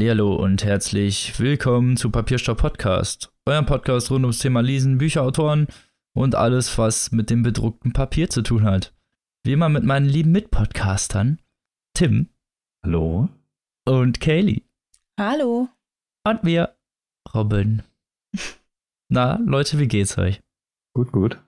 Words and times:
Hallihallo 0.00 0.34
und 0.34 0.64
herzlich 0.64 1.38
willkommen 1.38 1.98
zu 1.98 2.08
Papierstopp 2.10 2.56
Podcast, 2.56 3.30
eurem 3.44 3.66
Podcast 3.66 4.10
rund 4.10 4.24
ums 4.24 4.38
Thema 4.38 4.62
Lesen, 4.62 4.96
Bücherautoren 4.96 5.66
und 6.16 6.34
alles, 6.34 6.78
was 6.78 7.12
mit 7.12 7.28
dem 7.28 7.42
bedruckten 7.42 7.92
Papier 7.92 8.30
zu 8.30 8.40
tun 8.40 8.64
hat. 8.64 8.94
Wie 9.44 9.52
immer 9.52 9.68
mit 9.68 9.84
meinen 9.84 10.06
lieben 10.06 10.32
Mitpodcastern 10.32 11.38
Tim 11.94 12.30
Hallo. 12.82 13.28
und 13.86 14.20
Kaylee 14.20 14.62
Hallo. 15.20 15.68
und 16.26 16.44
mir 16.44 16.74
Robin. 17.34 17.82
Na, 19.12 19.38
Leute, 19.44 19.78
wie 19.78 19.86
geht's 19.86 20.16
euch? 20.16 20.40
Gut, 20.96 21.12
gut. 21.12 21.38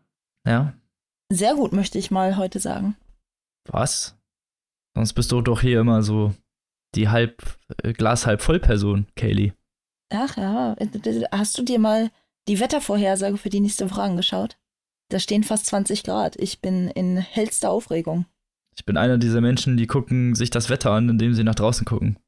Ja, 0.46 0.74
Sehr 1.32 1.54
gut, 1.54 1.72
möchte 1.72 1.96
ich 1.96 2.10
mal 2.10 2.36
heute 2.36 2.60
sagen. 2.60 2.98
was? 3.66 4.14
Sonst 4.94 5.14
bist 5.14 5.32
du 5.32 5.40
doch 5.40 5.62
hier 5.62 5.80
immer 5.80 6.02
so 6.02 6.34
die 6.94 7.08
halb 7.08 7.42
äh, 7.82 7.92
Glas 7.92 8.26
halb 8.26 8.42
voll 8.42 8.60
Person, 8.60 9.06
Kaylee. 9.16 9.52
Ach 10.10 10.36
ja, 10.36 10.76
hast 11.30 11.56
du 11.58 11.62
dir 11.62 11.78
mal 11.78 12.10
die 12.48 12.60
Wettervorhersage 12.60 13.36
für 13.38 13.50
die 13.50 13.60
nächste 13.60 13.90
Woche 13.90 14.02
angeschaut? 14.02 14.58
Da 15.08 15.18
stehen 15.18 15.44
fast 15.44 15.66
20 15.66 16.02
Grad. 16.04 16.36
Ich 16.36 16.60
bin 16.60 16.88
in 16.88 17.16
hellster 17.18 17.70
Aufregung. 17.70 18.26
Ich 18.76 18.84
bin 18.84 18.96
einer 18.96 19.18
dieser 19.18 19.40
Menschen, 19.40 19.76
die 19.76 19.86
gucken 19.86 20.34
sich 20.34 20.50
das 20.50 20.70
Wetter 20.70 20.90
an, 20.92 21.08
indem 21.08 21.34
sie 21.34 21.44
nach 21.44 21.54
draußen 21.54 21.84
gucken. 21.84 22.18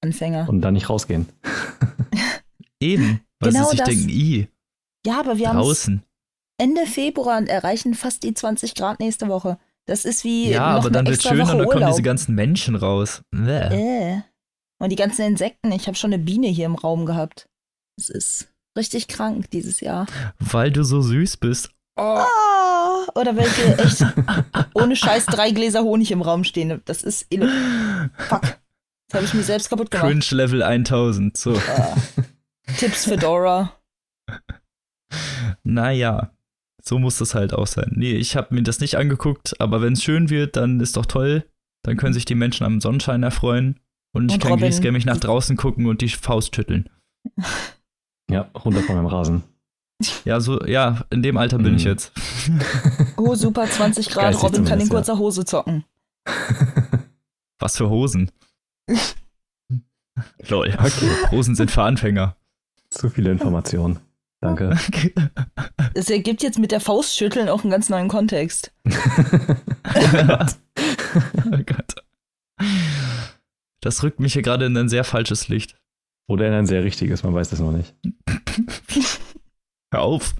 Anfänger. 0.00 0.48
Und 0.48 0.60
dann 0.62 0.74
nicht 0.74 0.88
rausgehen. 0.88 1.28
Eben, 2.80 3.20
weil 3.40 3.52
Genau 3.52 3.64
sie 3.64 3.70
sich 3.70 3.78
das. 3.80 3.88
denken, 3.88 4.08
i, 4.08 4.48
Ja, 5.06 5.20
aber 5.20 5.38
wir 5.38 5.48
haben 5.48 5.58
draußen. 5.58 6.02
Ende 6.58 6.86
Februar 6.86 7.38
und 7.38 7.48
erreichen 7.48 7.94
fast 7.94 8.22
die 8.22 8.34
20 8.34 8.74
Grad 8.74 9.00
nächste 9.00 9.28
Woche. 9.28 9.58
Das 9.86 10.04
ist 10.04 10.24
wie 10.24 10.50
Ja, 10.50 10.72
noch 10.72 10.80
aber 10.80 10.90
dann 10.90 11.06
wird 11.06 11.16
extra 11.16 11.30
schön 11.30 11.40
Woche 11.40 11.52
und 11.52 11.58
dann 11.58 11.68
kommen 11.68 11.86
diese 11.86 12.02
ganzen 12.02 12.34
Menschen 12.34 12.74
raus. 12.74 13.22
Bäh. 13.30 14.14
Äh. 14.16 14.22
Und 14.80 14.90
die 14.90 14.96
ganzen 14.96 15.22
Insekten. 15.26 15.72
Ich 15.72 15.86
habe 15.86 15.96
schon 15.96 16.12
eine 16.12 16.22
Biene 16.22 16.48
hier 16.48 16.66
im 16.66 16.74
Raum 16.74 17.06
gehabt. 17.06 17.48
Es 17.98 18.08
ist 18.08 18.48
richtig 18.76 19.08
krank 19.08 19.50
dieses 19.50 19.80
Jahr. 19.80 20.06
Weil 20.38 20.72
du 20.72 20.82
so 20.84 21.00
süß 21.00 21.36
bist. 21.36 21.70
Ah, 21.96 22.24
oder 23.14 23.36
welche 23.36 23.78
echt 23.78 24.04
ohne 24.74 24.96
Scheiß 24.96 25.26
drei 25.26 25.52
Gläser 25.52 25.82
Honig 25.84 26.10
im 26.10 26.22
Raum 26.22 26.42
stehen. 26.44 26.82
Das 26.86 27.02
ist 27.02 27.28
Fuck. 27.30 28.42
Das 29.08 29.14
habe 29.14 29.24
ich 29.26 29.34
mir 29.34 29.44
selbst 29.44 29.70
kaputt 29.70 29.90
gemacht. 29.90 30.08
Cringe 30.08 30.24
Level 30.30 30.62
1000. 30.62 31.36
So, 31.36 31.54
Ah. 31.54 31.94
Tipps 32.78 33.04
für 33.04 33.16
Dora. 33.16 33.78
naja. 35.62 36.33
So 36.86 36.98
muss 36.98 37.18
das 37.18 37.34
halt 37.34 37.54
auch 37.54 37.66
sein. 37.66 37.92
Nee, 37.96 38.12
ich 38.12 38.36
habe 38.36 38.54
mir 38.54 38.62
das 38.62 38.80
nicht 38.80 38.96
angeguckt, 38.96 39.60
aber 39.60 39.80
wenn 39.80 39.94
es 39.94 40.02
schön 40.02 40.28
wird, 40.30 40.56
dann 40.56 40.80
ist 40.80 40.96
doch 40.96 41.06
toll. 41.06 41.44
Dann 41.82 41.96
können 41.96 42.12
sich 42.14 42.24
die 42.26 42.34
Menschen 42.34 42.64
am 42.64 42.80
Sonnenschein 42.80 43.22
erfreuen. 43.22 43.80
Und 44.14 44.28
ich 44.30 44.34
Und 44.34 44.42
kann 44.42 44.52
Robin- 44.52 44.66
griesgämmig 44.66 45.06
nach 45.06 45.16
draußen 45.16 45.56
gucken 45.56 45.86
und 45.86 46.00
die 46.02 46.08
Faust 46.08 46.54
schütteln. 46.56 46.88
Ja, 48.30 48.50
runter 48.64 48.80
von 48.80 48.96
meinem 48.96 49.06
Rasen. 49.06 49.42
Ja, 50.24 50.40
so, 50.40 50.64
ja, 50.64 51.04
in 51.10 51.22
dem 51.22 51.36
Alter 51.36 51.58
bin 51.58 51.74
ich 51.76 51.84
Mhm. 51.84 51.90
jetzt. 51.90 52.12
Oh, 53.18 53.34
super, 53.34 53.66
20 53.66 54.08
Grad. 54.08 54.24
Geistig 54.32 54.42
Robin 54.44 54.64
kann 54.64 54.80
in 54.80 54.88
kurzer 54.88 55.18
Hose 55.18 55.44
zocken. 55.44 55.84
Was 57.58 57.76
für 57.76 57.90
Hosen. 57.90 58.30
Lol. 60.48 60.68
Okay. 60.78 61.10
Hosen 61.30 61.54
sind 61.54 61.70
für 61.70 61.82
Anfänger. 61.82 62.34
Zu 62.88 63.10
viele 63.10 63.30
Informationen. 63.30 63.98
Danke. 64.44 64.76
Es 65.94 66.10
ergibt 66.10 66.42
jetzt 66.42 66.58
mit 66.58 66.70
der 66.72 66.80
Faust 66.80 67.16
schütteln 67.16 67.48
auch 67.48 67.62
einen 67.62 67.70
ganz 67.70 67.88
neuen 67.88 68.08
Kontext. 68.08 68.74
oh 68.84 68.90
Gott. 71.64 71.94
Das 73.80 74.02
rückt 74.02 74.18
mich 74.18 74.32
hier 74.32 74.42
gerade 74.42 74.66
in 74.66 74.76
ein 74.76 74.88
sehr 74.88 75.04
falsches 75.04 75.48
Licht. 75.48 75.76
Oder 76.28 76.48
in 76.48 76.52
ein 76.52 76.66
sehr 76.66 76.82
richtiges, 76.82 77.22
man 77.22 77.32
weiß 77.32 77.50
das 77.50 77.60
noch 77.60 77.70
nicht. 77.70 77.94
Hör 79.94 80.02
auf. 80.02 80.34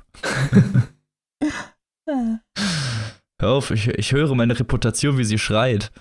Hör 2.06 2.40
auf, 3.40 3.70
ich, 3.70 3.88
ich 3.88 4.12
höre 4.12 4.34
meine 4.34 4.58
Reputation, 4.58 5.16
wie 5.18 5.24
sie 5.24 5.38
schreit. 5.38 5.92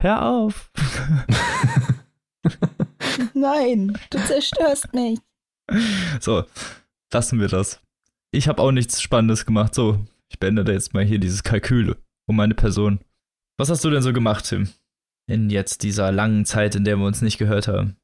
Hör 0.00 0.26
auf. 0.26 0.70
Nein, 3.34 3.98
du 4.10 4.18
zerstörst 4.24 4.92
mich. 4.92 5.18
So, 6.20 6.44
lassen 7.12 7.40
wir 7.40 7.48
das. 7.48 7.80
Ich 8.30 8.48
habe 8.48 8.62
auch 8.62 8.72
nichts 8.72 9.00
Spannendes 9.00 9.46
gemacht. 9.46 9.74
So, 9.74 10.04
ich 10.28 10.38
beende 10.38 10.70
jetzt 10.70 10.94
mal 10.94 11.04
hier 11.04 11.18
dieses 11.18 11.42
Kalkül 11.42 11.96
um 12.28 12.36
meine 12.36 12.54
Person. 12.54 13.00
Was 13.58 13.70
hast 13.70 13.84
du 13.84 13.90
denn 13.90 14.02
so 14.02 14.12
gemacht, 14.12 14.44
Tim? 14.46 14.68
In 15.28 15.50
jetzt 15.50 15.82
dieser 15.82 16.12
langen 16.12 16.44
Zeit, 16.44 16.74
in 16.74 16.84
der 16.84 16.96
wir 16.96 17.06
uns 17.06 17.22
nicht 17.22 17.38
gehört 17.38 17.68
haben. 17.68 17.96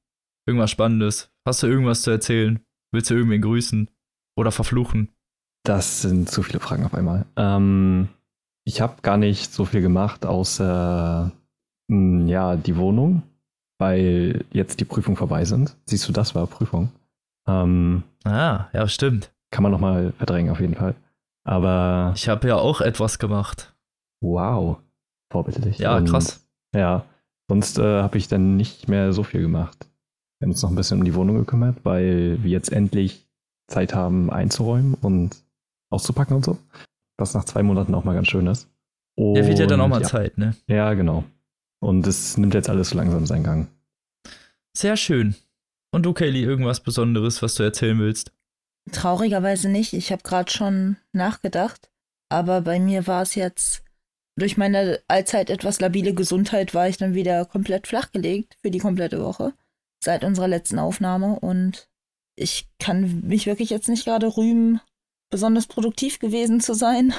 Irgendwas 0.46 0.70
Spannendes? 0.70 1.30
Hast 1.46 1.62
du 1.62 1.66
irgendwas 1.66 2.02
zu 2.02 2.10
erzählen? 2.10 2.60
Willst 2.92 3.10
du 3.10 3.14
irgendwen 3.14 3.42
grüßen? 3.42 3.88
Oder 4.36 4.50
verfluchen? 4.50 5.10
Das 5.64 6.02
sind 6.02 6.28
zu 6.28 6.42
viele 6.42 6.60
Fragen 6.60 6.84
auf 6.84 6.94
einmal. 6.94 7.24
Ähm, 7.36 8.08
ich 8.64 8.80
habe 8.80 9.00
gar 9.02 9.16
nicht 9.16 9.52
so 9.52 9.64
viel 9.64 9.80
gemacht, 9.80 10.26
außer 10.26 11.32
mh, 11.88 12.30
ja, 12.30 12.56
die 12.56 12.76
Wohnung, 12.76 13.22
weil 13.78 14.44
jetzt 14.52 14.80
die 14.80 14.84
Prüfungen 14.84 15.16
vorbei 15.16 15.44
sind. 15.44 15.76
Siehst 15.86 16.08
du, 16.08 16.12
das 16.12 16.34
war 16.34 16.46
Prüfung. 16.46 16.90
Ähm, 17.46 18.02
Ah, 18.24 18.66
ja, 18.72 18.88
stimmt. 18.88 19.32
kann 19.50 19.62
man 19.62 19.72
nochmal 19.72 20.12
verdrängen, 20.12 20.50
auf 20.50 20.60
jeden 20.60 20.74
Fall. 20.74 20.94
Aber 21.44 22.12
Ich 22.16 22.28
habe 22.28 22.48
ja 22.48 22.56
auch 22.56 22.80
etwas 22.80 23.18
gemacht. 23.18 23.74
wow, 24.22 24.78
vorbildlich. 25.30 25.78
Ja, 25.78 25.96
Und, 25.98 26.08
krass. 26.08 26.46
Ja, 26.74 27.04
sonst 27.48 27.78
äh, 27.78 28.02
habe 28.02 28.16
ich 28.18 28.28
dann 28.28 28.56
nicht 28.56 28.88
mehr 28.88 29.12
so 29.12 29.22
viel 29.22 29.42
gemacht. 29.42 29.86
Wir 30.38 30.46
haben 30.46 30.52
uns 30.52 30.62
noch 30.62 30.70
ein 30.70 30.76
bisschen 30.76 30.98
um 31.00 31.04
die 31.04 31.14
Wohnung 31.14 31.36
gekümmert, 31.36 31.76
weil 31.84 32.42
wir 32.42 32.50
jetzt 32.50 32.72
endlich 32.72 33.28
Zeit 33.68 33.94
haben 33.94 34.30
einzuräumen 34.30 34.94
und 34.94 35.36
auszupacken 35.90 36.36
und 36.36 36.44
so. 36.44 36.58
Was 37.18 37.34
nach 37.34 37.44
zwei 37.44 37.62
Monaten 37.62 37.94
auch 37.94 38.04
mal 38.04 38.14
ganz 38.14 38.28
schön 38.28 38.46
ist. 38.46 38.68
Der 39.16 39.46
wird 39.46 39.58
ja 39.58 39.66
dann 39.66 39.80
auch 39.80 39.88
mal 39.88 40.00
ja. 40.02 40.08
Zeit, 40.08 40.38
ne? 40.38 40.56
Ja, 40.66 40.94
genau. 40.94 41.24
Und 41.80 42.06
es 42.06 42.36
nimmt 42.36 42.54
jetzt 42.54 42.68
alles 42.68 42.90
so 42.90 42.96
langsam 42.96 43.26
seinen 43.26 43.44
Gang. 43.44 43.68
Sehr 44.76 44.96
schön. 44.96 45.36
Und 45.94 46.02
du, 46.02 46.12
Kaylee, 46.12 46.42
irgendwas 46.42 46.80
Besonderes, 46.80 47.40
was 47.40 47.54
du 47.54 47.62
erzählen 47.62 47.96
willst? 48.00 48.32
Traurigerweise 48.90 49.68
nicht. 49.68 49.92
Ich 49.92 50.10
habe 50.10 50.24
gerade 50.24 50.50
schon 50.50 50.96
nachgedacht. 51.12 51.88
Aber 52.28 52.62
bei 52.62 52.80
mir 52.80 53.06
war 53.06 53.22
es 53.22 53.36
jetzt, 53.36 53.84
durch 54.36 54.56
meine 54.56 55.00
allzeit 55.06 55.50
etwas 55.50 55.78
labile 55.78 56.12
Gesundheit, 56.12 56.74
war 56.74 56.88
ich 56.88 56.96
dann 56.96 57.14
wieder 57.14 57.44
komplett 57.44 57.86
flachgelegt 57.86 58.56
für 58.60 58.72
die 58.72 58.80
komplette 58.80 59.22
Woche. 59.22 59.52
Seit 60.02 60.24
unserer 60.24 60.48
letzten 60.48 60.80
Aufnahme. 60.80 61.38
Und 61.38 61.88
ich 62.34 62.66
kann 62.80 63.20
mich 63.20 63.46
wirklich 63.46 63.70
jetzt 63.70 63.88
nicht 63.88 64.04
gerade 64.04 64.36
rühmen, 64.36 64.80
besonders 65.30 65.68
produktiv 65.68 66.18
gewesen 66.18 66.58
zu 66.60 66.74
sein. 66.74 67.14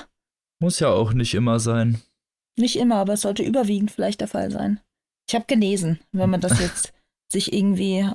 Muss 0.59 0.81
ja 0.81 0.89
auch 0.89 1.13
nicht 1.13 1.33
immer 1.33 1.61
sein. 1.61 2.01
Nicht 2.59 2.75
immer, 2.75 2.97
aber 2.97 3.13
es 3.13 3.21
sollte 3.21 3.41
überwiegend 3.41 3.91
vielleicht 3.91 4.19
der 4.19 4.27
Fall 4.27 4.51
sein. 4.51 4.81
Ich 5.29 5.33
habe 5.33 5.45
genesen, 5.47 6.01
wenn 6.11 6.29
man 6.29 6.41
das 6.41 6.59
jetzt 6.59 6.91
sich 7.31 7.53
irgendwie 7.53 8.05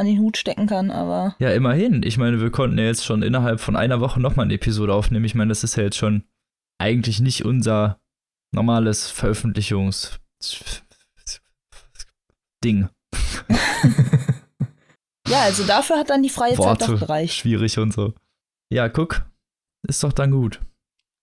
an 0.00 0.06
den 0.06 0.18
Hut 0.18 0.36
stecken 0.36 0.66
kann, 0.66 0.90
aber 0.90 1.36
Ja, 1.38 1.50
immerhin. 1.50 2.02
Ich 2.02 2.18
meine, 2.18 2.40
wir 2.40 2.50
konnten 2.50 2.78
ja 2.78 2.84
jetzt 2.84 3.04
schon 3.04 3.22
innerhalb 3.22 3.60
von 3.60 3.76
einer 3.76 4.00
Woche 4.00 4.20
nochmal 4.20 4.46
eine 4.46 4.54
Episode 4.54 4.94
aufnehmen. 4.94 5.24
Ich 5.24 5.34
meine, 5.34 5.50
das 5.50 5.62
ist 5.62 5.76
ja 5.76 5.84
jetzt 5.84 5.98
schon 5.98 6.24
eigentlich 6.78 7.20
nicht 7.20 7.44
unser 7.44 8.00
normales 8.52 9.10
Veröffentlichungs 9.10 10.18
Ding. 12.62 12.88
ja, 15.28 15.40
also 15.42 15.64
dafür 15.64 15.98
hat 15.98 16.10
dann 16.10 16.22
die 16.22 16.28
freie 16.28 16.54
Zeit 16.54 16.82
doch 16.82 16.88
Worte 16.88 16.98
gereicht. 16.98 17.34
schwierig 17.34 17.78
und 17.78 17.92
so. 17.92 18.12
Ja, 18.70 18.88
guck, 18.88 19.24
ist 19.86 20.02
doch 20.02 20.12
dann 20.12 20.30
gut. 20.30 20.60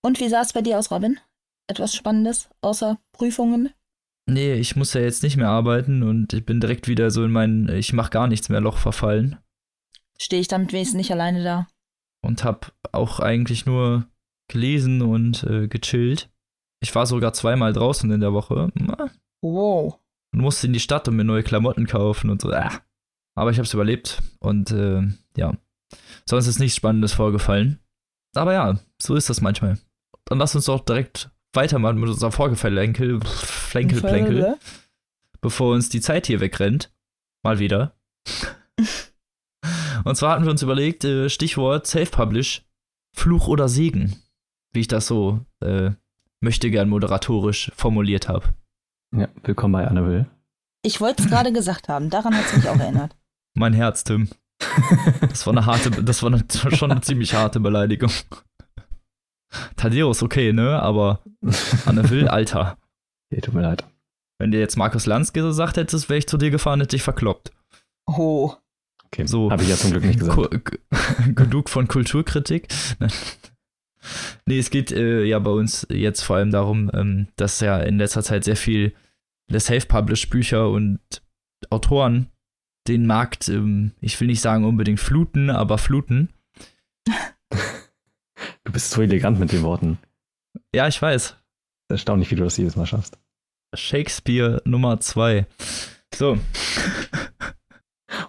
Und 0.02 0.18
wie 0.20 0.28
sah 0.28 0.40
es 0.40 0.52
bei 0.52 0.62
dir 0.62 0.78
aus, 0.78 0.90
Robin? 0.90 1.20
Etwas 1.68 1.94
Spannendes, 1.94 2.48
außer 2.60 2.98
Prüfungen? 3.12 3.72
Nee, 4.28 4.54
ich 4.54 4.76
muss 4.76 4.92
ja 4.94 5.00
jetzt 5.00 5.22
nicht 5.22 5.36
mehr 5.36 5.48
arbeiten 5.48 6.02
und 6.02 6.32
ich 6.32 6.44
bin 6.44 6.60
direkt 6.60 6.86
wieder 6.86 7.10
so 7.10 7.24
in 7.24 7.32
mein 7.32 7.68
ich 7.68 7.92
mach 7.92 8.10
gar 8.10 8.28
nichts 8.28 8.48
mehr 8.48 8.60
Loch 8.60 8.76
verfallen 8.76 9.38
Stehe 10.20 10.40
ich 10.40 10.48
damit 10.48 10.72
wenigstens 10.72 10.96
nicht 10.96 11.12
alleine 11.12 11.42
da? 11.42 11.66
und 12.22 12.44
hab 12.44 12.72
auch 12.92 13.20
eigentlich 13.20 13.66
nur 13.66 14.06
gelesen 14.50 15.02
und 15.02 15.44
äh, 15.44 15.68
gechillt. 15.68 16.30
Ich 16.80 16.94
war 16.94 17.06
sogar 17.06 17.32
zweimal 17.32 17.72
draußen 17.72 18.10
in 18.10 18.20
der 18.20 18.32
Woche. 18.32 18.70
Wow. 19.42 19.98
und 20.32 20.40
musste 20.40 20.66
in 20.66 20.72
die 20.72 20.80
Stadt 20.80 21.06
und 21.08 21.16
mir 21.16 21.24
neue 21.24 21.42
Klamotten 21.42 21.86
kaufen 21.86 22.30
und 22.30 22.42
so. 22.42 22.50
Ah. 22.50 22.80
Aber 23.36 23.50
ich 23.50 23.58
habe 23.58 23.66
es 23.66 23.74
überlebt 23.74 24.20
und 24.40 24.70
äh, 24.72 25.02
ja, 25.36 25.56
sonst 26.28 26.48
ist 26.48 26.58
nichts 26.58 26.76
Spannendes 26.76 27.12
vorgefallen. 27.12 27.78
Aber 28.34 28.52
ja, 28.52 28.78
so 29.00 29.14
ist 29.14 29.30
das 29.30 29.40
manchmal. 29.40 29.78
Dann 30.24 30.38
lass 30.38 30.54
uns 30.54 30.66
doch 30.66 30.84
direkt 30.84 31.30
weitermachen 31.58 31.98
mit 31.98 32.08
unserem 32.08 32.30
Vorgefällenkel, 32.30 33.20
Flenkel, 33.24 34.00
Plänkel, 34.00 34.56
bevor 35.40 35.74
uns 35.74 35.88
die 35.88 36.00
Zeit 36.00 36.28
hier 36.28 36.38
wegrennt. 36.38 36.92
Mal 37.42 37.58
wieder. 37.58 37.96
und 40.04 40.16
zwar 40.16 40.32
hatten 40.32 40.44
wir 40.44 40.52
uns 40.52 40.62
überlegt, 40.62 41.04
äh, 41.04 41.28
Stichwort 41.28 41.88
Self-Publish, 41.88 42.64
Fluch 43.12 43.48
oder 43.48 43.68
Segen, 43.68 44.22
wie 44.72 44.80
ich 44.80 44.88
das 44.88 45.08
so 45.08 45.40
äh, 45.60 45.90
möchte 46.40 46.70
gern 46.70 46.88
moderatorisch 46.88 47.72
formuliert 47.74 48.28
habe. 48.28 48.54
Ja, 49.12 49.28
willkommen 49.42 49.72
bei 49.72 49.88
Anne 49.88 50.06
Will. 50.06 50.26
Ich 50.82 51.00
wollte 51.00 51.24
es 51.24 51.28
gerade 51.28 51.52
gesagt 51.52 51.88
haben, 51.88 52.08
daran 52.08 52.36
hat 52.36 52.46
es 52.46 52.56
mich 52.56 52.68
auch 52.68 52.78
erinnert. 52.78 53.16
Mein 53.54 53.72
Herz, 53.72 54.04
Tim. 54.04 54.28
Das 55.28 55.44
war 55.44 55.54
eine 55.54 55.66
harte, 55.66 55.90
das 55.90 56.22
war 56.22 56.32
eine, 56.32 56.44
schon 56.76 56.92
eine 56.92 57.00
ziemlich 57.00 57.34
harte 57.34 57.58
Beleidigung. 57.58 58.12
Thaddeus, 59.76 60.22
okay, 60.22 60.52
ne? 60.52 60.80
Aber 60.80 61.20
Anne 61.86 62.08
Will, 62.10 62.28
Alter. 62.28 62.78
Okay, 63.30 63.40
tut 63.40 63.54
mir 63.54 63.62
leid. 63.62 63.84
Wenn 64.38 64.52
dir 64.52 64.60
jetzt 64.60 64.76
Markus 64.76 65.06
Lanz 65.06 65.32
gesagt 65.32 65.76
hättest, 65.76 66.08
wäre 66.08 66.18
ich 66.18 66.28
zu 66.28 66.38
dir 66.38 66.50
gefahren, 66.50 66.80
hätte 66.80 66.96
ich 66.96 67.02
verkloppt. 67.02 67.50
Oh. 68.06 68.54
Okay, 69.06 69.26
So. 69.26 69.50
habe 69.50 69.62
ich 69.62 69.68
ja 69.68 69.76
zum 69.76 69.90
Glück 69.90 70.04
nicht 70.04 70.18
gesagt. 70.18 70.78
Genug 71.34 71.70
von 71.70 71.88
Kulturkritik. 71.88 72.68
nee, 74.46 74.58
es 74.58 74.70
geht 74.70 74.92
äh, 74.92 75.24
ja 75.24 75.38
bei 75.38 75.50
uns 75.50 75.86
jetzt 75.90 76.22
vor 76.22 76.36
allem 76.36 76.50
darum, 76.50 76.90
ähm, 76.92 77.28
dass 77.36 77.60
ja 77.60 77.78
in 77.78 77.98
letzter 77.98 78.22
Zeit 78.22 78.44
sehr 78.44 78.56
viel 78.56 78.94
Self-Published 79.50 80.30
Bücher 80.30 80.68
und 80.68 81.00
Autoren 81.70 82.28
den 82.86 83.06
Markt, 83.06 83.48
ähm, 83.48 83.92
ich 84.00 84.20
will 84.20 84.28
nicht 84.28 84.40
sagen 84.40 84.64
unbedingt 84.64 85.00
fluten, 85.00 85.50
aber 85.50 85.78
fluten. 85.78 86.28
Du 88.68 88.72
bist 88.72 88.90
so 88.90 89.00
elegant 89.00 89.40
mit 89.40 89.50
den 89.50 89.62
Worten. 89.62 89.96
Ja, 90.74 90.86
ich 90.88 91.00
weiß. 91.00 91.34
Erstaunlich, 91.88 92.30
wie 92.30 92.34
du 92.34 92.44
das 92.44 92.58
jedes 92.58 92.76
Mal 92.76 92.84
schaffst. 92.84 93.16
Shakespeare 93.74 94.60
Nummer 94.66 95.00
zwei. 95.00 95.46
So. 96.14 96.38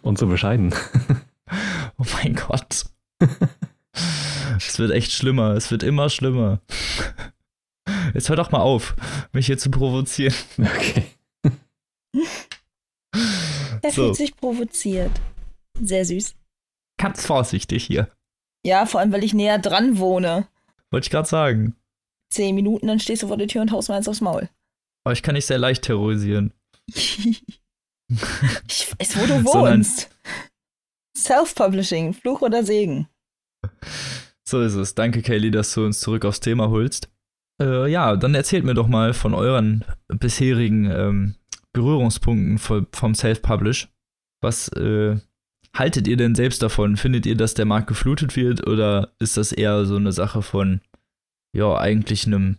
Und 0.02 0.18
so 0.18 0.28
bescheiden. 0.28 0.74
Oh 1.98 2.06
mein 2.14 2.36
Gott. 2.36 2.86
es 4.58 4.80
wird 4.80 4.92
echt 4.92 5.12
schlimmer. 5.12 5.56
Es 5.56 5.70
wird 5.72 5.84
immer 5.84 6.10
schlimmer. 6.10 6.62
Jetzt 8.14 8.30
hör 8.30 8.38
doch 8.38 8.52
mal 8.52 8.62
auf, 8.62 8.96
mich 9.34 9.48
hier 9.48 9.58
zu 9.58 9.70
provozieren. 9.70 10.34
Okay. 10.58 11.04
Er 13.82 13.92
So. 13.92 14.04
fühlt 14.06 14.16
sich 14.16 14.38
provoziert. 14.38 15.12
Sehr 15.82 16.06
süß. 16.06 16.36
Ganz 16.98 17.26
vorsichtig 17.26 17.84
hier. 17.84 18.10
Ja, 18.66 18.86
vor 18.86 19.00
allem, 19.00 19.12
weil 19.12 19.24
ich 19.24 19.34
näher 19.34 19.58
dran 19.60 19.98
wohne. 20.00 20.48
Wollte 20.92 21.06
ich 21.06 21.12
gerade 21.12 21.28
sagen. 21.28 21.76
Zehn 22.32 22.56
Minuten, 22.56 22.88
dann 22.88 23.00
stehst 23.00 23.24
du 23.24 23.28
vor 23.28 23.38
der 23.38 23.48
Tür 23.48 23.62
und 23.62 23.72
haust 23.72 23.90
mir 23.90 23.96
eins 23.96 24.08
aufs 24.08 24.22
Maul. 24.22 24.50
Aber 25.04 25.14
ich 25.14 25.24
kann 25.24 25.36
dich 25.36 25.46
sehr 25.46 25.58
leicht 25.58 25.84
terrorisieren. 25.84 26.54
ich 26.88 27.46
weiß, 29.00 29.18
wo 29.18 29.26
du 29.26 29.44
wohnst. 29.46 30.10
Self-Publishing, 31.18 32.14
Fluch 32.14 32.42
oder 32.42 32.64
Segen. 32.64 33.08
So 34.48 34.62
ist 34.62 34.76
es. 34.76 34.96
Danke, 34.96 35.22
Kaylee, 35.22 35.52
dass 35.52 35.74
du 35.74 35.86
uns 35.86 36.00
zurück 36.00 36.26
aufs 36.26 36.40
Thema 36.40 36.70
holst. 36.70 37.10
Äh, 37.62 37.90
ja, 37.92 38.16
dann 38.16 38.36
erzählt 38.36 38.64
mir 38.64 38.74
doch 38.74 38.88
mal 38.88 39.14
von 39.14 39.34
euren 39.34 39.84
bisherigen 40.08 40.90
ähm, 40.90 41.36
Berührungspunkten 41.74 42.58
vo- 42.58 42.86
vom 42.96 43.14
Self-Publish. 43.16 43.90
Was 44.42 44.70
äh, 44.70 45.18
haltet 45.74 46.08
ihr 46.08 46.18
denn 46.18 46.36
selbst 46.36 46.62
davon? 46.62 46.98
Findet 46.98 47.26
ihr, 47.26 47.36
dass 47.36 47.54
der 47.54 47.66
Markt 47.66 47.88
geflutet 47.88 48.36
wird 48.36 48.68
oder 48.68 49.14
ist 49.20 49.38
das 49.38 49.52
eher 49.52 49.86
so 49.86 49.96
eine 49.96 50.12
Sache 50.12 50.42
von, 50.42 50.82
ja, 51.56 51.78
eigentlich 51.78 52.26
einem 52.26 52.58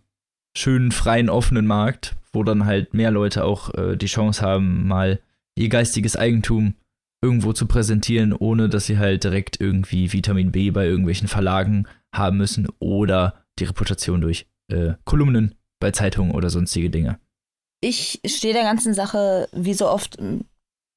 schönen, 0.56 0.92
freien, 0.92 1.28
offenen 1.28 1.66
Markt, 1.66 2.16
wo 2.32 2.42
dann 2.42 2.66
halt 2.66 2.94
mehr 2.94 3.10
Leute 3.10 3.44
auch 3.44 3.74
äh, 3.74 3.96
die 3.96 4.06
Chance 4.06 4.42
haben, 4.42 4.86
mal 4.86 5.20
ihr 5.56 5.68
geistiges 5.68 6.16
Eigentum 6.16 6.74
irgendwo 7.22 7.52
zu 7.52 7.66
präsentieren, 7.66 8.32
ohne 8.32 8.68
dass 8.68 8.86
sie 8.86 8.98
halt 8.98 9.24
direkt 9.24 9.60
irgendwie 9.60 10.12
Vitamin 10.12 10.52
B 10.52 10.70
bei 10.70 10.86
irgendwelchen 10.86 11.28
Verlagen 11.28 11.86
haben 12.14 12.38
müssen 12.38 12.68
oder 12.78 13.44
die 13.58 13.64
Reputation 13.64 14.20
durch 14.20 14.46
äh, 14.68 14.94
Kolumnen 15.04 15.54
bei 15.80 15.90
Zeitungen 15.90 16.32
oder 16.32 16.50
sonstige 16.50 16.90
Dinge. 16.90 17.18
Ich 17.82 18.20
stehe 18.26 18.54
der 18.54 18.62
ganzen 18.62 18.94
Sache 18.94 19.48
wie 19.52 19.74
so 19.74 19.88
oft 19.88 20.18
m, 20.18 20.44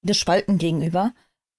gespalten 0.05 0.57
gegenüber. 0.57 1.13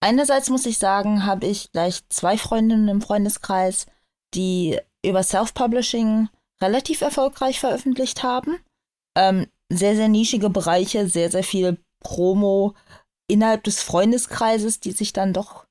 Einerseits 0.04 0.50
muss 0.50 0.66
ich 0.66 0.76
sagen, 0.76 1.24
habe 1.24 1.46
ich 1.46 1.72
gleich 1.72 2.06
zwei 2.10 2.36
Freundinnen 2.36 2.88
im 2.88 3.00
Freundeskreis, 3.00 3.86
die 4.34 4.78
über 5.02 5.22
Self-Publishing 5.22 6.28
relativ 6.60 7.00
erfolgreich 7.00 7.58
veröffentlicht 7.58 8.22
haben. 8.22 8.58
Ähm, 9.16 9.46
sehr, 9.72 9.96
sehr 9.96 10.08
nischige 10.08 10.50
Bereiche, 10.50 11.08
sehr, 11.08 11.30
sehr 11.30 11.42
viel 11.42 11.78
Promo 12.00 12.74
innerhalb 13.28 13.64
des 13.64 13.82
Freundeskreises, 13.82 14.78
die 14.78 14.92
sich 14.92 15.14
dann 15.14 15.32
doch 15.32 15.64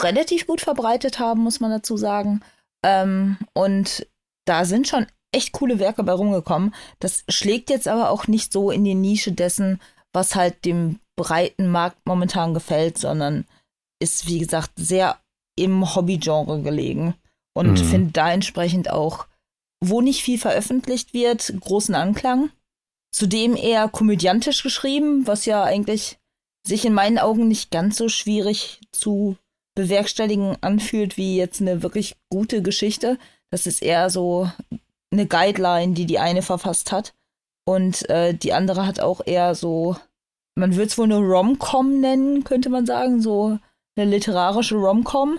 relativ 0.00 0.48
gut 0.48 0.62
verbreitet 0.62 1.20
haben, 1.20 1.42
muss 1.42 1.60
man 1.60 1.70
dazu 1.70 1.96
sagen. 1.96 2.40
Ähm, 2.84 3.38
und 3.52 4.04
da 4.46 4.64
sind 4.64 4.88
schon 4.88 5.06
echt 5.30 5.52
coole 5.52 5.78
Werke 5.78 6.02
bei 6.02 6.12
rumgekommen. 6.12 6.74
Das 6.98 7.22
schlägt 7.28 7.70
jetzt 7.70 7.86
aber 7.86 8.10
auch 8.10 8.26
nicht 8.26 8.52
so 8.52 8.72
in 8.72 8.82
die 8.82 8.96
Nische 8.96 9.30
dessen, 9.30 9.80
was 10.12 10.34
halt 10.34 10.64
dem 10.64 10.98
breiten 11.14 11.70
Markt 11.70 12.04
momentan 12.04 12.52
gefällt, 12.52 12.98
sondern 12.98 13.46
ist, 14.00 14.26
wie 14.26 14.38
gesagt, 14.38 14.72
sehr 14.76 15.18
im 15.56 15.94
Hobbygenre 15.94 16.62
gelegen. 16.62 17.14
Und 17.54 17.72
Mhm. 17.72 17.84
finde 17.84 18.12
da 18.12 18.30
entsprechend 18.30 18.90
auch, 18.90 19.26
wo 19.80 20.00
nicht 20.00 20.22
viel 20.22 20.38
veröffentlicht 20.38 21.14
wird, 21.14 21.52
großen 21.60 21.94
Anklang. 21.94 22.50
Zudem 23.12 23.56
eher 23.56 23.88
komödiantisch 23.88 24.62
geschrieben, 24.62 25.26
was 25.26 25.46
ja 25.46 25.62
eigentlich 25.64 26.18
sich 26.66 26.84
in 26.84 26.92
meinen 26.92 27.18
Augen 27.18 27.48
nicht 27.48 27.70
ganz 27.70 27.96
so 27.96 28.08
schwierig 28.08 28.80
zu 28.92 29.36
bewerkstelligen 29.74 30.56
anfühlt 30.62 31.16
wie 31.16 31.36
jetzt 31.36 31.60
eine 31.60 31.82
wirklich 31.82 32.16
gute 32.30 32.60
Geschichte. 32.62 33.18
Das 33.50 33.66
ist 33.66 33.82
eher 33.82 34.10
so 34.10 34.50
eine 35.12 35.26
Guideline, 35.26 35.94
die 35.94 36.04
die 36.06 36.18
eine 36.18 36.42
verfasst 36.42 36.92
hat. 36.92 37.14
Und 37.66 38.08
äh, 38.10 38.34
die 38.34 38.52
andere 38.52 38.86
hat 38.86 39.00
auch 39.00 39.20
eher 39.24 39.54
so, 39.54 39.96
man 40.56 40.72
würde 40.74 40.88
es 40.88 40.98
wohl 40.98 41.04
eine 41.04 41.18
Rom-Com 41.18 42.00
nennen, 42.00 42.44
könnte 42.44 42.68
man 42.68 42.86
sagen, 42.86 43.20
so 43.22 43.58
eine 43.96 44.10
literarische 44.10 44.76
Rom-Com. 44.76 45.38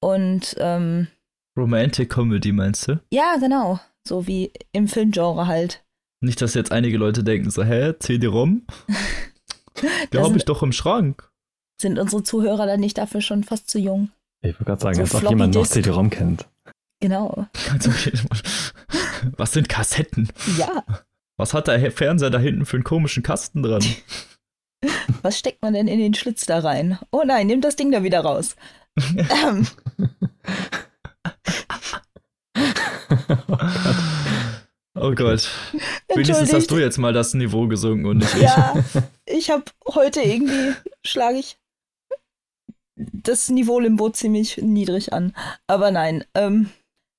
Und 0.00 0.56
ähm, 0.58 1.08
Romantic 1.56 2.10
Comedy 2.10 2.52
meinst 2.52 2.88
du? 2.88 3.00
ja, 3.12 3.36
genau, 3.38 3.78
so 4.06 4.26
wie 4.26 4.52
im 4.72 4.88
Filmgenre 4.88 5.46
halt. 5.46 5.84
Nicht, 6.20 6.40
dass 6.42 6.54
jetzt 6.54 6.72
einige 6.72 6.98
Leute 6.98 7.22
denken 7.24 7.50
so, 7.50 7.62
hä, 7.64 7.94
CD-ROM? 7.98 8.66
Da 9.74 9.88
Der 10.12 10.22
habe 10.24 10.36
ich 10.36 10.44
doch 10.44 10.62
im 10.62 10.70
Schrank. 10.72 11.30
Sind 11.80 11.98
unsere 11.98 12.22
Zuhörer 12.22 12.66
dann 12.66 12.78
nicht 12.80 12.98
dafür 12.98 13.20
schon 13.22 13.42
fast 13.42 13.68
zu 13.70 13.78
jung? 13.78 14.10
Ich 14.42 14.52
wollte 14.54 14.64
gerade 14.64 14.82
sagen, 14.82 14.94
So 14.96 15.02
als 15.02 15.14
ob 15.24 15.30
jemand 15.30 15.54
noch. 15.54 15.66
CD-ROM 15.66 16.10
kennt. 16.10 16.46
Genau. 17.00 17.46
Was 19.36 19.52
sind 19.52 19.68
Kassetten? 19.68 20.28
Ja, 20.58 20.84
Was 21.36 21.54
hat 21.54 21.68
der 21.68 21.90
Fernseher 21.90 22.30
da 22.30 22.38
hinten 22.38 22.66
für 22.66 22.76
einen 22.76 22.84
komischen 22.84 23.22
Kasten 23.22 23.62
dran? 23.62 23.82
was 25.22 25.38
steckt 25.38 25.62
man 25.62 25.74
denn 25.74 25.88
in 25.88 25.98
den 25.98 26.14
Schlitz 26.14 26.46
da 26.46 26.60
rein? 26.60 26.98
Oh 27.10 27.22
nein, 27.24 27.46
nimm 27.46 27.60
das 27.60 27.76
Ding 27.76 27.90
da 27.90 28.02
wieder 28.02 28.20
raus. 28.20 28.56
ähm, 29.16 29.66
Oh 34.94 35.14
Gott. 35.14 35.50
Wenigstens 36.08 36.52
hast 36.52 36.70
du 36.70 36.78
jetzt 36.78 36.98
mal 36.98 37.12
das 37.12 37.34
Niveau 37.34 37.66
gesunken 37.66 38.06
und 38.06 38.18
nicht 38.18 38.34
ich. 38.34 38.42
Ja, 38.42 38.84
ich 39.26 39.50
habe 39.50 39.64
heute 39.88 40.20
irgendwie, 40.20 40.74
schlage 41.04 41.38
ich 41.38 41.58
das 42.96 43.48
Niveau 43.48 43.80
Limbo 43.80 44.10
ziemlich 44.10 44.58
niedrig 44.58 45.12
an. 45.12 45.34
Aber 45.66 45.90
nein, 45.90 46.24
ähm, 46.34 46.70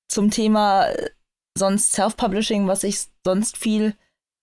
zum 0.08 0.30
Thema 0.30 0.86
äh, 0.86 1.10
sonst 1.58 1.92
Self-Publishing, 1.92 2.68
was 2.68 2.84
ich 2.84 3.06
sonst 3.24 3.58
viel 3.58 3.94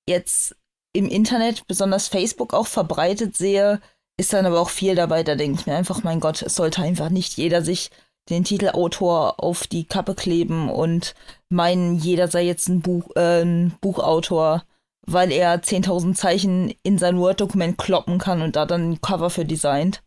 jetzt 0.07 0.55
im 0.93 1.07
Internet, 1.07 1.67
besonders 1.67 2.07
Facebook 2.07 2.53
auch 2.53 2.67
verbreitet 2.67 3.35
sehe, 3.37 3.79
ist 4.17 4.33
dann 4.33 4.45
aber 4.45 4.59
auch 4.59 4.69
viel 4.69 4.95
dabei, 4.95 5.23
da 5.23 5.35
denke 5.35 5.59
ich 5.59 5.65
mir 5.65 5.75
einfach, 5.75 6.03
mein 6.03 6.19
Gott, 6.19 6.41
es 6.41 6.55
sollte 6.55 6.81
einfach 6.81 7.09
nicht 7.09 7.37
jeder 7.37 7.61
sich 7.61 7.89
den 8.29 8.43
Titel 8.43 8.69
Autor 8.69 9.43
auf 9.43 9.67
die 9.67 9.85
Kappe 9.85 10.15
kleben 10.15 10.69
und 10.69 11.15
meinen, 11.49 11.95
jeder 11.95 12.27
sei 12.27 12.45
jetzt 12.45 12.69
ein, 12.69 12.81
Buch, 12.81 13.09
äh, 13.15 13.41
ein 13.41 13.73
Buchautor, 13.81 14.63
weil 15.05 15.31
er 15.31 15.63
10.000 15.63 16.13
Zeichen 16.13 16.73
in 16.83 16.97
sein 16.97 17.17
Word-Dokument 17.17 17.77
kloppen 17.77 18.19
kann 18.19 18.41
und 18.41 18.55
da 18.55 18.65
dann 18.65 18.91
ein 18.91 19.01
Cover 19.01 19.29
für 19.29 19.45
designt. 19.45 20.03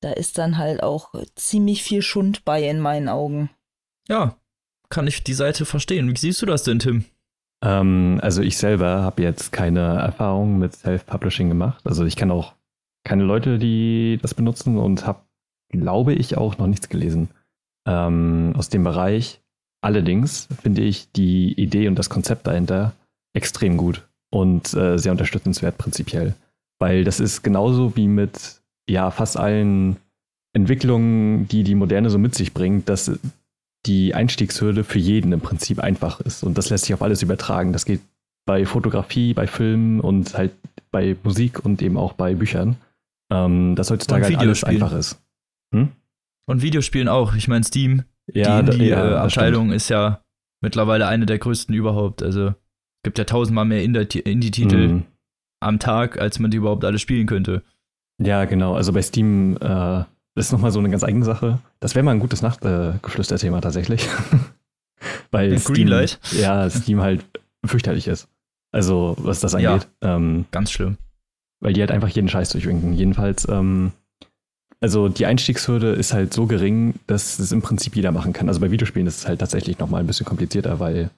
Da 0.00 0.12
ist 0.12 0.38
dann 0.38 0.58
halt 0.58 0.82
auch 0.82 1.12
ziemlich 1.34 1.82
viel 1.82 2.02
Schund 2.02 2.44
bei 2.44 2.62
in 2.62 2.80
meinen 2.80 3.08
Augen. 3.08 3.50
Ja, 4.08 4.36
kann 4.88 5.06
ich 5.06 5.24
die 5.24 5.34
Seite 5.34 5.66
verstehen. 5.66 6.10
Wie 6.10 6.18
siehst 6.18 6.40
du 6.40 6.46
das 6.46 6.62
denn, 6.62 6.78
Tim? 6.78 7.04
Ähm, 7.62 8.18
also 8.22 8.42
ich 8.42 8.56
selber 8.56 9.02
habe 9.02 9.22
jetzt 9.22 9.52
keine 9.52 9.98
Erfahrung 9.98 10.58
mit 10.58 10.74
Self-Publishing 10.74 11.48
gemacht. 11.48 11.86
Also 11.86 12.04
ich 12.04 12.16
kenne 12.16 12.32
auch 12.32 12.54
keine 13.04 13.24
Leute, 13.24 13.58
die 13.58 14.18
das 14.20 14.34
benutzen 14.34 14.78
und 14.78 15.06
habe, 15.06 15.20
glaube 15.70 16.14
ich, 16.14 16.36
auch 16.36 16.58
noch 16.58 16.66
nichts 16.66 16.88
gelesen 16.88 17.28
ähm, 17.86 18.54
aus 18.56 18.68
dem 18.68 18.84
Bereich. 18.84 19.40
Allerdings 19.80 20.48
finde 20.60 20.82
ich 20.82 21.10
die 21.12 21.52
Idee 21.52 21.88
und 21.88 21.96
das 21.98 22.10
Konzept 22.10 22.46
dahinter 22.46 22.92
extrem 23.34 23.76
gut 23.76 24.08
und 24.30 24.74
äh, 24.74 24.98
sehr 24.98 25.12
unterstützenswert 25.12 25.78
prinzipiell. 25.78 26.34
Weil 26.80 27.04
das 27.04 27.20
ist 27.20 27.42
genauso 27.42 27.96
wie 27.96 28.08
mit 28.08 28.60
ja 28.88 29.10
fast 29.10 29.36
allen 29.36 29.96
Entwicklungen, 30.54 31.46
die 31.48 31.62
die 31.62 31.74
Moderne 31.74 32.10
so 32.10 32.18
mit 32.18 32.34
sich 32.34 32.54
bringt, 32.54 32.88
dass 32.88 33.18
die 33.86 34.14
Einstiegshürde 34.14 34.84
für 34.84 34.98
jeden 34.98 35.32
im 35.32 35.40
Prinzip 35.40 35.78
einfach 35.80 36.20
ist. 36.20 36.42
Und 36.42 36.58
das 36.58 36.70
lässt 36.70 36.84
sich 36.86 36.94
auf 36.94 37.02
alles 37.02 37.22
übertragen. 37.22 37.72
Das 37.72 37.84
geht 37.84 38.00
bei 38.46 38.64
Fotografie, 38.66 39.34
bei 39.34 39.46
Filmen 39.46 40.00
und 40.00 40.36
halt 40.36 40.52
bei 40.90 41.16
Musik 41.22 41.64
und 41.64 41.80
eben 41.82 41.96
auch 41.96 42.12
bei 42.14 42.34
Büchern. 42.34 42.76
ähm, 43.30 43.76
dass 43.76 43.90
heutzutage 43.90 44.24
halt 44.24 44.38
alles 44.38 44.64
einfach 44.64 44.92
ist. 44.92 45.20
Hm? 45.74 45.88
Und 46.46 46.62
Videospielen 46.62 47.08
auch. 47.08 47.34
Ich 47.34 47.46
meine, 47.46 47.62
Steam, 47.62 48.04
Ja, 48.32 48.62
die 48.62 48.66
da- 48.66 48.72
ja, 48.72 48.72
das 48.72 48.74
Indie-Abteilung 48.76 49.70
ist 49.70 49.90
ja 49.90 50.22
mittlerweile 50.62 51.06
eine 51.08 51.26
der 51.26 51.38
größten 51.38 51.74
überhaupt. 51.74 52.22
Also 52.22 52.46
es 52.48 52.54
gibt 53.04 53.18
ja 53.18 53.24
tausendmal 53.24 53.66
mehr. 53.66 53.82
Indie-Titel 53.84 54.88
Mhm. 54.88 55.02
am 55.60 55.78
Tag, 55.78 56.18
als 56.18 56.38
man 56.38 56.50
die 56.50 56.56
überhaupt 56.56 56.86
alle 56.86 56.98
spielen 56.98 57.26
könnte. 57.26 57.62
Ja, 58.18 58.46
genau. 58.46 58.74
Also 58.76 58.94
bei 58.94 59.02
Steam 59.02 59.58
äh, 59.60 60.04
ist 60.38 60.52
nochmal 60.52 60.70
so 60.70 60.78
eine 60.78 60.90
ganz 60.90 61.04
eigene 61.04 61.24
Sache. 61.24 61.58
Das 61.80 61.94
wäre 61.94 62.02
mal 62.04 62.12
ein 62.12 62.20
gutes 62.20 62.42
Nachtgeflüster-Thema 62.42 63.60
tatsächlich. 63.60 64.08
Weil 65.30 65.58
Steam, 65.58 65.74
Greenlight? 65.74 66.18
Ja, 66.32 66.68
Steam 66.70 67.00
halt 67.00 67.24
fürchterlich 67.64 68.08
ist. 68.08 68.28
Also, 68.72 69.16
was 69.18 69.40
das 69.40 69.52
Ja. 69.52 69.74
angeht. 69.74 69.88
Ähm, 70.02 70.44
Ganz 70.50 70.70
schlimm. 70.70 70.96
weil 71.60 71.72
die 71.72 71.80
halt 71.80 71.90
einfach 71.90 72.08
jeden 72.08 72.28
Scheiß 72.28 72.50
durchwinken. 72.50 72.92
Jedenfalls, 72.92 73.46
ähm, 73.48 73.92
also 74.80 75.08
die 75.08 75.26
Einstiegshürde 75.26 75.90
ist 75.92 76.12
halt 76.12 76.32
so 76.32 76.46
gering, 76.46 76.94
dass 77.08 77.38
es 77.40 77.50
im 77.52 77.62
Prinzip 77.62 77.96
jeder 77.96 78.12
machen 78.12 78.32
kann. 78.32 78.48
Also 78.48 78.60
bei 78.60 78.70
Videospielen 78.70 79.06
ist 79.08 79.18
es 79.18 79.28
halt 79.28 79.40
tatsächlich 79.40 79.78
nochmal 79.78 80.00
ein 80.00 80.06
bisschen 80.06 80.26
komplizierter, 80.26 80.78
weil, 80.78 81.10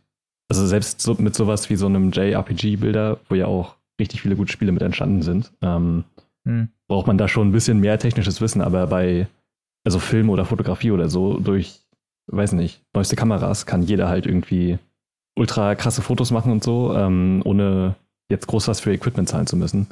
also 0.49 0.67
selbst 0.67 1.01
so, 1.03 1.15
mit 1.19 1.35
sowas 1.35 1.69
wie 1.69 1.77
so 1.77 1.87
einem 1.87 2.11
JRPG-Bilder, 2.11 3.19
wo 3.29 3.35
ja 3.35 3.47
auch 3.47 3.77
richtig 4.01 4.23
viele 4.23 4.35
gute 4.37 4.51
Spiele 4.53 4.73
mit 4.73 4.81
entstanden 4.83 5.21
sind, 5.23 5.53
ähm, 5.61 6.05
Hm. 6.47 6.69
braucht 6.89 7.07
man 7.07 7.19
da 7.19 7.29
schon 7.29 7.49
ein 7.49 7.53
bisschen 7.53 7.81
mehr 7.81 7.99
technisches 7.99 8.41
Wissen, 8.41 8.63
aber 8.63 8.87
bei, 8.87 9.27
also 9.85 9.99
Film 9.99 10.31
oder 10.31 10.45
Fotografie 10.45 10.91
oder 10.91 11.09
so, 11.09 11.39
durch, 11.39 11.81
weiß 12.29 12.53
nicht, 12.53 12.83
neueste 12.95 13.17
Kameras 13.17 13.67
kann 13.67 13.83
jeder 13.83 14.09
halt 14.09 14.27
irgendwie 14.27 14.79
ultra 15.37 15.75
krasse 15.75 16.03
Fotos 16.03 16.31
machen 16.31 16.53
und 16.53 16.65
so, 16.65 16.95
ähm, 16.95 17.43
ohne 17.45 17.95
jetzt 18.31 18.47
groß 18.47 18.69
was 18.69 18.81
für 18.81 18.93
Equipment 18.93 19.29
zahlen 19.29 19.47
zu 19.47 19.57
müssen. 19.57 19.89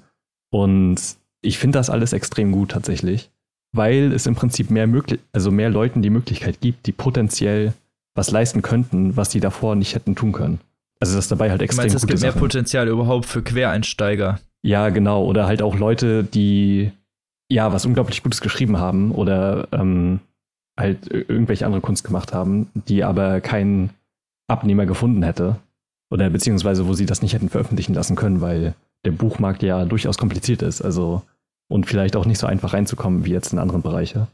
Und 0.50 1.00
ich 1.42 1.58
finde 1.58 1.78
das 1.78 1.90
alles 1.90 2.12
extrem 2.12 2.52
gut 2.52 2.70
tatsächlich, 2.70 3.30
weil 3.72 4.12
es 4.12 4.26
im 4.26 4.34
Prinzip 4.34 4.70
mehr 4.70 4.86
möglich, 4.86 5.20
also 5.32 5.50
mehr 5.50 5.70
Leuten 5.70 6.02
die 6.02 6.10
Möglichkeit 6.10 6.60
gibt, 6.60 6.86
die 6.86 6.92
potenziell 6.92 7.74
was 8.14 8.30
leisten 8.30 8.62
könnten, 8.62 9.16
was 9.16 9.28
die 9.28 9.40
davor 9.40 9.76
nicht 9.76 9.94
hätten 9.94 10.16
tun 10.16 10.32
können. 10.32 10.60
Also 11.00 11.14
das 11.14 11.28
dabei 11.28 11.50
halt 11.50 11.60
Du 11.60 11.64
extrem 11.64 11.84
meinst, 11.84 11.96
es 11.96 12.02
gute 12.02 12.14
gibt 12.14 12.22
mehr. 12.22 12.32
Potenzial 12.32 12.88
überhaupt 12.88 13.26
für 13.26 13.42
Quereinsteiger? 13.42 14.40
Ja, 14.64 14.88
genau. 14.90 15.24
Oder 15.24 15.46
halt 15.46 15.62
auch 15.62 15.76
Leute, 15.76 16.24
die 16.24 16.92
ja 17.50 17.72
was 17.72 17.86
unglaublich 17.86 18.22
Gutes 18.22 18.40
geschrieben 18.40 18.78
haben 18.78 19.12
oder 19.12 19.68
ähm, 19.72 20.20
halt 20.78 21.06
ir- 21.10 21.28
irgendwelche 21.30 21.64
andere 21.64 21.80
Kunst 21.80 22.04
gemacht 22.04 22.32
haben, 22.34 22.70
die 22.74 23.04
aber 23.04 23.40
keinen 23.40 23.90
Abnehmer 24.48 24.86
gefunden 24.86 25.22
hätte. 25.22 25.56
Oder 26.10 26.30
beziehungsweise 26.30 26.86
wo 26.86 26.94
sie 26.94 27.06
das 27.06 27.22
nicht 27.22 27.34
hätten 27.34 27.48
veröffentlichen 27.50 27.94
lassen 27.94 28.16
können, 28.16 28.40
weil 28.40 28.74
der 29.04 29.12
Buchmarkt 29.12 29.62
ja 29.62 29.84
durchaus 29.84 30.18
kompliziert 30.18 30.62
ist. 30.62 30.82
Also 30.82 31.22
und 31.70 31.86
vielleicht 31.86 32.16
auch 32.16 32.24
nicht 32.24 32.38
so 32.38 32.46
einfach 32.46 32.72
reinzukommen 32.72 33.24
wie 33.24 33.30
jetzt 33.32 33.52
in 33.52 33.58
andere 33.58 33.78
Bereiche. 33.78 34.26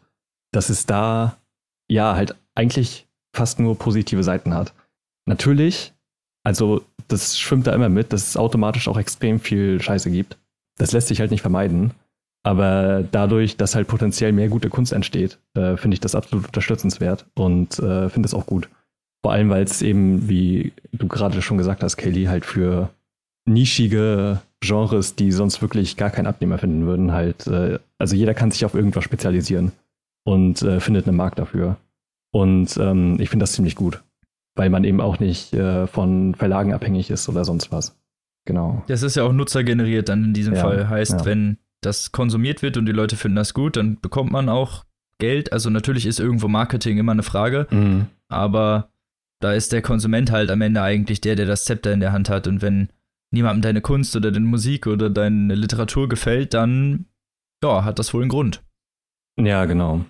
Dass 0.53 0.71
es 0.71 0.87
da 0.87 1.37
ja 1.91 2.15
halt 2.15 2.37
eigentlich 2.55 3.07
fast 3.37 3.59
nur 3.59 3.77
positive 3.77 4.23
Seiten 4.23 4.55
hat. 4.55 4.73
Natürlich, 5.27 5.93
also 6.45 6.83
das 7.09 7.39
schwimmt 7.39 7.67
da 7.67 7.75
immer 7.75 7.89
mit, 7.89 8.13
dass 8.13 8.29
es 8.29 8.37
automatisch 8.37 8.89
auch 8.89 8.99
extrem 8.99 9.41
viel 9.41 9.81
Scheiße 9.81 10.11
gibt. 10.11 10.37
Das 10.79 10.93
lässt 10.93 11.09
sich 11.09 11.21
halt 11.21 11.31
nicht 11.31 11.43
vermeiden. 11.43 11.93
Aber 12.43 13.03
dadurch, 13.11 13.57
dass 13.57 13.75
halt 13.75 13.89
potenziell 13.89 14.33
mehr 14.33 14.49
gute 14.49 14.69
Kunst 14.69 14.93
entsteht, 14.93 15.39
äh, 15.55 15.77
finde 15.77 15.95
ich 15.95 16.01
das 16.01 16.15
absolut 16.15 16.47
unterstützenswert 16.47 17.25
und 17.35 17.79
äh, 17.79 18.11
finde 18.11 18.27
es 18.27 18.35
auch 18.35 18.45
gut. 18.45 18.69
Vor 19.23 19.33
allem, 19.33 19.49
weil 19.49 19.65
es 19.65 19.81
eben, 19.81 20.29
wie 20.29 20.73
du 20.93 21.09
gerade 21.09 21.41
schon 21.41 21.57
gesagt 21.57 21.83
hast, 21.83 21.97
Kelly, 21.97 22.25
halt 22.25 22.45
für 22.45 22.91
nischige 23.47 24.43
Genres, 24.61 25.17
die 25.17 25.33
sonst 25.33 25.63
wirklich 25.63 25.97
gar 25.97 26.11
keinen 26.11 26.27
Abnehmer 26.27 26.59
finden 26.59 26.85
würden, 26.85 27.13
halt, 27.13 27.47
äh, 27.47 27.79
also 27.97 28.15
jeder 28.15 28.35
kann 28.35 28.51
sich 28.51 28.67
auf 28.67 28.75
irgendwas 28.75 29.05
spezialisieren 29.05 29.73
und 30.25 30.61
äh, 30.61 30.81
findet 30.81 31.09
einen 31.09 31.17
Markt 31.17 31.39
dafür. 31.39 31.77
Und 32.31 32.77
ähm, 32.77 33.17
ich 33.19 33.31
finde 33.31 33.45
das 33.45 33.53
ziemlich 33.53 33.77
gut, 33.77 34.03
weil 34.55 34.71
man 34.71 34.85
eben 34.85 35.01
auch 35.01 35.19
nicht 35.19 35.53
äh, 35.55 35.87
von 35.87 36.35
Verlagen 36.35 36.73
abhängig 36.73 37.11
ist 37.11 37.29
oder 37.29 37.45
sonst 37.45 37.73
was. 37.73 37.99
Genau. 38.47 38.83
Das 38.89 39.03
ist 39.03 39.17
ja 39.17 39.23
auch 39.25 39.33
nutzergeneriert 39.33 40.09
dann 40.09 40.25
in 40.25 40.35
diesem 40.35 40.55
Ja, 40.55 40.61
Fall. 40.63 40.89
Heißt, 40.89 41.21
ja. 41.21 41.25
wenn 41.25 41.59
das 41.81 42.13
konsumiert 42.13 42.63
wird 42.63 42.77
und 42.77 42.87
die 42.87 42.93
Leute 42.93 43.17
finden 43.17 43.37
das 43.37 43.55
gut, 43.55 43.77
dann 43.77 44.01
bekommt 44.01 44.31
man 44.33 44.49
auch 44.49 44.85
Geld. 45.19 45.53
Also 45.53 45.71
natürlich 45.71 46.07
ist 46.07 46.21
irgendwo 46.21 46.49
Marketing 46.49 46.99
immer 46.99 47.13
eine 47.13 47.23
Frage, 47.23 47.67
Mhm. 47.71 48.07
aber 48.29 48.91
da 49.41 49.53
ist 49.53 49.73
der 49.73 49.83
Konsument 49.83 50.31
halt 50.31 50.51
am 50.51 50.61
Ende 50.61 50.83
eigentlich 50.83 51.21
der, 51.21 51.37
der 51.37 51.47
das 51.47 51.65
Zepter 51.65 51.93
in 51.93 52.01
der 52.01 52.13
Hand 52.13 52.29
hat. 52.31 52.47
Und 52.47 52.63
wenn 52.63 52.89
niemandem 53.31 53.63
deine 53.63 53.81
Kunst 53.81 54.15
oder 54.17 54.31
deine 54.31 54.47
Musik 54.47 54.87
oder 54.87 55.11
deine 55.11 55.55
Literatur 55.55 56.09
gefällt, 56.09 56.55
dann 56.55 57.07
ja, 57.63 57.85
hat 57.85 57.99
das 57.99 58.15
wohl 58.15 58.23
einen 58.23 58.31
Grund. 58.31 58.63
Ja, 59.39 59.65
genau. 59.65 60.05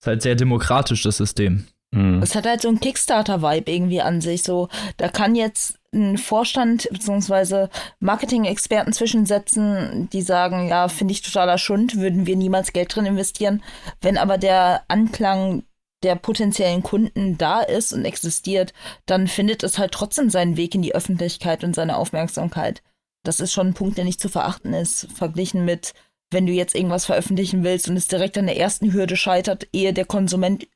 Ist 0.00 0.06
halt 0.06 0.22
sehr 0.22 0.34
demokratisch, 0.34 1.02
das 1.02 1.16
System. 1.18 1.64
Mhm. 1.90 2.22
Es 2.22 2.34
hat 2.34 2.46
halt 2.46 2.62
so 2.62 2.68
einen 2.68 2.80
Kickstarter-Vibe 2.80 3.70
irgendwie 3.70 4.00
an 4.00 4.20
sich. 4.20 4.42
So, 4.42 4.68
da 4.96 5.08
kann 5.08 5.34
jetzt 5.34 5.78
ein 5.92 6.18
Vorstand 6.18 6.88
bzw. 6.90 7.68
Marketing-Experten 8.00 8.92
zwischensetzen, 8.92 10.08
die 10.12 10.22
sagen, 10.22 10.68
ja, 10.68 10.88
finde 10.88 11.12
ich 11.12 11.22
totaler 11.22 11.58
Schund, 11.58 11.96
würden 11.96 12.26
wir 12.26 12.36
niemals 12.36 12.72
Geld 12.72 12.94
drin 12.94 13.06
investieren. 13.06 13.62
Wenn 14.00 14.18
aber 14.18 14.38
der 14.38 14.82
Anklang 14.88 15.62
der 16.02 16.14
potenziellen 16.14 16.82
Kunden 16.82 17.38
da 17.38 17.60
ist 17.60 17.92
und 17.92 18.04
existiert, 18.04 18.72
dann 19.06 19.26
findet 19.26 19.64
es 19.64 19.78
halt 19.78 19.92
trotzdem 19.92 20.30
seinen 20.30 20.56
Weg 20.56 20.74
in 20.74 20.82
die 20.82 20.94
Öffentlichkeit 20.94 21.64
und 21.64 21.74
seine 21.74 21.96
Aufmerksamkeit. 21.96 22.82
Das 23.24 23.40
ist 23.40 23.52
schon 23.52 23.68
ein 23.68 23.74
Punkt, 23.74 23.98
der 23.98 24.04
nicht 24.04 24.20
zu 24.20 24.28
verachten 24.28 24.74
ist, 24.74 25.08
verglichen 25.12 25.64
mit, 25.64 25.94
wenn 26.30 26.46
du 26.46 26.52
jetzt 26.52 26.74
irgendwas 26.74 27.06
veröffentlichen 27.06 27.64
willst 27.64 27.88
und 27.88 27.96
es 27.96 28.06
direkt 28.06 28.38
an 28.38 28.46
der 28.46 28.58
ersten 28.58 28.92
Hürde 28.92 29.16
scheitert, 29.16 29.66
ehe 29.72 29.92
der 29.92 30.04
Konsument 30.04 30.68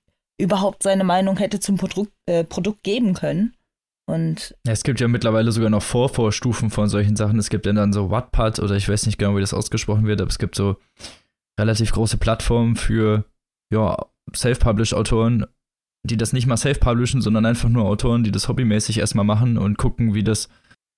überhaupt 0.42 0.82
seine 0.82 1.04
Meinung 1.04 1.36
hätte 1.38 1.60
zum 1.60 1.76
Produkt, 1.76 2.12
äh, 2.26 2.44
Produkt 2.44 2.82
geben 2.82 3.14
können. 3.14 3.54
Und 4.06 4.54
es 4.66 4.82
gibt 4.82 5.00
ja 5.00 5.08
mittlerweile 5.08 5.52
sogar 5.52 5.70
noch 5.70 5.82
Vorvorstufen 5.82 6.70
von 6.70 6.88
solchen 6.88 7.16
Sachen. 7.16 7.38
Es 7.38 7.50
gibt 7.50 7.66
ja 7.66 7.72
dann 7.72 7.92
so 7.92 8.10
Wattpad 8.10 8.58
oder 8.58 8.74
ich 8.74 8.88
weiß 8.88 9.06
nicht 9.06 9.18
genau, 9.18 9.36
wie 9.36 9.40
das 9.40 9.54
ausgesprochen 9.54 10.06
wird, 10.06 10.20
aber 10.20 10.28
es 10.28 10.38
gibt 10.38 10.56
so 10.56 10.76
relativ 11.58 11.92
große 11.92 12.18
Plattformen 12.18 12.76
für 12.76 13.24
ja, 13.72 13.96
Self-Publish-Autoren, 14.34 15.46
die 16.04 16.16
das 16.16 16.32
nicht 16.32 16.46
mal 16.46 16.56
self-publishen, 16.56 17.22
sondern 17.22 17.46
einfach 17.46 17.68
nur 17.68 17.84
Autoren, 17.84 18.24
die 18.24 18.32
das 18.32 18.48
hobbymäßig 18.48 18.98
erstmal 18.98 19.24
machen 19.24 19.56
und 19.56 19.78
gucken, 19.78 20.14
wie 20.14 20.24
das 20.24 20.48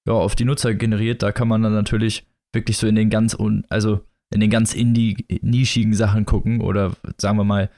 ja, 0.08 0.14
auf 0.14 0.34
die 0.34 0.46
Nutzer 0.46 0.74
generiert. 0.74 1.22
Da 1.22 1.30
kann 1.30 1.48
man 1.48 1.62
dann 1.62 1.74
natürlich 1.74 2.26
wirklich 2.54 2.78
so 2.78 2.86
in 2.86 2.94
den 2.94 3.10
ganz, 3.10 3.34
un 3.34 3.64
also 3.68 4.00
in 4.32 4.40
den 4.40 4.50
ganz 4.50 4.74
indie-nischigen 4.74 5.94
Sachen 5.94 6.24
gucken 6.24 6.60
oder 6.60 6.96
sagen 7.18 7.36
wir 7.36 7.44
mal 7.44 7.70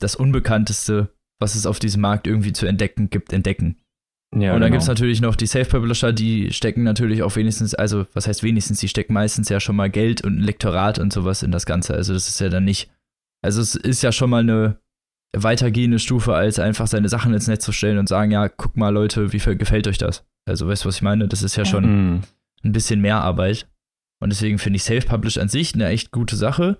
das 0.00 0.16
Unbekannteste, 0.16 1.08
was 1.40 1.54
es 1.54 1.66
auf 1.66 1.78
diesem 1.78 2.00
Markt 2.02 2.26
irgendwie 2.26 2.52
zu 2.52 2.66
entdecken 2.66 3.10
gibt, 3.10 3.32
entdecken. 3.32 3.76
Ja, 4.34 4.54
und 4.54 4.60
dann 4.60 4.62
genau. 4.62 4.70
gibt 4.72 4.82
es 4.82 4.88
natürlich 4.88 5.20
noch 5.20 5.36
die 5.36 5.46
Self-Publisher, 5.46 6.12
die 6.12 6.52
stecken 6.52 6.82
natürlich 6.82 7.22
auch 7.22 7.36
wenigstens, 7.36 7.74
also 7.74 8.06
was 8.12 8.26
heißt 8.26 8.42
wenigstens, 8.42 8.80
die 8.80 8.88
stecken 8.88 9.12
meistens 9.14 9.48
ja 9.48 9.60
schon 9.60 9.76
mal 9.76 9.88
Geld 9.88 10.22
und 10.24 10.38
ein 10.38 10.42
Lektorat 10.42 10.98
und 10.98 11.12
sowas 11.12 11.42
in 11.42 11.52
das 11.52 11.64
Ganze. 11.64 11.94
Also 11.94 12.12
das 12.12 12.28
ist 12.28 12.40
ja 12.40 12.48
dann 12.48 12.64
nicht, 12.64 12.90
also 13.42 13.60
es 13.60 13.74
ist 13.76 14.02
ja 14.02 14.12
schon 14.12 14.28
mal 14.30 14.40
eine 14.40 14.78
weitergehende 15.34 15.98
Stufe, 15.98 16.34
als 16.34 16.58
einfach 16.58 16.86
seine 16.86 17.08
Sachen 17.08 17.32
ins 17.34 17.46
Netz 17.46 17.64
zu 17.64 17.72
stellen 17.72 17.98
und 17.98 18.08
sagen, 18.08 18.30
ja, 18.30 18.48
guck 18.48 18.76
mal 18.76 18.88
Leute, 18.90 19.32
wie 19.32 19.40
viel 19.40 19.56
gefällt 19.56 19.86
euch 19.86 19.98
das? 19.98 20.24
Also 20.48 20.66
weißt 20.66 20.84
du, 20.84 20.88
was 20.88 20.96
ich 20.96 21.02
meine? 21.02 21.28
Das 21.28 21.42
ist 21.42 21.56
ja 21.56 21.62
Ja. 21.64 21.70
schon 21.70 21.84
Mhm. 22.14 22.20
ein 22.64 22.72
bisschen 22.72 23.00
mehr 23.00 23.20
Arbeit. 23.20 23.68
Und 24.20 24.30
deswegen 24.30 24.58
finde 24.58 24.78
ich 24.78 24.84
Self-Publish 24.84 25.38
an 25.38 25.48
sich 25.48 25.74
eine 25.74 25.88
echt 25.88 26.10
gute 26.10 26.36
Sache. 26.36 26.78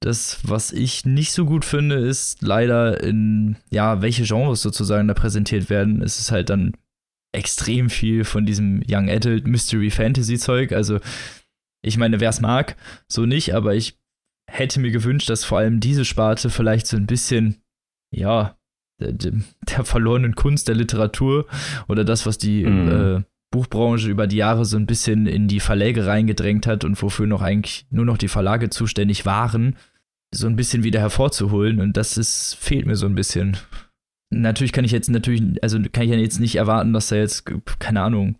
Das, 0.00 0.38
was 0.42 0.72
ich 0.72 1.06
nicht 1.06 1.32
so 1.32 1.46
gut 1.46 1.64
finde, 1.64 1.96
ist 1.96 2.42
leider 2.42 3.02
in, 3.02 3.56
ja, 3.70 4.02
welche 4.02 4.24
Genres 4.24 4.60
sozusagen 4.60 5.08
da 5.08 5.14
präsentiert 5.14 5.70
werden. 5.70 6.02
Es 6.02 6.18
ist 6.18 6.30
halt 6.30 6.50
dann 6.50 6.72
extrem 7.32 7.88
viel 7.90 8.24
von 8.24 8.44
diesem 8.46 8.82
Young 8.88 9.08
Adult 9.08 9.46
Mystery 9.46 9.90
Fantasy 9.90 10.38
Zeug. 10.38 10.72
Also, 10.72 11.00
ich 11.82 11.96
meine, 11.96 12.20
wer 12.20 12.30
es 12.30 12.40
mag, 12.40 12.76
so 13.08 13.24
nicht, 13.26 13.54
aber 13.54 13.74
ich 13.74 13.98
hätte 14.50 14.78
mir 14.78 14.90
gewünscht, 14.90 15.30
dass 15.30 15.44
vor 15.44 15.58
allem 15.58 15.80
diese 15.80 16.04
Sparte 16.04 16.50
vielleicht 16.50 16.86
so 16.86 16.96
ein 16.96 17.06
bisschen, 17.06 17.62
ja, 18.14 18.56
der, 19.00 19.12
der 19.12 19.84
verlorenen 19.84 20.34
Kunst 20.34 20.68
der 20.68 20.74
Literatur 20.76 21.46
oder 21.88 22.04
das, 22.04 22.26
was 22.26 22.38
die 22.38 22.64
Mhm. 22.64 22.88
äh, 22.88 23.22
Buchbranche 23.54 24.08
über 24.08 24.26
die 24.26 24.38
Jahre 24.38 24.64
so 24.64 24.76
ein 24.76 24.86
bisschen 24.86 25.28
in 25.28 25.46
die 25.46 25.60
Verläge 25.60 26.06
reingedrängt 26.06 26.66
hat 26.66 26.84
und 26.84 27.00
wofür 27.00 27.28
noch 27.28 27.40
eigentlich 27.40 27.86
nur 27.88 28.04
noch 28.04 28.18
die 28.18 28.26
Verlage 28.26 28.68
zuständig 28.68 29.26
waren, 29.26 29.76
so 30.34 30.48
ein 30.48 30.56
bisschen 30.56 30.82
wieder 30.82 30.98
hervorzuholen. 30.98 31.80
Und 31.80 31.96
das 31.96 32.18
ist, 32.18 32.54
fehlt 32.54 32.84
mir 32.84 32.96
so 32.96 33.06
ein 33.06 33.14
bisschen. 33.14 33.56
Natürlich 34.30 34.72
kann 34.72 34.84
ich 34.84 34.90
jetzt 34.90 35.08
natürlich, 35.08 35.62
also 35.62 35.78
kann 35.92 36.02
ich 36.02 36.10
ja 36.10 36.16
jetzt 36.16 36.40
nicht 36.40 36.56
erwarten, 36.56 36.92
dass 36.92 37.08
da 37.08 37.16
jetzt, 37.16 37.44
keine 37.78 38.02
Ahnung, 38.02 38.38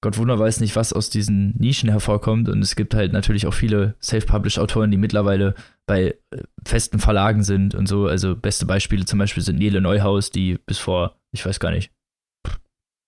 Gott 0.00 0.16
Wunder 0.16 0.38
weiß 0.38 0.60
nicht, 0.60 0.76
was 0.76 0.94
aus 0.94 1.10
diesen 1.10 1.54
Nischen 1.58 1.90
hervorkommt. 1.90 2.48
Und 2.48 2.62
es 2.62 2.74
gibt 2.74 2.94
halt 2.94 3.12
natürlich 3.12 3.46
auch 3.46 3.52
viele 3.52 3.96
Self-Published-Autoren, 4.00 4.90
die 4.90 4.96
mittlerweile 4.96 5.54
bei 5.86 6.14
äh, 6.30 6.42
festen 6.64 7.00
Verlagen 7.00 7.42
sind 7.42 7.74
und 7.74 7.86
so. 7.86 8.06
Also 8.06 8.34
beste 8.34 8.64
Beispiele 8.64 9.04
zum 9.04 9.18
Beispiel 9.18 9.42
sind 9.42 9.58
Nele 9.58 9.82
Neuhaus, 9.82 10.30
die 10.30 10.56
bis 10.64 10.78
vor, 10.78 11.18
ich 11.32 11.44
weiß 11.44 11.60
gar 11.60 11.70
nicht, 11.70 11.90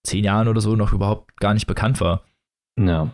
zehn 0.07 0.25
Jahren 0.25 0.49
oder 0.49 0.61
so 0.61 0.77
noch 0.77 0.93
überhaupt 0.93 1.39
gar 1.41 1.55
nicht 1.55 1.67
bekannt 1.67 2.01
war. 2.01 2.25
Ja. 2.79 3.11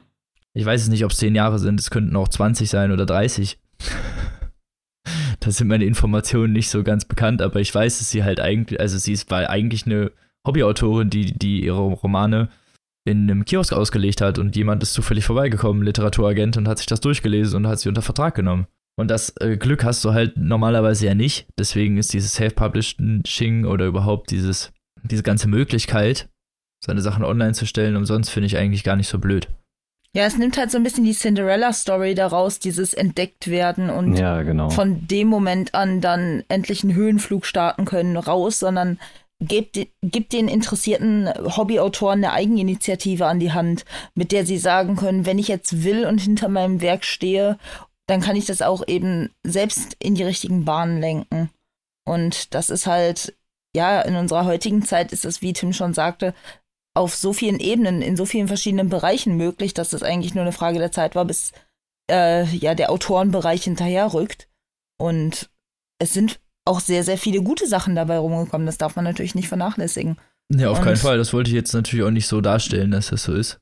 Ich 0.54 0.64
weiß 0.64 0.82
es 0.82 0.88
nicht, 0.88 1.04
ob 1.04 1.10
es 1.10 1.16
zehn 1.16 1.34
Jahre 1.34 1.58
sind, 1.58 1.80
es 1.80 1.90
könnten 1.90 2.14
auch 2.16 2.28
20 2.28 2.68
sein 2.68 2.92
oder 2.92 3.06
30. 3.06 3.58
da 5.40 5.50
sind 5.50 5.68
meine 5.68 5.84
Informationen 5.84 6.52
nicht 6.52 6.68
so 6.68 6.82
ganz 6.82 7.04
bekannt, 7.04 7.42
aber 7.42 7.60
ich 7.60 7.74
weiß, 7.74 7.98
dass 7.98 8.10
sie 8.10 8.22
halt 8.22 8.40
eigentlich, 8.40 8.78
also 8.80 8.98
sie 8.98 9.12
ist 9.12 9.30
war 9.30 9.48
eigentlich 9.48 9.86
eine 9.86 10.12
Hobbyautorin, 10.46 11.10
die, 11.10 11.32
die 11.32 11.64
ihre 11.64 11.80
Romane 11.80 12.48
in 13.04 13.30
einem 13.30 13.44
Kiosk 13.44 13.72
ausgelegt 13.72 14.20
hat 14.20 14.38
und 14.38 14.54
jemand 14.54 14.82
ist 14.82 14.92
zufällig 14.92 15.24
vorbeigekommen, 15.24 15.82
Literaturagent, 15.82 16.56
und 16.56 16.68
hat 16.68 16.78
sich 16.78 16.86
das 16.86 17.00
durchgelesen 17.00 17.56
und 17.56 17.66
hat 17.66 17.80
sie 17.80 17.88
unter 17.88 18.02
Vertrag 18.02 18.34
genommen. 18.34 18.66
Und 18.96 19.10
das 19.10 19.34
äh, 19.40 19.56
Glück 19.56 19.84
hast 19.84 20.04
du 20.04 20.12
halt 20.12 20.36
normalerweise 20.36 21.06
ja 21.06 21.14
nicht. 21.14 21.46
Deswegen 21.58 21.96
ist 21.96 22.12
dieses 22.12 22.34
Self-Publishing 22.34 23.64
oder 23.64 23.86
überhaupt 23.86 24.30
dieses, 24.30 24.72
diese 25.02 25.22
ganze 25.22 25.48
Möglichkeit, 25.48 26.28
seine 26.84 27.00
Sachen 27.00 27.24
online 27.24 27.52
zu 27.52 27.66
stellen, 27.66 27.96
umsonst 27.96 28.30
finde 28.30 28.46
ich 28.46 28.56
eigentlich 28.56 28.84
gar 28.84 28.96
nicht 28.96 29.08
so 29.08 29.18
blöd. 29.18 29.48
Ja, 30.14 30.24
es 30.24 30.36
nimmt 30.36 30.58
halt 30.58 30.70
so 30.70 30.76
ein 30.76 30.82
bisschen 30.82 31.04
die 31.04 31.14
Cinderella-Story 31.14 32.14
daraus, 32.14 32.58
dieses 32.58 32.92
entdeckt 32.92 33.48
werden 33.48 33.88
und 33.88 34.16
Ja, 34.16 34.42
genau. 34.42 34.68
von 34.68 35.06
dem 35.06 35.28
Moment 35.28 35.74
an 35.74 36.02
dann 36.02 36.44
endlich 36.48 36.82
einen 36.84 36.94
Höhenflug 36.94 37.46
starten 37.46 37.86
können, 37.86 38.18
raus, 38.18 38.58
sondern 38.58 38.98
gibt, 39.40 39.78
gibt 40.02 40.34
den 40.34 40.48
interessierten 40.48 41.30
Hobbyautoren 41.56 42.22
eine 42.22 42.34
Eigeninitiative 42.34 43.26
an 43.26 43.40
die 43.40 43.52
Hand, 43.52 43.86
mit 44.14 44.32
der 44.32 44.44
sie 44.44 44.58
sagen 44.58 44.96
können, 44.96 45.24
wenn 45.24 45.38
ich 45.38 45.48
jetzt 45.48 45.82
will 45.82 46.04
und 46.04 46.20
hinter 46.20 46.48
meinem 46.48 46.82
Werk 46.82 47.04
stehe, 47.04 47.58
dann 48.06 48.20
kann 48.20 48.36
ich 48.36 48.44
das 48.44 48.60
auch 48.60 48.86
eben 48.86 49.30
selbst 49.44 49.96
in 49.98 50.14
die 50.14 50.24
richtigen 50.24 50.66
Bahnen 50.66 51.00
lenken. 51.00 51.48
Und 52.04 52.54
das 52.54 52.68
ist 52.68 52.86
halt, 52.86 53.34
ja, 53.74 54.02
in 54.02 54.16
unserer 54.16 54.44
heutigen 54.44 54.82
Zeit 54.82 55.12
ist 55.12 55.24
es, 55.24 55.40
wie 55.40 55.54
Tim 55.54 55.72
schon 55.72 55.94
sagte, 55.94 56.34
auf 56.94 57.14
so 57.14 57.32
vielen 57.32 57.58
Ebenen, 57.58 58.02
in 58.02 58.16
so 58.16 58.26
vielen 58.26 58.48
verschiedenen 58.48 58.88
Bereichen 58.88 59.36
möglich, 59.36 59.74
dass 59.74 59.92
es 59.92 60.02
eigentlich 60.02 60.34
nur 60.34 60.42
eine 60.42 60.52
Frage 60.52 60.78
der 60.78 60.92
Zeit 60.92 61.14
war, 61.14 61.24
bis 61.24 61.52
äh, 62.10 62.44
ja 62.44 62.74
der 62.74 62.90
Autorenbereich 62.90 63.64
hinterherrückt. 63.64 64.48
Und 64.98 65.48
es 65.98 66.12
sind 66.12 66.38
auch 66.64 66.80
sehr, 66.80 67.02
sehr 67.02 67.18
viele 67.18 67.42
gute 67.42 67.66
Sachen 67.66 67.94
dabei 67.94 68.18
rumgekommen. 68.18 68.66
Das 68.66 68.78
darf 68.78 68.94
man 68.96 69.04
natürlich 69.04 69.34
nicht 69.34 69.48
vernachlässigen. 69.48 70.16
Ja, 70.52 70.70
auf 70.70 70.78
Und- 70.78 70.84
keinen 70.84 70.96
Fall. 70.96 71.16
Das 71.18 71.32
wollte 71.32 71.48
ich 71.50 71.54
jetzt 71.54 71.72
natürlich 71.72 72.04
auch 72.04 72.10
nicht 72.10 72.26
so 72.28 72.40
darstellen, 72.40 72.90
dass 72.90 73.08
das 73.08 73.24
so 73.24 73.32
ist. 73.34 73.58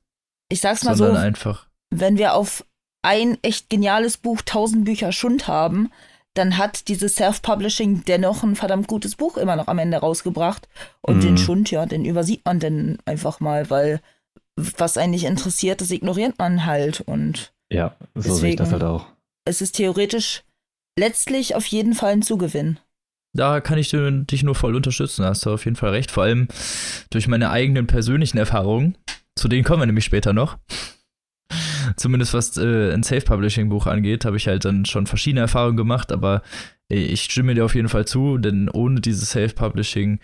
Ich 0.50 0.60
sag's 0.60 0.82
mal 0.84 0.96
sondern 0.96 1.16
so, 1.16 1.22
einfach. 1.22 1.68
wenn 1.90 2.18
wir 2.18 2.34
auf 2.34 2.66
ein 3.02 3.38
echt 3.42 3.70
geniales 3.70 4.16
Buch 4.18 4.40
1000 4.40 4.84
Bücher 4.84 5.12
Schund 5.12 5.46
haben, 5.46 5.90
dann 6.34 6.58
hat 6.58 6.88
dieses 6.88 7.16
Self-Publishing 7.16 8.04
dennoch 8.04 8.42
ein 8.42 8.54
verdammt 8.56 8.86
gutes 8.86 9.16
Buch 9.16 9.36
immer 9.36 9.56
noch 9.56 9.66
am 9.68 9.78
Ende 9.78 9.96
rausgebracht. 9.98 10.68
Und 11.00 11.16
Mhm. 11.16 11.20
den 11.22 11.38
Schund, 11.38 11.70
ja, 11.70 11.86
den 11.86 12.04
übersieht 12.04 12.44
man 12.44 12.60
dann 12.60 12.98
einfach 13.04 13.40
mal, 13.40 13.68
weil 13.70 14.00
was 14.56 14.96
einen 14.96 15.12
nicht 15.12 15.24
interessiert, 15.24 15.80
das 15.80 15.90
ignoriert 15.90 16.38
man 16.38 16.66
halt. 16.66 17.00
Und 17.00 17.52
Ja, 17.72 17.96
so 18.14 18.34
sehe 18.34 18.50
ich 18.50 18.56
das 18.56 18.70
halt 18.72 18.84
auch. 18.84 19.06
es 19.44 19.60
ist 19.60 19.72
theoretisch 19.76 20.42
letztlich 20.98 21.54
auf 21.54 21.66
jeden 21.66 21.94
Fall 21.94 22.12
ein 22.12 22.22
Zugewinn. 22.22 22.78
Da 23.32 23.60
kann 23.60 23.78
ich 23.78 23.90
dich 23.90 24.42
nur 24.42 24.54
voll 24.56 24.74
unterstützen, 24.74 25.24
hast 25.24 25.46
du 25.46 25.52
auf 25.54 25.64
jeden 25.64 25.76
Fall 25.76 25.90
recht. 25.90 26.10
Vor 26.10 26.24
allem 26.24 26.48
durch 27.10 27.28
meine 27.28 27.50
eigenen 27.50 27.86
persönlichen 27.86 28.38
Erfahrungen. 28.38 28.98
Zu 29.36 29.46
denen 29.48 29.62
kommen 29.64 29.82
wir 29.82 29.86
nämlich 29.86 30.04
später 30.04 30.32
noch. 30.32 30.58
Zumindest 31.96 32.34
was 32.34 32.56
äh, 32.56 32.92
ein 32.92 33.02
Self-Publishing-Buch 33.02 33.86
angeht, 33.86 34.24
habe 34.24 34.36
ich 34.36 34.46
halt 34.46 34.64
dann 34.64 34.84
schon 34.84 35.06
verschiedene 35.06 35.40
Erfahrungen 35.40 35.76
gemacht, 35.76 36.12
aber 36.12 36.42
äh, 36.90 36.96
ich 36.96 37.22
stimme 37.24 37.54
dir 37.54 37.64
auf 37.64 37.74
jeden 37.74 37.88
Fall 37.88 38.06
zu, 38.06 38.38
denn 38.38 38.68
ohne 38.68 39.00
dieses 39.00 39.30
Self-Publishing 39.30 40.20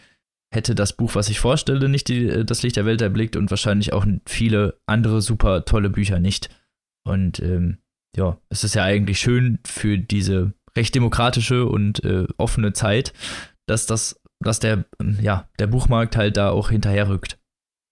hätte 0.52 0.74
das 0.74 0.92
Buch, 0.92 1.14
was 1.14 1.28
ich 1.28 1.40
vorstelle, 1.40 1.88
nicht 1.88 2.08
die, 2.08 2.28
äh, 2.28 2.44
das 2.44 2.62
Licht 2.62 2.76
der 2.76 2.86
Welt 2.86 3.02
erblickt 3.02 3.36
und 3.36 3.50
wahrscheinlich 3.50 3.92
auch 3.92 4.06
viele 4.26 4.78
andere 4.86 5.22
super 5.22 5.64
tolle 5.64 5.90
Bücher 5.90 6.18
nicht. 6.18 6.48
Und 7.04 7.40
ähm, 7.40 7.78
ja, 8.16 8.38
es 8.48 8.64
ist 8.64 8.74
ja 8.74 8.82
eigentlich 8.82 9.20
schön 9.20 9.58
für 9.66 9.98
diese 9.98 10.52
recht 10.76 10.94
demokratische 10.94 11.66
und 11.66 12.04
äh, 12.04 12.26
offene 12.38 12.72
Zeit, 12.72 13.12
dass 13.66 13.86
das, 13.86 14.20
dass 14.40 14.60
der, 14.60 14.84
ja, 15.20 15.48
der 15.58 15.66
Buchmarkt 15.66 16.16
halt 16.16 16.36
da 16.36 16.50
auch 16.50 16.70
hinterherrückt. 16.70 17.38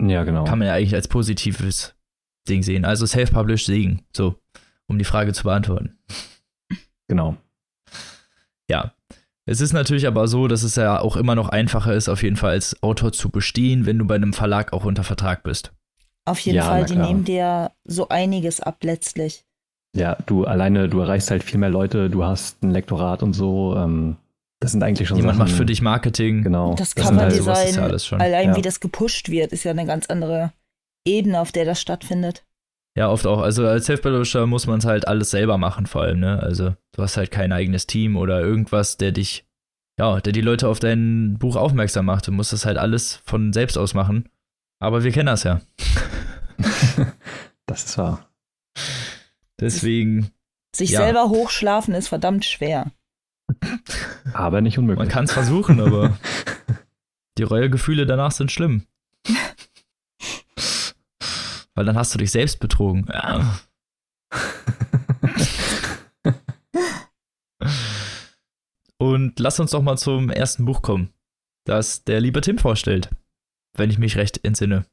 Ja, 0.02 0.24
genau. 0.24 0.44
Kann 0.44 0.58
man 0.58 0.68
ja 0.68 0.74
eigentlich 0.74 0.94
als 0.94 1.08
positives 1.08 1.93
Ding 2.48 2.62
sehen. 2.62 2.84
Also 2.84 3.06
Self-Published 3.06 3.66
Segen, 3.66 4.02
so, 4.14 4.36
um 4.86 4.98
die 4.98 5.04
Frage 5.04 5.32
zu 5.32 5.44
beantworten. 5.44 5.98
Genau. 7.08 7.36
Ja. 8.70 8.92
Es 9.46 9.60
ist 9.60 9.74
natürlich 9.74 10.06
aber 10.06 10.26
so, 10.26 10.48
dass 10.48 10.62
es 10.62 10.76
ja 10.76 10.98
auch 11.00 11.16
immer 11.16 11.34
noch 11.34 11.50
einfacher 11.50 11.92
ist, 11.92 12.08
auf 12.08 12.22
jeden 12.22 12.36
Fall 12.36 12.52
als 12.52 12.82
Autor 12.82 13.12
zu 13.12 13.28
bestehen, 13.28 13.84
wenn 13.84 13.98
du 13.98 14.06
bei 14.06 14.14
einem 14.14 14.32
Verlag 14.32 14.72
auch 14.72 14.84
unter 14.84 15.04
Vertrag 15.04 15.42
bist. 15.42 15.72
Auf 16.24 16.38
jeden 16.40 16.56
Ja, 16.56 16.64
Fall, 16.64 16.86
die 16.86 16.96
nehmen 16.96 17.24
dir 17.24 17.70
so 17.84 18.08
einiges 18.08 18.60
ab 18.60 18.78
letztlich. 18.82 19.44
Ja, 19.94 20.16
du 20.24 20.44
alleine, 20.46 20.88
du 20.88 21.00
erreichst 21.00 21.30
halt 21.30 21.44
viel 21.44 21.58
mehr 21.60 21.68
Leute, 21.68 22.08
du 22.08 22.24
hast 22.24 22.62
ein 22.62 22.70
Lektorat 22.70 23.22
und 23.22 23.34
so. 23.34 23.76
Ähm, 23.76 24.16
das 24.60 24.72
sind 24.72 24.82
eigentlich 24.82 25.06
schon 25.08 25.18
Jemand 25.18 25.36
Sachen, 25.36 25.48
macht 25.50 25.56
für 25.56 25.66
dich 25.66 25.82
Marketing. 25.82 26.42
Genau. 26.42 26.74
Das 26.74 26.92
sind 26.92 27.04
halt, 27.04 27.32
sowas 27.34 27.64
ist 27.68 27.74
Coverdesign, 27.76 27.92
ja 27.92 27.98
schon. 27.98 28.20
allein 28.22 28.48
Ja. 28.50 28.56
wie 28.56 28.62
das 28.62 28.80
gepusht 28.80 29.28
wird, 29.28 29.52
ist 29.52 29.64
ja 29.64 29.72
eine 29.72 29.84
ganz 29.84 30.06
andere 30.06 30.52
Ebene, 31.06 31.40
auf 31.40 31.52
der 31.52 31.64
das 31.64 31.80
stattfindet. 31.80 32.44
Ja, 32.96 33.10
oft 33.10 33.26
auch. 33.26 33.40
Also 33.40 33.66
als 33.66 33.86
Self-Publisher 33.86 34.46
muss 34.46 34.66
man 34.66 34.78
es 34.78 34.84
halt 34.84 35.08
alles 35.08 35.30
selber 35.30 35.58
machen, 35.58 35.86
vor 35.86 36.02
allem, 36.02 36.20
ne? 36.20 36.40
Also 36.40 36.74
du 36.92 37.02
hast 37.02 37.16
halt 37.16 37.30
kein 37.30 37.52
eigenes 37.52 37.86
Team 37.86 38.16
oder 38.16 38.40
irgendwas, 38.40 38.96
der 38.96 39.10
dich, 39.12 39.44
ja, 39.98 40.20
der 40.20 40.32
die 40.32 40.40
Leute 40.40 40.68
auf 40.68 40.78
dein 40.78 41.36
Buch 41.38 41.56
aufmerksam 41.56 42.06
macht. 42.06 42.28
Du 42.28 42.32
musst 42.32 42.52
das 42.52 42.64
halt 42.66 42.78
alles 42.78 43.16
von 43.24 43.52
selbst 43.52 43.76
aus 43.76 43.94
machen. 43.94 44.28
Aber 44.80 45.02
wir 45.02 45.10
kennen 45.12 45.26
das 45.26 45.42
ja. 45.42 45.60
das 47.66 47.84
ist 47.84 47.98
wahr. 47.98 48.28
Deswegen, 49.60 50.30
Sich 50.74 50.90
Ja. 50.90 51.00
selber 51.00 51.28
hochschlafen 51.30 51.94
ist 51.94 52.08
verdammt 52.08 52.44
schwer. 52.44 52.90
Aber 54.32 54.60
nicht 54.60 54.78
unmöglich. 54.78 54.98
man 54.98 55.08
kann 55.08 55.24
es 55.24 55.32
versuchen, 55.32 55.80
aber 55.80 56.16
die 57.38 57.42
Reuegefühle 57.44 58.06
danach 58.06 58.32
sind 58.32 58.50
schlimm. 58.52 58.84
Weil 61.74 61.84
dann 61.84 61.96
hast 61.96 62.14
du 62.14 62.18
dich 62.18 62.30
selbst 62.30 62.60
betrogen. 62.60 63.06
Ja. 63.12 63.58
Und 68.98 69.38
lass 69.38 69.60
uns 69.60 69.72
doch 69.72 69.82
mal 69.82 69.98
zum 69.98 70.30
ersten 70.30 70.64
Buch 70.64 70.80
kommen, 70.82 71.10
das 71.66 72.04
der 72.04 72.20
liebe 72.20 72.40
Tim 72.40 72.58
vorstellt, 72.58 73.10
wenn 73.76 73.90
ich 73.90 73.98
mich 73.98 74.16
recht 74.16 74.44
entsinne. 74.44 74.86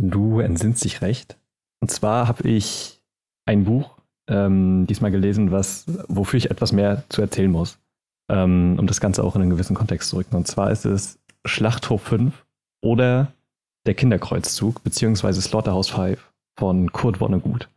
Du 0.00 0.40
entsinnst 0.40 0.84
dich 0.84 1.02
recht. 1.02 1.36
Und 1.80 1.90
zwar 1.90 2.28
habe 2.28 2.48
ich 2.48 3.02
ein 3.46 3.64
Buch 3.64 3.98
ähm, 4.28 4.86
diesmal 4.86 5.10
gelesen, 5.10 5.50
was, 5.50 5.86
wofür 6.08 6.38
ich 6.38 6.50
etwas 6.50 6.72
mehr 6.72 7.04
zu 7.08 7.20
erzählen 7.20 7.50
muss, 7.50 7.78
ähm, 8.30 8.76
um 8.78 8.86
das 8.86 9.00
Ganze 9.00 9.24
auch 9.24 9.34
in 9.36 9.42
einen 9.42 9.50
gewissen 9.50 9.74
Kontext 9.76 10.10
zu 10.10 10.16
rücken. 10.16 10.36
Und 10.36 10.46
zwar 10.46 10.70
ist 10.70 10.84
es 10.84 11.18
Schlachthof 11.44 12.02
5 12.02 12.46
oder 12.82 13.32
Der 13.86 13.94
Kinderkreuzzug, 13.94 14.82
beziehungsweise 14.84 15.40
Slaughterhouse 15.40 15.90
5 15.90 16.27
von 16.58 16.92
Kurt 16.92 17.18
Vonnegut. 17.18 17.68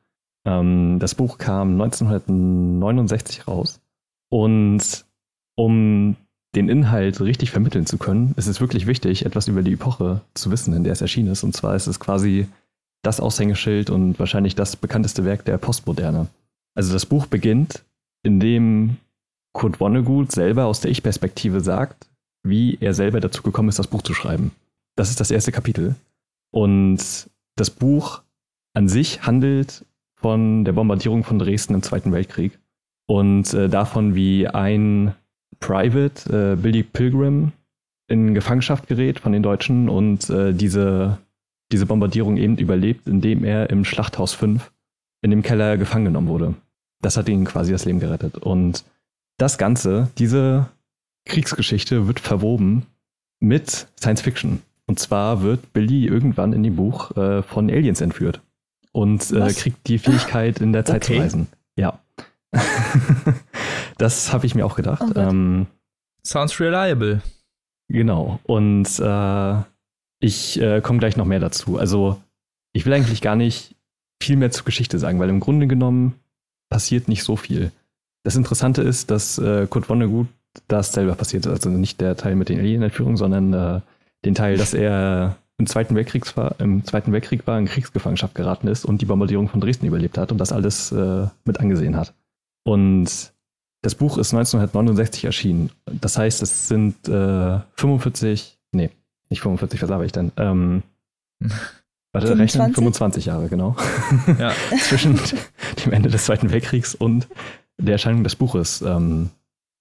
Ähm, 0.46 0.98
das 1.00 1.16
Buch 1.16 1.38
kam 1.38 1.74
1969 1.74 3.48
raus. 3.48 3.80
Und 4.30 5.06
um 5.56 6.16
den 6.56 6.68
Inhalt 6.68 7.22
richtig 7.22 7.52
vermitteln 7.52 7.86
zu 7.86 7.98
können, 7.98 8.34
ist 8.38 8.48
es 8.48 8.60
wirklich 8.60 8.88
wichtig, 8.88 9.26
etwas 9.26 9.48
über 9.48 9.62
die 9.62 9.74
Epoche 9.74 10.22
zu 10.34 10.52
wissen, 10.52 10.74
in 10.74 10.84
der 10.84 10.94
es 10.94 11.02
erschienen 11.02 11.32
ist. 11.32 11.44
Und 11.44 11.56
zwar 11.56 11.76
ist 11.76 11.88
es 11.88 12.00
quasi 12.00 12.48
das 13.04 13.20
Aushängeschild 13.20 13.90
und 13.90 14.20
wahrscheinlich 14.20 14.56
das 14.56 14.76
bekannteste 14.76 15.26
Werk 15.26 15.46
der 15.46 15.58
Postmoderne. 15.58 16.28
Also 16.76 16.94
das 16.94 17.06
Buch 17.06 17.28
beginnt, 17.28 17.84
indem 18.24 18.98
Kurt 19.54 19.78
Vonnegut 19.78 20.32
selber 20.32 20.66
aus 20.66 20.82
der 20.82 20.92
Ich-Perspektive 20.92 21.62
sagt, 21.62 22.08
wie 22.44 22.78
er 22.82 22.94
selber 22.94 23.20
dazu 23.20 23.44
gekommen 23.44 23.70
ist, 23.70 23.80
das 23.80 23.88
Buch 23.88 24.02
zu 24.02 24.14
schreiben. 24.14 24.52
Das 24.96 25.10
ist 25.10 25.20
das 25.20 25.32
erste 25.32 25.52
Kapitel. 25.52 25.96
Und 26.52 27.30
das 27.56 27.70
Buch 27.70 28.24
an 28.74 28.88
sich 28.88 29.24
handelt 29.24 29.86
von 30.16 30.66
der 30.66 30.74
Bombardierung 30.74 31.24
von 31.24 31.40
Dresden 31.40 31.74
im 31.74 31.84
Zweiten 31.84 32.12
Weltkrieg 32.12 32.60
und 33.08 33.54
äh, 33.54 33.68
davon, 33.68 34.16
wie 34.16 34.48
ein 34.48 35.14
Private, 35.60 36.54
äh, 36.54 36.56
Billy 36.56 36.84
Pilgrim, 36.84 37.52
in 38.08 38.34
Gefangenschaft 38.34 38.88
gerät 38.88 39.20
von 39.20 39.32
den 39.32 39.44
Deutschen 39.44 39.90
und 39.90 40.30
äh, 40.30 40.54
diese, 40.54 41.18
diese 41.72 41.86
Bombardierung 41.86 42.38
eben 42.38 42.58
überlebt, 42.58 43.08
indem 43.08 43.44
er 43.44 43.70
im 43.70 43.86
Schlachthaus 43.86 44.34
5 44.34 44.72
in 45.22 45.32
dem 45.32 45.44
Keller 45.44 45.78
gefangen 45.78 46.06
genommen 46.06 46.28
wurde. 46.28 46.56
Das 47.02 47.18
hat 47.18 47.30
ihn 47.30 47.46
quasi 47.46 47.72
das 47.72 47.86
Leben 47.86 48.00
gerettet. 48.00 48.38
Und 48.38 48.84
das 49.38 49.58
Ganze, 49.58 50.10
diese 50.18 50.68
Kriegsgeschichte 51.26 52.08
wird 52.08 52.20
verwoben 52.20 52.86
mit 53.40 53.88
Science 54.00 54.22
Fiction. 54.22 54.62
Und 54.88 55.00
zwar 55.00 55.42
wird 55.42 55.74
Billy 55.74 56.06
irgendwann 56.06 56.54
in 56.54 56.64
dem 56.64 56.76
Buch 56.76 57.16
äh, 57.16 57.42
von 57.44 57.70
Aliens 57.70 58.02
entführt 58.02 58.42
und 58.92 59.32
äh, 59.32 59.54
kriegt 59.54 59.88
die 59.88 59.98
Fähigkeit, 60.00 60.60
in 60.60 60.74
der 60.74 60.86
Zeit 60.86 61.04
Okay. 61.04 61.16
zu 61.16 61.22
reisen. 61.22 61.48
Ja. 61.76 62.00
das 63.98 64.34
habe 64.34 64.46
ich 64.46 64.56
mir 64.56 64.66
auch 64.66 64.76
gedacht. 64.76 65.04
Oh 65.16 65.20
ähm, 65.20 65.68
Sounds 66.26 66.60
reliable. 66.60 67.22
Genau. 67.88 68.40
Und 68.44 68.88
äh, 69.00 69.56
ich 70.20 70.62
äh, 70.62 70.82
komme 70.82 71.00
gleich 71.00 71.18
noch 71.18 71.26
mehr 71.26 71.40
dazu. 71.40 71.78
Also, 71.78 72.22
ich 72.74 72.86
will 72.86 72.94
eigentlich 72.94 73.22
gar 73.22 73.36
nicht 73.36 73.76
viel 74.22 74.38
mehr 74.38 74.52
zur 74.52 74.66
Geschichte 74.66 75.00
sagen, 75.00 75.20
weil 75.20 75.30
im 75.30 75.40
Grunde 75.40 75.68
genommen 75.68 76.16
passiert 76.70 77.08
nicht 77.08 77.24
so 77.24 77.36
viel. 77.36 77.72
das 78.24 78.36
Interessante 78.36 78.82
ist, 78.82 79.10
dass 79.12 79.38
äh, 79.40 79.68
Kurt 79.68 79.88
Vonnegut 79.88 80.28
das 80.68 80.94
selber 80.94 81.16
passiert 81.16 81.46
ist. 81.46 81.52
Also 81.52 81.70
nicht 81.70 82.00
der 82.02 82.16
Teil 82.16 82.36
mit 82.36 82.50
den 82.50 82.60
Alien-Entführungen, 82.60 83.18
sondern 83.18 83.54
äh, 83.54 83.82
den 84.26 84.36
Teil, 84.36 84.58
dass 84.58 84.74
er 84.74 85.38
im 85.62 85.68
Zweiten, 85.68 85.94
Weltkriegs 85.94 86.36
war, 86.36 86.56
im 86.60 86.84
Zweiten 86.86 87.12
Weltkrieg 87.12 87.46
war, 87.46 87.60
in 87.60 87.68
Kriegsgefangenschaft 87.68 88.34
geraten 88.34 88.68
ist 88.68 88.84
und 88.84 89.00
die 89.00 89.06
Bombardierung 89.06 89.48
von 89.48 89.62
Dresden 89.62 89.86
überlebt 89.86 90.18
hat 90.18 90.32
und 90.32 90.40
das 90.40 90.52
alles 90.52 90.92
äh, 90.92 91.28
mit 91.46 91.60
angesehen 91.60 91.96
hat. 91.96 92.16
Und 92.64 93.32
das 93.84 93.96
Buch 93.96 94.18
ist 94.18 94.34
1969 94.34 95.26
erschienen. 95.26 95.70
Das 95.86 96.18
heißt, 96.18 96.42
es 96.42 96.68
sind 96.68 97.08
äh, 97.08 97.60
45, 97.76 98.58
nee, 98.72 98.90
nicht 99.30 99.42
45, 99.42 99.84
was 99.84 99.92
habe 99.92 100.06
ich 100.06 100.12
denn? 100.12 100.32
Ähm, 100.38 100.82
warte, 102.12 102.28
25? 102.28 102.40
rechnen, 102.40 102.74
25 102.74 103.26
Jahre, 103.26 103.48
genau. 103.48 103.76
Ja. 104.40 104.54
Zwischen 104.80 105.20
dem 105.86 105.94
Ende 105.94 106.10
des 106.10 106.26
Zweiten 106.26 106.52
Weltkriegs 106.52 106.96
und 106.96 107.28
der 107.78 107.94
Erscheinung 107.94 108.24
des 108.24 108.36
Buches 108.36 108.82
ähm, 108.82 109.30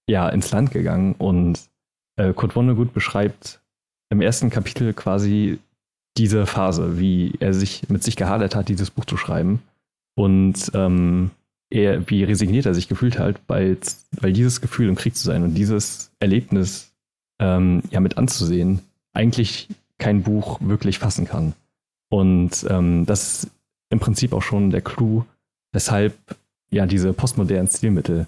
ja, 0.07 0.29
ins 0.29 0.51
Land 0.51 0.69
gegangen. 0.69 1.15
Und 1.17 1.59
äh, 2.17 2.33
Kurt 2.33 2.53
Vonnegut 2.53 2.93
beschreibt 2.93 3.61
im 4.11 4.21
ersten 4.21 4.51
Kapitel 4.51 4.93
quasi 4.93 5.59
diese 6.17 6.45
Phase, 6.45 6.99
wie 6.99 7.33
er 7.39 7.53
sich 7.53 7.89
mit 7.89 8.03
sich 8.03 8.15
gehadert 8.15 8.55
hat, 8.55 8.69
dieses 8.69 8.91
Buch 8.91 9.05
zu 9.05 9.17
schreiben. 9.17 9.61
Und 10.15 10.71
ähm, 10.73 11.31
er, 11.69 12.09
wie 12.09 12.23
resigniert 12.23 12.65
er 12.65 12.73
sich 12.73 12.87
gefühlt 12.87 13.17
hat, 13.17 13.39
weil, 13.47 13.77
weil 14.19 14.33
dieses 14.33 14.61
Gefühl, 14.61 14.89
im 14.89 14.95
Krieg 14.95 15.15
zu 15.15 15.23
sein 15.23 15.43
und 15.43 15.53
dieses 15.53 16.11
Erlebnis 16.19 16.91
ähm, 17.39 17.81
ja 17.91 18.01
mit 18.01 18.17
anzusehen, 18.17 18.81
eigentlich 19.13 19.69
kein 19.97 20.23
Buch 20.23 20.59
wirklich 20.61 20.99
fassen 20.99 21.25
kann. 21.25 21.53
Und 22.09 22.65
ähm, 22.69 23.05
das 23.05 23.43
ist 23.43 23.51
im 23.89 23.99
Prinzip 23.99 24.33
auch 24.33 24.41
schon 24.41 24.69
der 24.69 24.81
Clou, 24.81 25.23
weshalb 25.71 26.13
ja 26.71 26.85
diese 26.85 27.13
postmodernen 27.13 27.67
Stilmittel 27.67 28.27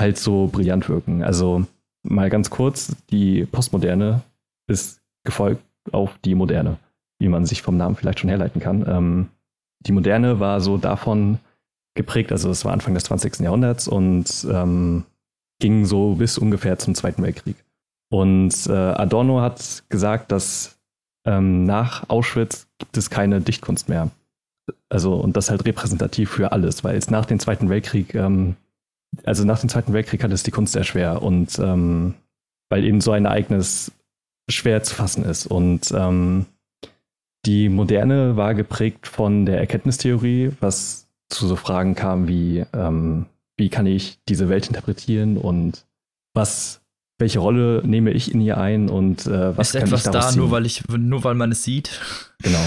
halt 0.00 0.18
so 0.18 0.46
brillant 0.46 0.88
wirken. 0.88 1.24
Also 1.24 1.66
mal 2.02 2.30
ganz 2.30 2.50
kurz, 2.50 2.94
die 3.10 3.46
Postmoderne 3.46 4.22
ist 4.68 5.00
gefolgt 5.24 5.62
auf 5.92 6.16
die 6.24 6.34
Moderne 6.34 6.78
wie 7.18 7.28
man 7.28 7.46
sich 7.46 7.62
vom 7.62 7.76
Namen 7.76 7.96
vielleicht 7.96 8.20
schon 8.20 8.30
herleiten 8.30 8.60
kann. 8.60 8.84
Ähm, 8.88 9.28
die 9.80 9.92
Moderne 9.92 10.40
war 10.40 10.60
so 10.60 10.78
davon 10.78 11.38
geprägt, 11.94 12.32
also 12.32 12.50
es 12.50 12.64
war 12.64 12.72
Anfang 12.72 12.94
des 12.94 13.04
20. 13.04 13.40
Jahrhunderts 13.40 13.88
und 13.88 14.46
ähm, 14.50 15.04
ging 15.60 15.86
so 15.86 16.14
bis 16.14 16.38
ungefähr 16.38 16.78
zum 16.78 16.94
Zweiten 16.94 17.22
Weltkrieg. 17.22 17.56
Und 18.10 18.54
äh, 18.66 18.72
Adorno 18.72 19.40
hat 19.40 19.84
gesagt, 19.88 20.30
dass 20.30 20.78
ähm, 21.26 21.64
nach 21.64 22.08
Auschwitz 22.08 22.68
gibt 22.78 22.96
es 22.96 23.10
keine 23.10 23.40
Dichtkunst 23.40 23.88
mehr. 23.88 24.10
Also, 24.88 25.14
und 25.14 25.36
das 25.36 25.50
halt 25.50 25.64
repräsentativ 25.64 26.30
für 26.30 26.52
alles, 26.52 26.84
weil 26.84 26.94
jetzt 26.94 27.10
nach 27.10 27.26
dem 27.26 27.40
Zweiten 27.40 27.68
Weltkrieg, 27.68 28.14
ähm, 28.14 28.56
also 29.24 29.44
nach 29.44 29.58
dem 29.58 29.68
Zweiten 29.68 29.92
Weltkrieg 29.92 30.22
hat 30.22 30.32
es 30.32 30.42
die 30.42 30.50
Kunst 30.50 30.72
sehr 30.72 30.84
schwer 30.84 31.22
und 31.22 31.58
ähm, 31.58 32.14
weil 32.68 32.84
eben 32.84 33.00
so 33.00 33.12
ein 33.12 33.24
Ereignis 33.24 33.92
schwer 34.48 34.82
zu 34.82 34.94
fassen 34.94 35.24
ist. 35.24 35.46
Und 35.46 35.92
ähm, 35.96 36.46
die 37.46 37.68
Moderne 37.68 38.36
war 38.36 38.54
geprägt 38.54 39.06
von 39.06 39.46
der 39.46 39.58
Erkenntnistheorie, 39.58 40.50
was 40.60 41.08
zu 41.28 41.46
so 41.46 41.56
Fragen 41.56 41.94
kam 41.94 42.28
wie, 42.28 42.64
ähm, 42.72 43.26
wie 43.56 43.68
kann 43.68 43.86
ich 43.86 44.18
diese 44.28 44.48
Welt 44.48 44.66
interpretieren 44.66 45.36
und 45.36 45.86
was, 46.34 46.82
welche 47.18 47.38
Rolle 47.38 47.82
nehme 47.84 48.10
ich 48.10 48.32
in 48.34 48.40
ihr 48.40 48.58
ein 48.58 48.88
und 48.88 49.26
äh, 49.26 49.56
was 49.56 49.68
ist 49.68 49.80
kann 49.80 49.88
etwas 49.88 50.06
ich 50.06 50.12
da, 50.12 50.20
ziehen? 50.28 50.40
nur 50.40 50.50
weil 50.50 50.66
ich, 50.66 50.86
nur 50.88 51.24
weil 51.24 51.34
man 51.34 51.52
es 51.52 51.62
sieht. 51.62 52.00
Genau. 52.42 52.66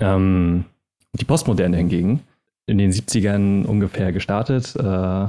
Ähm, 0.00 0.64
die 1.18 1.24
Postmoderne 1.24 1.76
hingegen, 1.76 2.20
in 2.66 2.78
den 2.78 2.92
70ern 2.92 3.64
ungefähr 3.64 4.12
gestartet, 4.12 4.74
äh, 4.76 5.28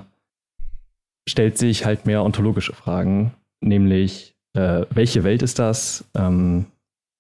stellt 1.28 1.58
sich 1.58 1.86
halt 1.86 2.06
mehr 2.06 2.24
ontologische 2.24 2.74
Fragen, 2.74 3.34
nämlich 3.62 4.36
äh, 4.54 4.86
welche 4.90 5.24
Welt 5.24 5.42
ist 5.44 5.60
das? 5.60 6.04
Ähm, 6.16 6.66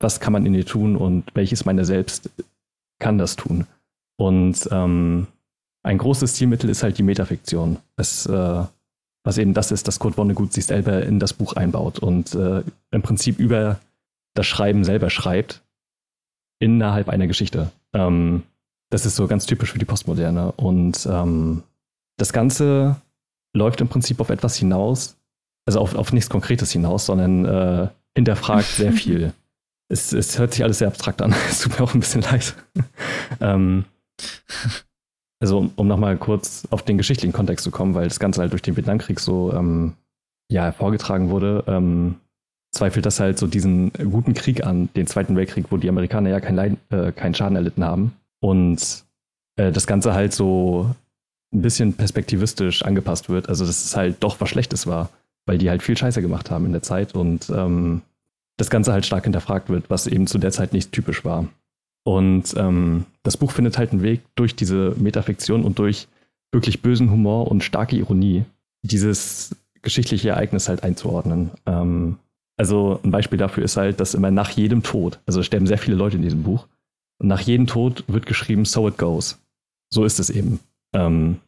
was 0.03 0.19
kann 0.19 0.33
man 0.33 0.45
in 0.45 0.53
ihr 0.53 0.65
tun 0.65 0.95
und 0.95 1.25
welches 1.33 1.65
meiner 1.65 1.85
selbst 1.85 2.29
kann 2.99 3.17
das 3.17 3.35
tun. 3.35 3.67
Und 4.17 4.69
ähm, 4.71 5.27
ein 5.83 5.97
großes 5.97 6.35
Stilmittel 6.35 6.69
ist 6.69 6.83
halt 6.83 6.97
die 6.97 7.03
Metafiktion. 7.03 7.77
Es, 7.95 8.25
äh, 8.25 8.63
was 9.23 9.37
eben 9.37 9.53
das 9.53 9.71
ist, 9.71 9.87
dass 9.87 9.99
Kurt 9.99 10.15
Vonnegut 10.15 10.53
sich 10.53 10.65
selber 10.65 11.03
in 11.03 11.19
das 11.19 11.33
Buch 11.33 11.53
einbaut 11.53 11.99
und 11.99 12.35
äh, 12.35 12.63
im 12.91 13.01
Prinzip 13.01 13.39
über 13.39 13.79
das 14.35 14.45
Schreiben 14.45 14.83
selber 14.83 15.09
schreibt 15.09 15.63
innerhalb 16.59 17.09
einer 17.09 17.27
Geschichte. 17.27 17.71
Ähm, 17.93 18.43
das 18.91 19.05
ist 19.05 19.15
so 19.15 19.27
ganz 19.27 19.45
typisch 19.45 19.71
für 19.71 19.79
die 19.79 19.85
Postmoderne. 19.85 20.51
Und 20.53 21.07
ähm, 21.09 21.63
das 22.17 22.33
Ganze 22.33 22.97
läuft 23.53 23.81
im 23.81 23.87
Prinzip 23.87 24.19
auf 24.19 24.29
etwas 24.29 24.55
hinaus, 24.55 25.17
also 25.65 25.79
auf, 25.79 25.95
auf 25.95 26.13
nichts 26.13 26.29
Konkretes 26.29 26.71
hinaus, 26.71 27.07
sondern 27.07 27.45
äh, 27.45 27.87
hinterfragt 28.15 28.67
sehr 28.67 28.91
viel 28.93 29.33
es, 29.91 30.13
es 30.13 30.39
hört 30.39 30.54
sich 30.54 30.63
alles 30.63 30.80
sehr 30.80 30.88
abstrakt 30.88 31.21
an. 31.21 31.36
Es 31.49 31.62
tut 31.62 31.77
mir 31.77 31.84
auch 31.84 31.93
ein 31.93 31.99
bisschen 31.99 32.21
leid. 32.21 32.56
ähm, 33.41 33.86
also, 35.41 35.58
um, 35.58 35.71
um 35.75 35.88
nochmal 35.88 36.17
kurz 36.17 36.67
auf 36.71 36.84
den 36.84 36.97
geschichtlichen 36.97 37.34
Kontext 37.34 37.63
zu 37.63 37.71
kommen, 37.71 37.93
weil 37.93 38.08
das 38.08 38.19
Ganze 38.19 38.41
halt 38.41 38.51
durch 38.51 38.62
den 38.62 38.77
Vietnamkrieg 38.77 39.19
so 39.19 39.54
ähm, 39.54 39.93
ja, 40.51 40.63
hervorgetragen 40.63 41.30
wurde, 41.30 41.63
ähm, 41.67 42.15
zweifelt 42.73 43.06
das 43.06 43.19
halt 43.19 43.38
so 43.38 43.47
diesen 43.47 43.91
guten 43.91 44.34
Krieg 44.34 44.65
an, 44.65 44.89
den 44.95 45.08
Zweiten 45.08 45.36
Weltkrieg, 45.36 45.65
wo 45.71 45.77
die 45.77 45.89
Amerikaner 45.89 46.30
ja 46.30 46.39
keinen 46.39 46.56
Leid, 46.56 46.77
äh, 46.89 47.12
keinen 47.12 47.34
Schaden 47.34 47.56
erlitten 47.56 47.84
haben. 47.84 48.13
Und 48.39 49.04
äh, 49.58 49.71
das 49.71 49.88
Ganze 49.88 50.13
halt 50.13 50.34
so 50.34 50.95
ein 51.54 51.62
bisschen 51.62 51.93
perspektivistisch 51.93 52.84
angepasst 52.84 53.30
wird. 53.30 53.49
Also, 53.49 53.65
dass 53.65 53.84
es 53.84 53.97
halt 53.97 54.17
doch 54.21 54.39
was 54.39 54.49
Schlechtes 54.49 54.88
war, 54.88 55.10
weil 55.45 55.58
die 55.58 55.69
halt 55.69 55.84
viel 55.84 55.97
Scheiße 55.97 56.21
gemacht 56.21 56.49
haben 56.49 56.65
in 56.65 56.71
der 56.71 56.82
Zeit 56.82 57.13
und 57.13 57.49
ähm, 57.49 58.04
das 58.62 58.69
Ganze 58.69 58.93
halt 58.93 59.06
stark 59.06 59.24
hinterfragt 59.24 59.69
wird, 59.69 59.89
was 59.89 60.06
eben 60.06 60.28
zu 60.28 60.38
der 60.38 60.52
Zeit 60.52 60.71
nicht 60.71 60.91
typisch 60.91 61.26
war. 61.26 61.47
Und 62.04 62.54
ähm, 62.58 63.06
das 63.24 63.36
Buch 63.36 63.52
findet 63.52 63.78
halt 63.80 63.91
einen 63.91 64.04
Weg 64.04 64.21
durch 64.36 64.56
diese 64.56 64.93
Metafiktion 64.97 65.63
und 65.63 65.80
durch 65.80 66.08
wirklich 66.52 66.84
bösen 66.84 67.10
Humor 67.10 67.50
und 67.50 67.63
starke 67.63 67.95
Ironie, 67.95 68.45
dieses 68.84 69.56
geschichtliche 69.82 70.30
Ereignis 70.30 70.69
halt 70.69 70.84
einzuordnen. 70.84 71.50
Ähm, 71.65 72.17
also 72.56 73.00
ein 73.04 73.10
Beispiel 73.10 73.39
dafür 73.39 73.63
ist 73.63 73.78
halt, 73.78 74.00
dass 74.00 74.13
immer 74.13 74.30
nach 74.30 74.52
jedem 74.52 74.84
Tod, 74.84 75.19
also 75.26 75.39
es 75.39 75.47
sterben 75.47 75.65
sehr 75.65 75.80
viele 75.80 75.97
Leute 75.97 76.17
in 76.17 76.24
diesem 76.24 76.43
Buch, 76.43 76.67
und 77.17 77.28
nach 77.28 77.41
jedem 77.41 77.65
Tod 77.65 78.04
wird 78.08 78.28
geschrieben, 78.28 78.65
so 78.65 78.88
it 78.88 78.97
goes. 78.97 79.39
So 79.89 80.06
ist 80.06 80.19
es 80.19 80.30
eben. 80.30 80.60
Ähm, 80.93 81.39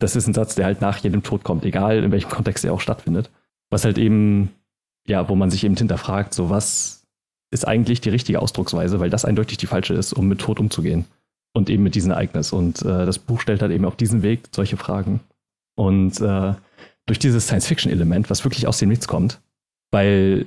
das 0.00 0.16
ist 0.16 0.26
ein 0.26 0.34
Satz, 0.34 0.56
der 0.56 0.66
halt 0.66 0.80
nach 0.80 0.98
jedem 0.98 1.22
Tod 1.22 1.44
kommt, 1.44 1.64
egal 1.64 2.02
in 2.02 2.10
welchem 2.10 2.30
Kontext 2.30 2.64
er 2.64 2.72
auch 2.72 2.80
stattfindet. 2.80 3.30
Was 3.70 3.84
halt 3.84 3.98
eben 3.98 4.50
ja, 5.06 5.28
wo 5.28 5.34
man 5.34 5.50
sich 5.50 5.64
eben 5.64 5.76
hinterfragt, 5.76 6.34
so 6.34 6.50
was 6.50 7.04
ist 7.50 7.66
eigentlich 7.66 8.00
die 8.00 8.10
richtige 8.10 8.40
Ausdrucksweise, 8.40 9.00
weil 9.00 9.10
das 9.10 9.24
eindeutig 9.24 9.56
die 9.58 9.66
falsche 9.66 9.94
ist, 9.94 10.12
um 10.12 10.28
mit 10.28 10.40
Tod 10.40 10.58
umzugehen. 10.58 11.04
Und 11.54 11.70
eben 11.70 11.82
mit 11.82 11.94
diesem 11.94 12.10
Ereignis. 12.10 12.52
Und 12.52 12.82
äh, 12.82 13.06
das 13.06 13.18
Buch 13.18 13.40
stellt 13.40 13.62
halt 13.62 13.72
eben 13.72 13.86
auf 13.86 13.96
diesen 13.96 14.22
Weg 14.22 14.48
solche 14.54 14.76
Fragen. 14.76 15.20
Und 15.74 16.20
äh, 16.20 16.54
durch 17.06 17.18
dieses 17.18 17.46
Science-Fiction-Element, 17.46 18.28
was 18.28 18.44
wirklich 18.44 18.66
aus 18.66 18.78
dem 18.78 18.90
Nichts 18.90 19.08
kommt, 19.08 19.40
weil 19.90 20.46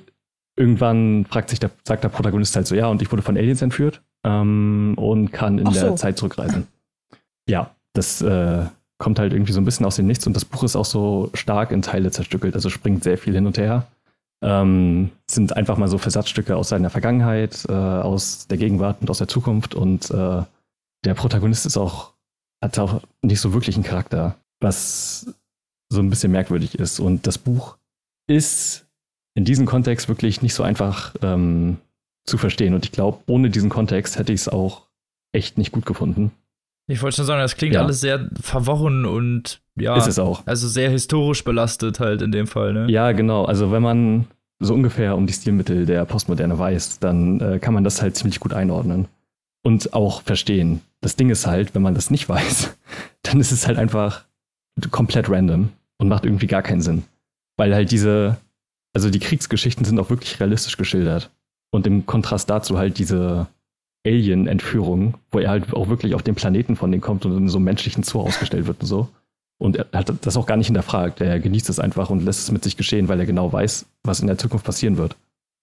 irgendwann 0.55 1.25
fragt 1.25 1.49
sich 1.49 1.59
der, 1.59 1.71
sagt 1.83 2.03
der 2.03 2.09
Protagonist 2.09 2.55
halt 2.55 2.67
so, 2.67 2.75
ja, 2.75 2.87
und 2.87 3.01
ich 3.01 3.11
wurde 3.11 3.23
von 3.23 3.37
Aliens 3.37 3.61
entführt 3.61 4.01
ähm, 4.23 4.93
und 4.97 5.31
kann 5.31 5.57
in 5.57 5.71
so. 5.71 5.79
der 5.79 5.95
Zeit 5.95 6.17
zurückreisen. 6.17 6.67
Ja, 7.47 7.73
das 7.93 8.21
äh, 8.21 8.65
kommt 8.99 9.17
halt 9.17 9.33
irgendwie 9.33 9.53
so 9.53 9.61
ein 9.61 9.65
bisschen 9.65 9.85
aus 9.85 9.95
dem 9.95 10.05
Nichts 10.05 10.27
und 10.27 10.35
das 10.35 10.45
Buch 10.45 10.63
ist 10.63 10.75
auch 10.75 10.85
so 10.85 11.31
stark 11.33 11.71
in 11.71 11.81
Teile 11.81 12.11
zerstückelt, 12.11 12.53
also 12.53 12.69
springt 12.69 13.03
sehr 13.03 13.17
viel 13.17 13.33
hin 13.33 13.47
und 13.47 13.57
her. 13.57 13.87
Ähm, 14.41 15.11
sind 15.29 15.55
einfach 15.55 15.77
mal 15.77 15.89
so 15.89 15.97
Versatzstücke 15.97 16.55
aus 16.55 16.69
seiner 16.69 16.89
Vergangenheit, 16.89 17.65
äh, 17.67 17.73
aus 17.73 18.47
der 18.47 18.57
Gegenwart 18.57 19.01
und 19.01 19.09
aus 19.09 19.17
der 19.17 19.27
Zukunft. 19.27 19.75
Und 19.75 20.09
äh, 20.11 20.43
der 21.03 21.13
Protagonist 21.13 21.65
ist 21.65 21.77
auch, 21.77 22.13
hat 22.63 22.79
auch 22.79 23.01
nicht 23.21 23.41
so 23.41 23.53
wirklich 23.53 23.75
einen 23.75 23.83
Charakter, 23.83 24.37
was 24.61 25.33
so 25.91 25.99
ein 25.99 26.09
bisschen 26.09 26.31
merkwürdig 26.31 26.75
ist. 26.75 26.99
Und 26.99 27.27
das 27.27 27.37
Buch 27.37 27.77
ist 28.27 28.87
in 29.35 29.45
diesem 29.45 29.65
Kontext 29.65 30.07
wirklich 30.07 30.41
nicht 30.41 30.53
so 30.53 30.63
einfach 30.63 31.15
ähm, 31.21 31.77
zu 32.25 32.37
verstehen. 32.37 32.73
Und 32.73 32.85
ich 32.85 32.91
glaube, 32.91 33.23
ohne 33.27 33.49
diesen 33.49 33.69
Kontext 33.69 34.17
hätte 34.17 34.33
ich 34.33 34.41
es 34.41 34.49
auch 34.49 34.87
echt 35.33 35.57
nicht 35.57 35.71
gut 35.71 35.85
gefunden. 35.85 36.31
Ich 36.87 37.01
wollte 37.01 37.17
schon 37.17 37.25
sagen, 37.25 37.41
das 37.41 37.55
klingt 37.55 37.75
ja. 37.75 37.81
alles 37.81 38.01
sehr 38.01 38.29
verworren 38.41 39.05
und 39.05 39.61
ja. 39.79 39.95
Ist 39.95 40.07
es 40.07 40.19
auch. 40.19 40.45
Also 40.45 40.67
sehr 40.67 40.89
historisch 40.89 41.43
belastet 41.43 41.99
halt 41.99 42.21
in 42.21 42.31
dem 42.31 42.47
Fall, 42.47 42.73
ne? 42.73 42.87
Ja, 42.89 43.11
genau. 43.11 43.45
Also 43.45 43.71
wenn 43.71 43.81
man 43.81 44.25
so 44.59 44.73
ungefähr 44.73 45.15
um 45.15 45.25
die 45.25 45.33
Stilmittel 45.33 45.85
der 45.85 46.05
Postmoderne 46.05 46.57
weiß, 46.57 46.99
dann 46.99 47.39
äh, 47.39 47.59
kann 47.59 47.73
man 47.73 47.83
das 47.83 48.01
halt 48.01 48.15
ziemlich 48.15 48.39
gut 48.39 48.53
einordnen 48.53 49.07
und 49.63 49.93
auch 49.93 50.21
verstehen. 50.21 50.81
Das 51.01 51.15
Ding 51.15 51.29
ist 51.29 51.47
halt, 51.47 51.75
wenn 51.75 51.81
man 51.81 51.95
das 51.95 52.11
nicht 52.11 52.27
weiß, 52.29 52.75
dann 53.23 53.39
ist 53.39 53.51
es 53.51 53.67
halt 53.67 53.77
einfach 53.77 54.25
komplett 54.91 55.29
random 55.29 55.69
und 55.97 56.07
macht 56.07 56.25
irgendwie 56.25 56.47
gar 56.47 56.61
keinen 56.61 56.81
Sinn. 56.81 57.03
Weil 57.57 57.73
halt 57.73 57.91
diese, 57.91 58.37
also 58.93 59.09
die 59.09 59.19
Kriegsgeschichten 59.19 59.85
sind 59.85 59.99
auch 59.99 60.09
wirklich 60.09 60.39
realistisch 60.39 60.77
geschildert. 60.77 61.29
Und 61.71 61.85
im 61.85 62.05
Kontrast 62.05 62.49
dazu 62.49 62.77
halt 62.77 62.97
diese 62.97 63.47
Alien-Entführung, 64.05 65.15
wo 65.31 65.39
er 65.39 65.49
halt 65.49 65.73
auch 65.73 65.89
wirklich 65.89 66.15
auf 66.15 66.23
den 66.23 66.35
Planeten 66.35 66.75
von 66.75 66.91
denen 66.91 67.01
kommt 67.01 67.25
und 67.25 67.37
in 67.37 67.49
so 67.49 67.57
einem 67.57 67.65
menschlichen 67.65 68.03
Zoo 68.03 68.21
ausgestellt 68.21 68.65
wird 68.65 68.81
und 68.81 68.87
so. 68.87 69.09
Und 69.59 69.75
er 69.75 69.87
hat 69.93 70.11
das 70.21 70.37
auch 70.37 70.45
gar 70.45 70.57
nicht 70.57 70.67
hinterfragt. 70.67 71.21
Er 71.21 71.39
genießt 71.39 71.69
es 71.69 71.79
einfach 71.79 72.09
und 72.09 72.23
lässt 72.23 72.39
es 72.39 72.51
mit 72.51 72.63
sich 72.63 72.77
geschehen, 72.77 73.09
weil 73.09 73.19
er 73.19 73.25
genau 73.25 73.51
weiß, 73.51 73.85
was 74.03 74.21
in 74.21 74.27
der 74.27 74.37
Zukunft 74.37 74.65
passieren 74.65 74.97
wird. 74.97 75.17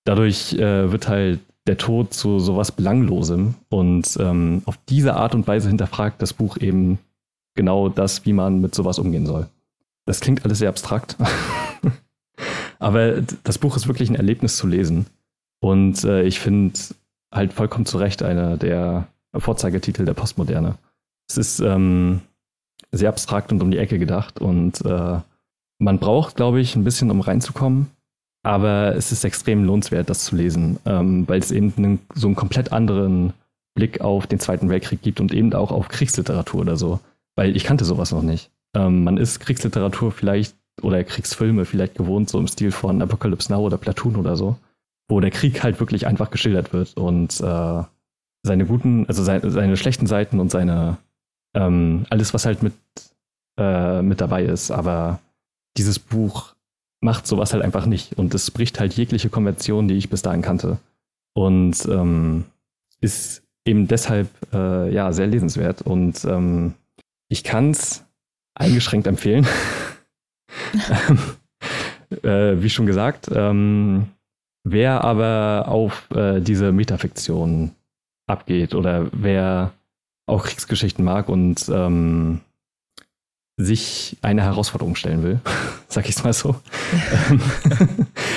Dadurch 0.04 0.52
äh, 0.52 0.92
wird 0.92 1.09
halt 1.09 1.40
der 1.66 1.78
Tod 1.78 2.12
zu 2.12 2.38
sowas 2.38 2.72
Belanglosem. 2.72 3.54
Und 3.70 4.16
ähm, 4.20 4.62
auf 4.66 4.78
diese 4.88 5.14
Art 5.14 5.35
und 5.35 5.46
Weise 5.48 5.68
hinterfragt 5.68 6.20
das 6.20 6.35
Buch 6.35 6.59
eben 6.59 6.98
genau 7.54 7.88
das, 7.88 8.26
wie 8.26 8.35
man 8.35 8.61
mit 8.61 8.74
sowas 8.74 8.98
umgehen 8.98 9.26
soll. 9.26 9.48
Das 10.04 10.20
klingt 10.20 10.44
alles 10.44 10.59
sehr 10.59 10.68
abstrakt. 10.68 11.16
Aber 12.78 13.22
das 13.42 13.59
Buch 13.59 13.76
ist 13.76 13.88
wirklich 13.88 14.11
ein 14.11 14.14
Erlebnis 14.14 14.59
zu 14.59 14.66
lesen. 14.66 15.06
Und 15.61 16.04
äh, 16.04 16.22
ich 16.22 16.38
finde 16.38 16.78
halt 17.32 17.54
vollkommen 17.54 17.87
zu 17.87 17.96
Recht 17.96 18.22
einer 18.22 18.59
der 18.59 19.09
Vorzeigetitel 19.35 20.04
der 20.04 20.14
Postmoderne. 20.14 20.76
Es 21.28 21.38
ist 21.38 21.61
ähm, 21.61 22.20
sehr 22.93 23.09
abstrakt 23.09 23.53
und 23.53 23.62
um 23.62 23.71
die 23.71 23.79
Ecke 23.79 23.99
gedacht 23.99 24.41
und 24.41 24.85
äh, 24.85 25.19
man 25.79 25.99
braucht, 25.99 26.37
glaube 26.37 26.61
ich, 26.61 26.75
ein 26.75 26.85
bisschen, 26.85 27.11
um 27.11 27.21
reinzukommen. 27.21 27.89
Aber 28.43 28.95
es 28.95 29.11
ist 29.12 29.25
extrem 29.25 29.65
lohnenswert, 29.65 30.09
das 30.09 30.25
zu 30.25 30.37
lesen, 30.37 30.79
ähm, 30.87 31.29
weil 31.29 31.41
es 31.41 31.51
eben 31.51 31.73
einen, 31.77 31.99
so 32.15 32.29
einen 32.29 32.37
komplett 32.37 32.73
anderen 32.73 33.33
Blick 33.75 34.01
auf 34.01 34.27
den 34.27 34.39
Zweiten 34.39 34.69
Weltkrieg 34.69 35.03
gibt 35.03 35.21
und 35.21 35.35
eben 35.35 35.53
auch 35.53 35.73
auf 35.73 35.89
Kriegsliteratur 35.89 36.61
oder 36.61 36.77
so. 36.77 37.01
Weil 37.35 37.57
ich 37.57 37.65
kannte 37.65 37.85
sowas 37.85 38.12
noch 38.12 38.23
nicht. 38.23 38.51
Ähm, 38.75 39.05
man 39.05 39.17
ist 39.17 39.41
Kriegsliteratur 39.41 40.12
vielleicht 40.12 40.55
oder 40.83 41.03
Kriegsfilme 41.03 41.65
vielleicht 41.65 41.97
gewohnt, 41.97 42.31
so 42.31 42.39
im 42.39 42.47
Stil 42.47 42.71
von 42.71 43.03
Apocalypse 43.03 43.53
Now 43.53 43.61
oder 43.61 43.79
Platoon 43.79 44.17
oder 44.17 44.37
so, 44.37 44.57
wo 45.09 45.21
der 45.21 45.31
Krieg 45.31 45.62
halt 45.62 45.81
wirklich 45.81 46.07
einfach 46.07 46.31
geschildert 46.31 46.73
wird 46.73 46.97
und 46.97 47.41
äh, 47.41 47.83
seine 48.43 48.67
guten, 48.67 49.07
also 49.09 49.25
seine, 49.25 49.51
seine 49.51 49.77
schlechten 49.77 50.07
Seiten 50.07 50.39
und 50.39 50.51
seine 50.51 50.99
ähm, 51.57 52.07
alles, 52.11 52.35
was 52.35 52.47
halt 52.47 52.62
mit, 52.62 52.75
äh, 53.59 54.03
mit 54.03 54.21
dabei 54.21 54.45
ist. 54.45 54.71
Aber 54.71 55.19
dieses 55.77 55.99
Buch 55.99 56.55
macht 57.01 57.27
sowas 57.27 57.53
halt 57.53 57.64
einfach 57.64 57.87
nicht. 57.87 58.19
Und 58.19 58.35
es 58.35 58.51
bricht 58.51 58.79
halt 58.79 58.95
jegliche 58.95 59.31
Konvention, 59.31 59.88
die 59.88 59.97
ich 59.97 60.11
bis 60.11 60.23
dahin 60.23 60.42
kannte. 60.42 60.79
Und 61.35 61.85
ähm, 61.87 62.45
ist 63.01 63.42
eben 63.64 63.88
deshalb 63.88 64.29
äh, 64.53 64.92
ja 64.92 65.12
sehr 65.12 65.27
lesenswert. 65.27 65.83
Und 65.83 66.25
ähm, 66.25 66.75
ich 67.29 67.42
kann 67.42 67.71
es 67.71 68.05
eingeschränkt 68.55 69.07
empfehlen. 69.07 69.47
äh, 72.23 72.55
wie 72.62 72.71
schon 72.71 72.87
gesagt, 72.87 73.31
ähm, 73.33 74.09
wer 74.64 75.05
aber 75.05 75.66
auf 75.69 76.11
äh, 76.11 76.40
diese 76.40 76.73
Metafiktion 76.73 77.73
abgeht 78.27 78.75
oder 78.75 79.09
wer 79.12 79.73
auch 80.27 80.45
Kriegsgeschichten 80.45 81.05
mag 81.05 81.29
und 81.29 81.69
ähm, 81.69 82.41
sich 83.57 84.19
eine 84.23 84.43
Herausforderung 84.43 84.97
stellen 84.97 85.23
will, 85.23 85.41
sag 85.89 86.09
ich 86.09 86.17
es 86.17 86.25
mal 86.25 86.33
so, 86.33 86.57
ähm, 87.31 87.41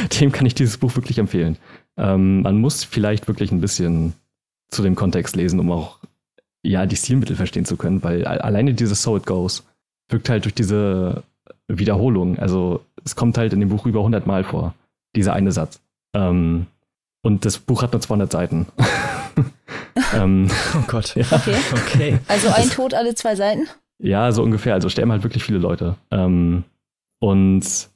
dem 0.20 0.32
kann 0.32 0.46
ich 0.46 0.56
dieses 0.56 0.78
Buch 0.78 0.96
wirklich 0.96 1.18
empfehlen. 1.18 1.58
Ähm, 1.98 2.44
man 2.44 2.60
muss 2.60 2.84
vielleicht 2.84 3.28
wirklich 3.28 3.52
ein 3.52 3.62
bisschen 3.62 4.14
zu 4.70 4.84
dem 4.84 4.96
Kontext 4.96 5.36
lesen, 5.36 5.60
um 5.60 5.72
auch 5.72 5.98
ja 6.64 6.86
die 6.86 6.96
Stilmittel 6.96 7.36
verstehen 7.36 7.66
zu 7.66 7.76
können, 7.76 8.04
weil 8.04 8.26
alleine 8.26 8.74
dieses 8.74 9.02
So 9.02 9.18
It 9.18 9.26
Goes 9.26 9.66
wirkt 10.10 10.30
halt 10.30 10.46
durch 10.46 10.54
diese 10.54 11.24
Wiederholung. 11.68 12.40
Also 12.40 12.86
es 13.04 13.16
kommt 13.16 13.38
halt 13.38 13.54
in 13.54 13.60
dem 13.60 13.70
Buch 13.70 13.86
über 13.86 14.00
100 14.00 14.28
Mal 14.28 14.44
vor, 14.44 14.74
dieser 15.16 15.34
eine 15.34 15.52
Satz. 15.52 15.82
Ähm, 16.14 16.68
und 17.22 17.46
das 17.46 17.60
Buch 17.60 17.84
hat 17.84 17.92
nur 17.92 18.02
200 18.02 18.32
Seiten. 18.32 18.68
ähm, 20.14 20.50
oh 20.76 20.84
Gott. 20.88 21.16
Ja. 21.16 21.26
Okay. 21.32 21.56
okay. 21.74 22.20
Also 22.28 22.50
ein 22.50 22.70
Tod 22.70 22.94
alle 22.94 23.16
zwei 23.16 23.36
Seiten? 23.36 23.68
Ja, 24.02 24.32
so 24.32 24.44
ungefähr. 24.44 24.74
Also 24.74 24.90
sterben 24.90 25.12
halt 25.12 25.24
wirklich 25.24 25.44
viele 25.44 25.60
Leute. 25.60 25.96
Ähm, 26.12 26.64
und 27.20 27.90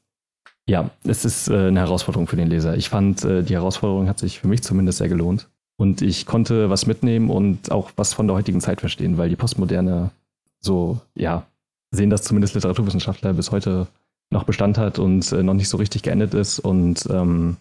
ja, 0.67 0.89
es 1.03 1.25
ist 1.25 1.49
äh, 1.49 1.67
eine 1.67 1.79
Herausforderung 1.79 2.27
für 2.27 2.35
den 2.35 2.49
Leser. 2.49 2.75
Ich 2.75 2.89
fand, 2.89 3.23
äh, 3.25 3.43
die 3.43 3.53
Herausforderung 3.53 4.07
hat 4.07 4.19
sich 4.19 4.39
für 4.39 4.47
mich 4.47 4.63
zumindest 4.63 4.97
sehr 4.97 5.09
gelohnt. 5.09 5.49
Und 5.77 6.01
ich 6.01 6.25
konnte 6.25 6.69
was 6.69 6.85
mitnehmen 6.85 7.29
und 7.29 7.71
auch 7.71 7.91
was 7.95 8.13
von 8.13 8.27
der 8.27 8.35
heutigen 8.35 8.61
Zeit 8.61 8.79
verstehen, 8.79 9.17
weil 9.17 9.29
die 9.29 9.35
Postmoderne 9.35 10.11
so, 10.59 10.99
ja, 11.15 11.45
sehen, 11.91 12.09
dass 12.09 12.23
zumindest 12.23 12.55
Literaturwissenschaftler 12.55 13.33
bis 13.33 13.51
heute 13.51 13.87
noch 14.29 14.43
Bestand 14.43 14.77
hat 14.77 14.99
und 14.99 15.31
äh, 15.31 15.43
noch 15.43 15.53
nicht 15.53 15.69
so 15.69 15.77
richtig 15.77 16.03
geendet 16.03 16.33
ist. 16.33 16.59
Und 16.59 17.07
ähm, 17.09 17.57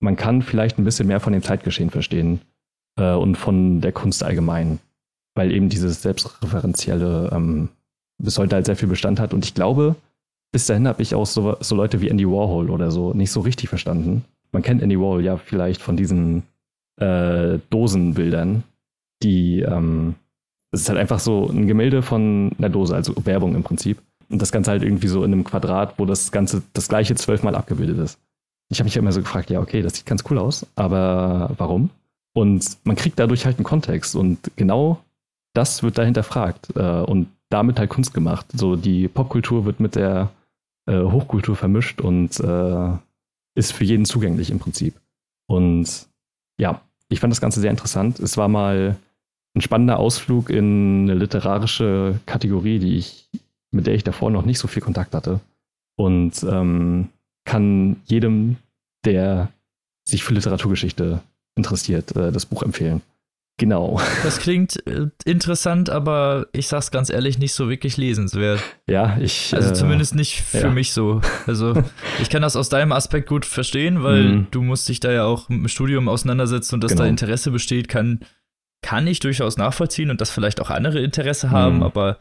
man 0.00 0.16
kann 0.16 0.42
vielleicht 0.42 0.78
ein 0.78 0.84
bisschen 0.84 1.08
mehr 1.08 1.20
von 1.20 1.32
dem 1.32 1.42
Zeitgeschehen 1.42 1.90
verstehen 1.90 2.40
äh, 2.96 3.14
und 3.14 3.36
von 3.36 3.80
der 3.80 3.92
Kunst 3.92 4.22
allgemein, 4.22 4.78
weil 5.34 5.52
eben 5.52 5.68
dieses 5.68 6.02
selbstreferenzielle 6.02 7.30
ähm, 7.32 7.68
bis 8.18 8.38
heute 8.38 8.56
halt 8.56 8.66
sehr 8.66 8.76
viel 8.76 8.88
Bestand 8.88 9.20
hat. 9.20 9.32
Und 9.34 9.44
ich 9.44 9.54
glaube, 9.54 9.96
bis 10.52 10.66
dahin 10.66 10.88
habe 10.88 11.02
ich 11.02 11.14
auch 11.14 11.26
so, 11.26 11.56
so 11.60 11.74
Leute 11.74 12.00
wie 12.00 12.08
Andy 12.08 12.26
Warhol 12.26 12.70
oder 12.70 12.90
so 12.90 13.14
nicht 13.14 13.30
so 13.30 13.40
richtig 13.40 13.68
verstanden. 13.68 14.24
Man 14.52 14.62
kennt 14.62 14.82
Andy 14.82 14.98
Warhol 14.98 15.24
ja 15.24 15.36
vielleicht 15.36 15.80
von 15.80 15.96
diesen 15.96 16.42
äh, 17.00 17.58
Dosenbildern, 17.70 18.64
die 19.22 19.60
ähm, 19.60 20.16
es 20.72 20.82
ist 20.82 20.88
halt 20.88 20.98
einfach 20.98 21.18
so 21.18 21.48
ein 21.48 21.66
Gemälde 21.66 22.02
von 22.02 22.52
einer 22.58 22.68
Dose, 22.68 22.94
also 22.94 23.14
Werbung 23.24 23.54
im 23.54 23.62
Prinzip. 23.62 23.98
Und 24.28 24.40
das 24.40 24.52
Ganze 24.52 24.70
halt 24.70 24.84
irgendwie 24.84 25.08
so 25.08 25.24
in 25.24 25.32
einem 25.32 25.44
Quadrat, 25.44 25.98
wo 25.98 26.04
das 26.04 26.30
Ganze 26.30 26.62
das 26.72 26.88
gleiche 26.88 27.16
zwölfmal 27.16 27.56
abgebildet 27.56 27.98
ist. 27.98 28.18
Ich 28.68 28.78
habe 28.78 28.84
mich 28.84 28.96
immer 28.96 29.10
so 29.10 29.20
gefragt, 29.20 29.50
ja, 29.50 29.60
okay, 29.60 29.82
das 29.82 29.96
sieht 29.96 30.06
ganz 30.06 30.22
cool 30.30 30.38
aus, 30.38 30.64
aber 30.76 31.50
warum? 31.58 31.90
Und 32.32 32.78
man 32.84 32.96
kriegt 32.96 33.18
dadurch 33.18 33.44
halt 33.44 33.56
einen 33.56 33.64
Kontext 33.64 34.14
und 34.14 34.50
genau 34.56 35.02
das 35.52 35.82
wird 35.82 35.98
dahinter 35.98 36.22
fragt 36.22 36.74
äh, 36.76 37.00
und 37.00 37.28
damit 37.48 37.78
halt 37.78 37.90
Kunst 37.90 38.14
gemacht. 38.14 38.46
So 38.52 38.76
die 38.76 39.08
Popkultur 39.08 39.64
wird 39.64 39.80
mit 39.80 39.96
der 39.96 40.30
äh, 40.86 41.02
Hochkultur 41.02 41.56
vermischt 41.56 42.00
und 42.00 42.38
äh, 42.40 42.90
ist 43.56 43.72
für 43.72 43.84
jeden 43.84 44.04
zugänglich 44.04 44.50
im 44.50 44.60
Prinzip. 44.60 44.94
Und 45.48 46.06
ja, 46.58 46.80
ich 47.08 47.18
fand 47.18 47.32
das 47.32 47.40
Ganze 47.40 47.60
sehr 47.60 47.70
interessant. 47.70 48.20
Es 48.20 48.36
war 48.36 48.48
mal 48.48 48.96
ein 49.54 49.60
spannender 49.60 49.98
Ausflug 49.98 50.48
in 50.50 51.02
eine 51.02 51.14
literarische 51.14 52.20
Kategorie, 52.26 52.78
die 52.78 52.96
ich, 52.96 53.28
mit 53.72 53.86
der 53.88 53.94
ich 53.94 54.04
davor 54.04 54.30
noch 54.30 54.44
nicht 54.44 54.60
so 54.60 54.68
viel 54.68 54.82
Kontakt 54.82 55.14
hatte. 55.14 55.40
Und 55.96 56.44
ähm, 56.44 57.08
kann 57.44 57.96
jedem, 58.04 58.56
der 59.04 59.50
sich 60.04 60.22
für 60.22 60.34
Literaturgeschichte 60.34 61.20
interessiert, 61.56 62.14
äh, 62.16 62.32
das 62.32 62.46
Buch 62.46 62.62
empfehlen. 62.62 63.02
Genau. 63.60 64.00
Das 64.22 64.38
klingt 64.38 64.86
äh, 64.86 65.08
interessant, 65.24 65.90
aber 65.90 66.46
ich 66.52 66.66
sag's 66.68 66.90
ganz 66.90 67.10
ehrlich, 67.10 67.38
nicht 67.38 67.52
so 67.52 67.68
wirklich 67.68 67.96
lesenswert. 67.96 68.60
Ja, 68.86 69.18
ich. 69.18 69.54
Also 69.54 69.70
äh, 69.70 69.74
zumindest 69.74 70.14
nicht 70.14 70.40
für 70.40 70.58
ja. 70.58 70.70
mich 70.70 70.92
so. 70.92 71.20
Also 71.46 71.74
ich 72.20 72.30
kann 72.30 72.42
das 72.42 72.56
aus 72.56 72.68
deinem 72.68 72.92
Aspekt 72.92 73.28
gut 73.28 73.44
verstehen, 73.44 74.02
weil 74.02 74.22
mhm. 74.22 74.46
du 74.50 74.62
musst 74.62 74.88
dich 74.88 75.00
da 75.00 75.12
ja 75.12 75.24
auch 75.24 75.48
mit 75.48 75.60
dem 75.60 75.68
Studium 75.68 76.08
auseinandersetzen 76.08 76.76
und 76.76 76.84
dass 76.84 76.92
genau. 76.92 77.04
da 77.04 77.08
Interesse 77.08 77.50
besteht, 77.50 77.88
kann, 77.88 78.20
kann 78.82 79.06
ich 79.06 79.20
durchaus 79.20 79.56
nachvollziehen 79.56 80.10
und 80.10 80.20
dass 80.20 80.30
vielleicht 80.30 80.60
auch 80.60 80.70
andere 80.70 81.00
Interesse 81.00 81.50
haben, 81.50 81.76
mhm. 81.76 81.82
aber 81.82 82.18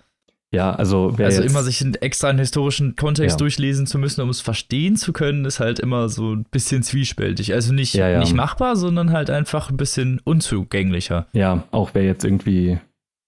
ja, 0.51 0.73
also 0.73 1.13
also 1.19 1.43
immer 1.43 1.62
sich 1.62 1.81
in 1.81 1.93
extra 1.95 2.29
einen 2.29 2.39
historischen 2.39 2.95
Kontext 2.95 3.35
ja. 3.35 3.38
durchlesen 3.38 3.85
zu 3.85 3.99
müssen, 3.99 4.21
um 4.21 4.29
es 4.29 4.41
verstehen 4.41 4.95
zu 4.95 5.13
können, 5.13 5.45
ist 5.45 5.59
halt 5.59 5.79
immer 5.79 6.09
so 6.09 6.33
ein 6.33 6.45
bisschen 6.45 6.81
zwiespältig. 6.81 7.53
Also 7.53 7.71
nicht, 7.71 7.93
ja, 7.93 8.09
ja. 8.09 8.19
nicht 8.19 8.33
machbar, 8.33 8.75
sondern 8.75 9.12
halt 9.12 9.29
einfach 9.29 9.69
ein 9.69 9.77
bisschen 9.77 10.19
unzugänglicher. 10.23 11.27
Ja, 11.33 11.63
auch 11.69 11.91
wer 11.93 12.03
jetzt 12.03 12.23
irgendwie 12.25 12.79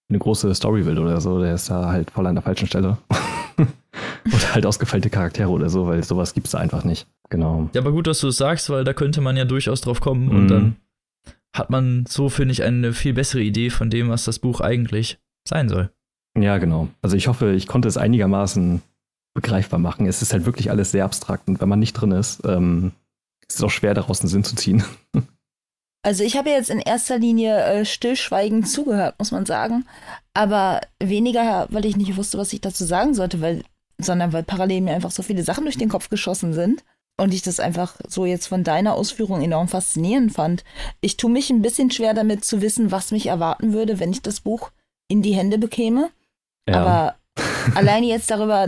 eine 0.10 0.18
große 0.18 0.54
Story 0.56 0.86
will 0.86 0.98
oder 0.98 1.22
so, 1.22 1.40
der 1.40 1.54
ist 1.54 1.70
da 1.70 1.92
halt 1.92 2.10
voll 2.10 2.26
an 2.26 2.36
der 2.36 2.44
falschen 2.44 2.68
Stelle. 2.68 2.98
oder 3.58 4.54
halt 4.54 4.66
ausgefeilte 4.66 5.12
Charaktere 5.12 5.50
oder 5.50 5.70
so, 5.70 5.86
weil 5.86 6.04
sowas 6.04 6.34
gibt 6.34 6.48
es 6.48 6.52
da 6.52 6.58
einfach 6.58 6.84
nicht. 6.84 7.08
Genau. 7.30 7.70
Ja, 7.74 7.82
aber 7.82 7.92
gut, 7.92 8.08
dass 8.08 8.20
du 8.20 8.30
es 8.30 8.38
sagst, 8.38 8.70
weil 8.72 8.84
da 8.84 8.94
könnte 8.94 9.22
man 9.22 9.38
ja 9.38 9.46
durchaus 9.46 9.82
drauf 9.82 10.02
kommen 10.02 10.26
mhm. 10.26 10.36
und 10.36 10.48
dann 10.48 10.76
hat 11.56 11.70
man 11.70 12.06
so, 12.08 12.30
finde 12.30 12.54
ich, 12.54 12.64
eine 12.64 12.94
viel 12.94 13.14
bessere 13.14 13.42
Idee 13.42 13.70
von 13.70 13.92
dem, 13.92 14.10
was 14.10 14.24
das 14.24 14.40
Buch 14.40 14.60
eigentlich 14.60 15.20
sein 15.48 15.70
soll. 15.70 15.92
Ja, 16.38 16.58
genau. 16.58 16.88
Also 17.02 17.16
ich 17.16 17.28
hoffe, 17.28 17.54
ich 17.54 17.68
konnte 17.68 17.88
es 17.88 17.98
einigermaßen 17.98 18.82
begreifbar 19.34 19.80
machen. 19.80 20.08
Es 20.08 20.22
ist 20.22 20.34
halt 20.34 20.46
wirklich 20.46 20.70
alles 20.70 20.92
sehr 20.92 21.06
abstrakt 21.06 21.48
und 21.48 21.62
wenn 21.62 21.70
man 21.70 21.80
nicht 21.80 21.94
drin 21.94 22.12
ist, 22.12 22.42
ähm, 22.46 22.92
ist 23.48 23.58
es 23.58 23.64
auch 23.64 23.70
schwer, 23.70 23.94
daraus 23.94 24.22
einen 24.22 24.30
Sinn 24.30 24.44
zu 24.44 24.56
ziehen. 24.56 24.84
Also 26.04 26.24
ich 26.24 26.36
habe 26.36 26.50
jetzt 26.50 26.72
in 26.72 26.80
erster 26.80 27.20
Linie 27.20 27.64
äh, 27.64 27.86
stillschweigend 27.86 28.68
zugehört, 28.68 29.20
muss 29.20 29.32
man 29.32 29.46
sagen. 29.46 29.86
Aber 30.34 30.82
weniger, 31.00 31.68
weil 31.70 31.86
ich 31.86 31.96
nicht 31.96 32.18
wusste, 32.18 32.40
was 32.40 32.54
ich 32.54 32.62
dazu 32.62 32.86
sagen 32.86 33.14
sollte, 33.14 33.40
weil, 33.40 33.64
sondern 34.00 34.34
weil 34.34 34.42
parallel 34.42 34.82
mir 34.82 34.96
einfach 34.96 35.12
so 35.12 35.22
viele 35.22 35.44
Sachen 35.44 35.66
durch 35.66 35.78
den 35.78 35.90
Kopf 35.90 36.10
geschossen 36.10 36.54
sind. 36.54 36.84
Und 37.20 37.36
ich 37.36 37.44
das 37.44 37.60
einfach 37.60 37.98
so 38.08 38.26
jetzt 38.26 38.48
von 38.48 38.64
deiner 38.64 38.96
Ausführung 38.96 39.44
enorm 39.44 39.68
faszinierend 39.68 40.34
fand. 40.34 40.64
Ich 41.02 41.18
tue 41.18 41.30
mich 41.30 41.52
ein 41.52 41.62
bisschen 41.62 41.92
schwer 41.92 42.16
damit 42.16 42.44
zu 42.46 42.62
wissen, 42.64 42.90
was 42.90 43.12
mich 43.12 43.28
erwarten 43.28 43.74
würde, 43.74 44.00
wenn 44.00 44.12
ich 44.12 44.24
das 44.24 44.40
Buch 44.40 44.72
in 45.08 45.22
die 45.22 45.36
Hände 45.36 45.60
bekäme. 45.60 46.10
Ja. 46.70 46.82
Aber 46.82 47.16
alleine 47.76 48.08
jetzt 48.08 48.30
darüber, 48.32 48.68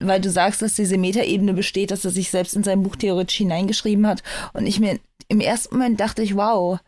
weil 0.00 0.20
du 0.20 0.30
sagst, 0.30 0.62
dass 0.62 0.74
diese 0.74 0.98
Metaebene 0.98 1.54
besteht, 1.54 1.90
dass 1.90 2.04
er 2.04 2.10
sich 2.10 2.30
selbst 2.30 2.54
in 2.54 2.64
sein 2.64 2.82
Buch 2.82 2.96
theoretisch 2.96 3.36
hineingeschrieben 3.36 4.06
hat. 4.06 4.22
Und 4.52 4.66
ich 4.66 4.80
mir 4.80 4.98
im 5.28 5.40
ersten 5.40 5.76
Moment 5.76 6.00
dachte 6.00 6.22
ich, 6.22 6.36
wow, 6.36 6.78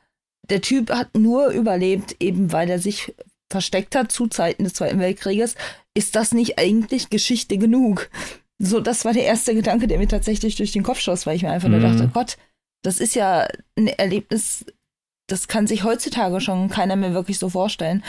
der 0.49 0.61
Typ 0.61 0.91
hat 0.91 1.17
nur 1.17 1.49
überlebt, 1.49 2.17
eben 2.21 2.53
weil 2.53 2.71
er 2.71 2.79
sich 2.79 3.15
versteckt 3.51 3.95
hat 3.97 4.13
zu 4.13 4.27
Zeiten 4.27 4.65
des 4.65 4.75
Zweiten 4.75 4.99
Weltkrieges. 4.99 5.55
ist 5.95 6.15
das 6.15 6.33
nicht 6.33 6.59
eigentlich 6.59 7.11
Geschichte 7.11 7.59
genug? 7.59 8.09
So, 8.61 8.79
das 8.81 9.05
war 9.05 9.13
der 9.13 9.25
erste 9.25 9.55
Gedanke, 9.55 9.89
der 9.89 9.99
mir 9.99 10.07
tatsächlich 10.09 10.57
durch 10.57 10.73
den 10.73 10.83
Kopf 10.83 11.01
schoss, 11.01 11.27
weil 11.27 11.37
ich 11.37 11.43
mir 11.43 11.51
einfach 11.51 11.69
nur 11.69 11.79
Mhm. 11.81 11.97
dachte, 11.97 12.11
Gott, 12.13 12.37
das 12.83 13.01
ist 13.01 13.15
ja 13.15 13.49
ein 13.77 13.89
Erlebnis, 13.89 14.65
das 15.29 15.49
kann 15.49 15.67
sich 15.67 15.83
heutzutage 15.85 16.41
schon 16.41 16.69
keiner 16.69 16.97
mehr 16.97 17.15
wirklich 17.15 17.39
so 17.39 17.49
vorstellen. 17.49 18.05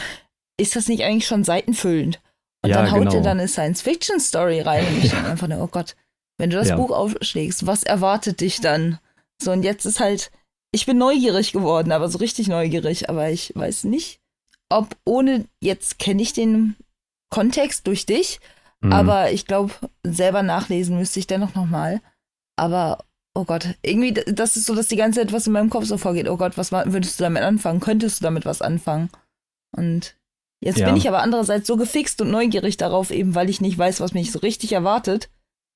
Ist 0.60 0.75
das 0.75 0.88
nicht 0.88 1.04
eigentlich 1.04 1.25
schon 1.28 1.43
seitenfüllend? 1.43 2.19
Und 2.63 2.69
Ja, 2.72 2.78
dann 2.82 2.91
haut 2.91 3.00
genau. 3.00 3.13
er 3.15 3.22
dann 3.22 3.39
eine 3.39 3.48
Science-Fiction-Story 3.48 4.62
rein 4.62 4.86
und 4.88 5.04
ich 5.04 5.12
denke 5.12 5.28
einfach 5.30 5.48
nur, 5.48 5.62
oh 5.63 5.67
Gott, 5.67 5.95
wenn 6.38 6.50
du 6.50 6.58
das 6.58 6.69
Ja. 6.69 6.76
Buch 6.76 6.91
aufschlägst, 6.91 7.65
was 7.65 7.84
erwartet 7.84 8.41
dich 8.41 8.60
dann? 8.62 9.00
So, 9.41 9.52
und 9.52 9.63
jetzt 9.63 9.86
ist 9.86 10.00
halt, 10.00 10.32
ich 10.72 10.86
bin 10.86 10.98
neugierig 10.98 11.52
geworden, 11.54 11.91
aber 11.91 12.10
so 12.10 12.17
richtig 12.17 12.48
neugierig, 12.48 13.10
aber 13.10 13.30
ich 13.30 13.54
weiß 13.56 13.86
nicht, 13.86 14.19
ob 14.69 14.95
ohne, 15.06 15.45
jetzt 15.62 16.00
kenne 16.00 16.22
ich 16.22 16.34
den 16.34 16.76
Kontext 17.30 17.88
durch 17.88 18.06
dich, 18.06 18.39
Mhm. 18.82 18.93
aber 18.93 19.32
ich 19.32 19.45
glaube, 19.45 19.74
selber 20.04 20.41
nachlesen 20.43 20.98
müsste 20.98 21.19
ich 21.19 21.28
dennoch 21.28 21.54
nochmal. 21.56 22.02
Aber, 22.58 23.04
oh 23.34 23.43
Gott, 23.45 23.76
irgendwie, 23.82 24.13
das 24.13 24.56
ist 24.58 24.65
so, 24.65 24.76
dass 24.76 24.88
die 24.88 24.95
ganze 24.95 25.19
Zeit 25.19 25.34
was 25.34 25.48
in 25.48 25.54
meinem 25.54 25.69
Kopf 25.69 25.86
so 25.86 25.98
vorgeht. 25.98 26.30
Oh 26.30 26.38
Gott, 26.38 26.58
was 26.58 26.72
würdest 26.72 27.19
du 27.19 27.24
damit 27.24 27.43
anfangen? 27.43 27.80
Könntest 27.82 28.19
du 28.19 28.24
damit 28.24 28.45
was 28.45 28.62
anfangen? 28.62 29.10
Und 29.76 30.15
jetzt 30.62 30.80
Ja. 30.80 30.88
bin 30.88 30.98
ich 30.98 31.08
aber 31.08 31.22
andererseits 31.22 31.67
so 31.67 31.78
gefixt 31.78 32.22
und 32.22 32.32
neugierig 32.32 32.78
darauf, 32.78 33.12
eben 33.12 33.36
weil 33.36 33.50
ich 33.50 33.62
nicht 33.62 33.78
weiß, 33.78 34.02
was 34.02 34.13
mich 34.13 34.32
so 34.32 34.39
richtig 34.39 34.74
erwartet, 34.74 35.30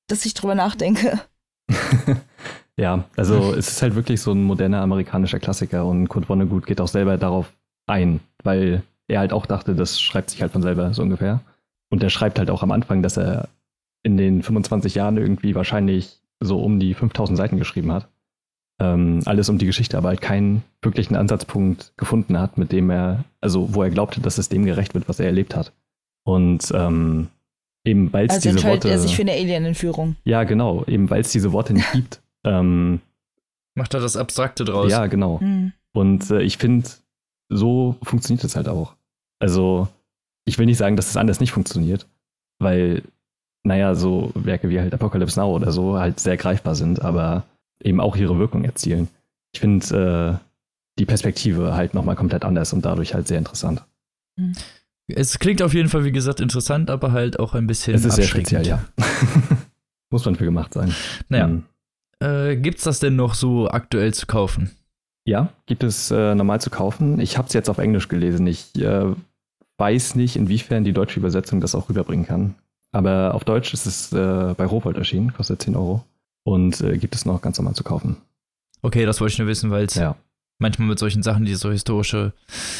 dass 0.08 0.24
ich 0.26 0.34
drüber 0.34 0.54
nachdenke. 0.54 1.20
ja, 2.76 3.04
also 3.16 3.52
es 3.54 3.68
ist 3.68 3.82
halt 3.82 3.94
wirklich 3.94 4.20
so 4.20 4.32
ein 4.32 4.42
moderner 4.42 4.82
amerikanischer 4.82 5.40
Klassiker 5.40 5.86
und 5.86 6.08
Kurt 6.08 6.26
Vonnegut 6.26 6.66
geht 6.66 6.80
auch 6.80 6.88
selber 6.88 7.16
darauf 7.16 7.52
ein, 7.86 8.20
weil 8.42 8.82
er 9.08 9.20
halt 9.20 9.32
auch 9.32 9.46
dachte, 9.46 9.74
das 9.74 10.00
schreibt 10.00 10.30
sich 10.30 10.42
halt 10.42 10.52
von 10.52 10.62
selber 10.62 10.92
so 10.94 11.02
ungefähr. 11.02 11.40
Und 11.90 12.02
er 12.02 12.10
schreibt 12.10 12.38
halt 12.38 12.50
auch 12.50 12.62
am 12.62 12.72
Anfang, 12.72 13.02
dass 13.02 13.16
er 13.16 13.48
in 14.02 14.16
den 14.16 14.42
25 14.42 14.94
Jahren 14.94 15.16
irgendwie 15.16 15.54
wahrscheinlich 15.54 16.18
so 16.40 16.60
um 16.60 16.80
die 16.80 16.94
5000 16.94 17.36
Seiten 17.36 17.58
geschrieben 17.58 17.92
hat. 17.92 18.08
Ähm, 18.80 19.20
alles 19.24 19.48
um 19.48 19.58
die 19.58 19.66
Geschichte, 19.66 19.96
aber 19.96 20.08
halt 20.08 20.20
keinen 20.20 20.64
wirklichen 20.82 21.14
Ansatzpunkt 21.14 21.92
gefunden 21.96 22.38
hat, 22.40 22.58
mit 22.58 22.72
dem 22.72 22.90
er, 22.90 23.24
also 23.40 23.72
wo 23.74 23.82
er 23.82 23.90
glaubte, 23.90 24.20
dass 24.20 24.36
es 24.38 24.48
dem 24.48 24.64
gerecht 24.64 24.94
wird, 24.94 25.08
was 25.08 25.20
er 25.20 25.26
erlebt 25.26 25.54
hat. 25.54 25.72
Und 26.24 26.72
ähm, 26.74 27.28
eben 27.84 28.12
weil 28.12 28.26
es 28.26 28.32
Also 28.32 28.40
diese 28.42 28.50
entscheidet 28.56 28.84
Worte. 28.84 28.90
er 28.90 28.98
sich 28.98 29.14
für 29.14 29.22
eine 29.22 29.32
Alien-Entführung. 29.32 30.16
ja, 30.24 30.42
genau, 30.44 30.84
eben 30.86 31.08
weil 31.08 31.20
es 31.20 31.30
diese 31.30 31.52
Worte 31.52 31.72
nicht 31.72 31.90
gibt. 31.92 32.20
Ähm, 32.44 33.00
Macht 33.76 33.94
er 33.94 34.00
das 34.00 34.16
Abstrakte 34.16 34.64
draus? 34.64 34.90
ja, 34.90 35.06
genau. 35.06 35.38
Hm. 35.40 35.72
Und 35.92 36.30
äh, 36.30 36.42
ich 36.42 36.58
finde, 36.58 36.88
so 37.48 37.96
funktioniert 38.02 38.42
es 38.44 38.56
halt 38.56 38.68
auch. 38.68 38.94
Also, 39.38 39.86
ich 40.46 40.58
will 40.58 40.66
nicht 40.66 40.78
sagen, 40.78 40.96
dass 40.96 41.08
es 41.10 41.16
anders 41.16 41.38
nicht 41.40 41.52
funktioniert, 41.52 42.06
weil, 42.58 43.02
naja, 43.62 43.94
so 43.94 44.32
Werke 44.34 44.68
wie 44.68 44.80
halt 44.80 44.94
Apocalypse 44.94 45.38
Now 45.38 45.54
oder 45.54 45.70
so 45.70 45.96
halt 45.98 46.18
sehr 46.18 46.36
greifbar 46.36 46.74
sind, 46.74 47.02
aber 47.02 47.44
eben 47.84 48.00
auch 48.00 48.16
ihre 48.16 48.38
Wirkung 48.38 48.64
erzielen. 48.64 49.08
Ich 49.52 49.60
finde 49.60 50.40
äh, 50.40 50.44
die 50.98 51.06
Perspektive 51.06 51.74
halt 51.74 51.94
nochmal 51.94 52.16
komplett 52.16 52.44
anders 52.44 52.72
und 52.72 52.84
dadurch 52.84 53.14
halt 53.14 53.28
sehr 53.28 53.38
interessant. 53.38 53.84
Es 55.08 55.38
klingt 55.38 55.62
auf 55.62 55.74
jeden 55.74 55.88
Fall, 55.88 56.04
wie 56.04 56.12
gesagt, 56.12 56.40
interessant, 56.40 56.90
aber 56.90 57.12
halt 57.12 57.38
auch 57.38 57.54
ein 57.54 57.66
bisschen 57.66 57.94
Es 57.94 58.04
ist 58.04 58.14
sehr 58.16 58.24
abschreckend. 58.24 58.48
speziell, 58.48 58.66
ja. 58.66 58.84
Muss 60.10 60.24
man 60.24 60.36
für 60.36 60.44
gemacht 60.44 60.74
sein. 60.74 60.94
Naja, 61.28 61.44
Ähm, 61.46 61.64
äh, 62.20 62.56
gibt's 62.56 62.84
das 62.84 63.00
denn 63.00 63.16
noch 63.16 63.34
so 63.34 63.68
aktuell 63.68 64.14
zu 64.14 64.26
kaufen? 64.26 64.70
Ja, 65.26 65.48
gibt 65.66 65.82
es 65.82 66.10
äh, 66.10 66.34
normal 66.34 66.60
zu 66.60 66.70
kaufen. 66.70 67.18
Ich 67.20 67.38
habe 67.38 67.48
es 67.48 67.54
jetzt 67.54 67.68
auf 67.70 67.78
Englisch 67.78 68.08
gelesen. 68.08 68.46
Ich 68.46 68.74
äh, 68.76 69.06
weiß 69.78 70.14
nicht, 70.14 70.36
inwiefern 70.36 70.84
die 70.84 70.92
deutsche 70.92 71.18
Übersetzung 71.18 71.60
das 71.60 71.74
auch 71.74 71.88
rüberbringen 71.88 72.26
kann. 72.26 72.54
Aber 72.92 73.34
auf 73.34 73.44
Deutsch 73.44 73.72
ist 73.74 73.86
es 73.86 74.12
äh, 74.12 74.54
bei 74.56 74.64
Rowold 74.66 74.96
erschienen, 74.96 75.32
kostet 75.32 75.62
10 75.62 75.74
Euro. 75.76 76.04
Und 76.44 76.80
äh, 76.80 76.98
gibt 76.98 77.14
es 77.14 77.24
noch 77.24 77.40
ganz 77.42 77.58
normal 77.58 77.74
zu 77.74 77.84
kaufen. 77.84 78.16
Okay, 78.82 79.06
das 79.06 79.20
wollte 79.20 79.32
ich 79.32 79.38
nur 79.38 79.48
wissen, 79.48 79.70
weil 79.70 79.86
es 79.86 79.94
Ja. 79.94 80.16
manchmal 80.58 80.88
mit 80.88 80.98
solchen 80.98 81.22
Sachen, 81.22 81.44
die 81.46 81.54
so 81.54 81.70
historische 81.70 82.32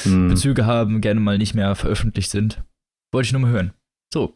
Hm. 0.02 0.28
Bezüge 0.28 0.66
haben, 0.66 1.00
gerne 1.00 1.20
mal 1.20 1.38
nicht 1.38 1.54
mehr 1.54 1.74
veröffentlicht 1.74 2.30
sind. 2.30 2.62
Wollte 3.12 3.26
ich 3.26 3.32
nur 3.32 3.40
mal 3.42 3.50
hören. 3.50 3.72
So. 4.12 4.34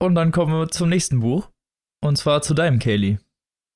Und 0.00 0.14
dann 0.14 0.32
kommen 0.32 0.52
wir 0.52 0.68
zum 0.68 0.88
nächsten 0.88 1.20
Buch. 1.20 1.48
Und 2.02 2.16
zwar 2.18 2.42
zu 2.42 2.54
deinem, 2.54 2.78
Kaylee. 2.78 3.18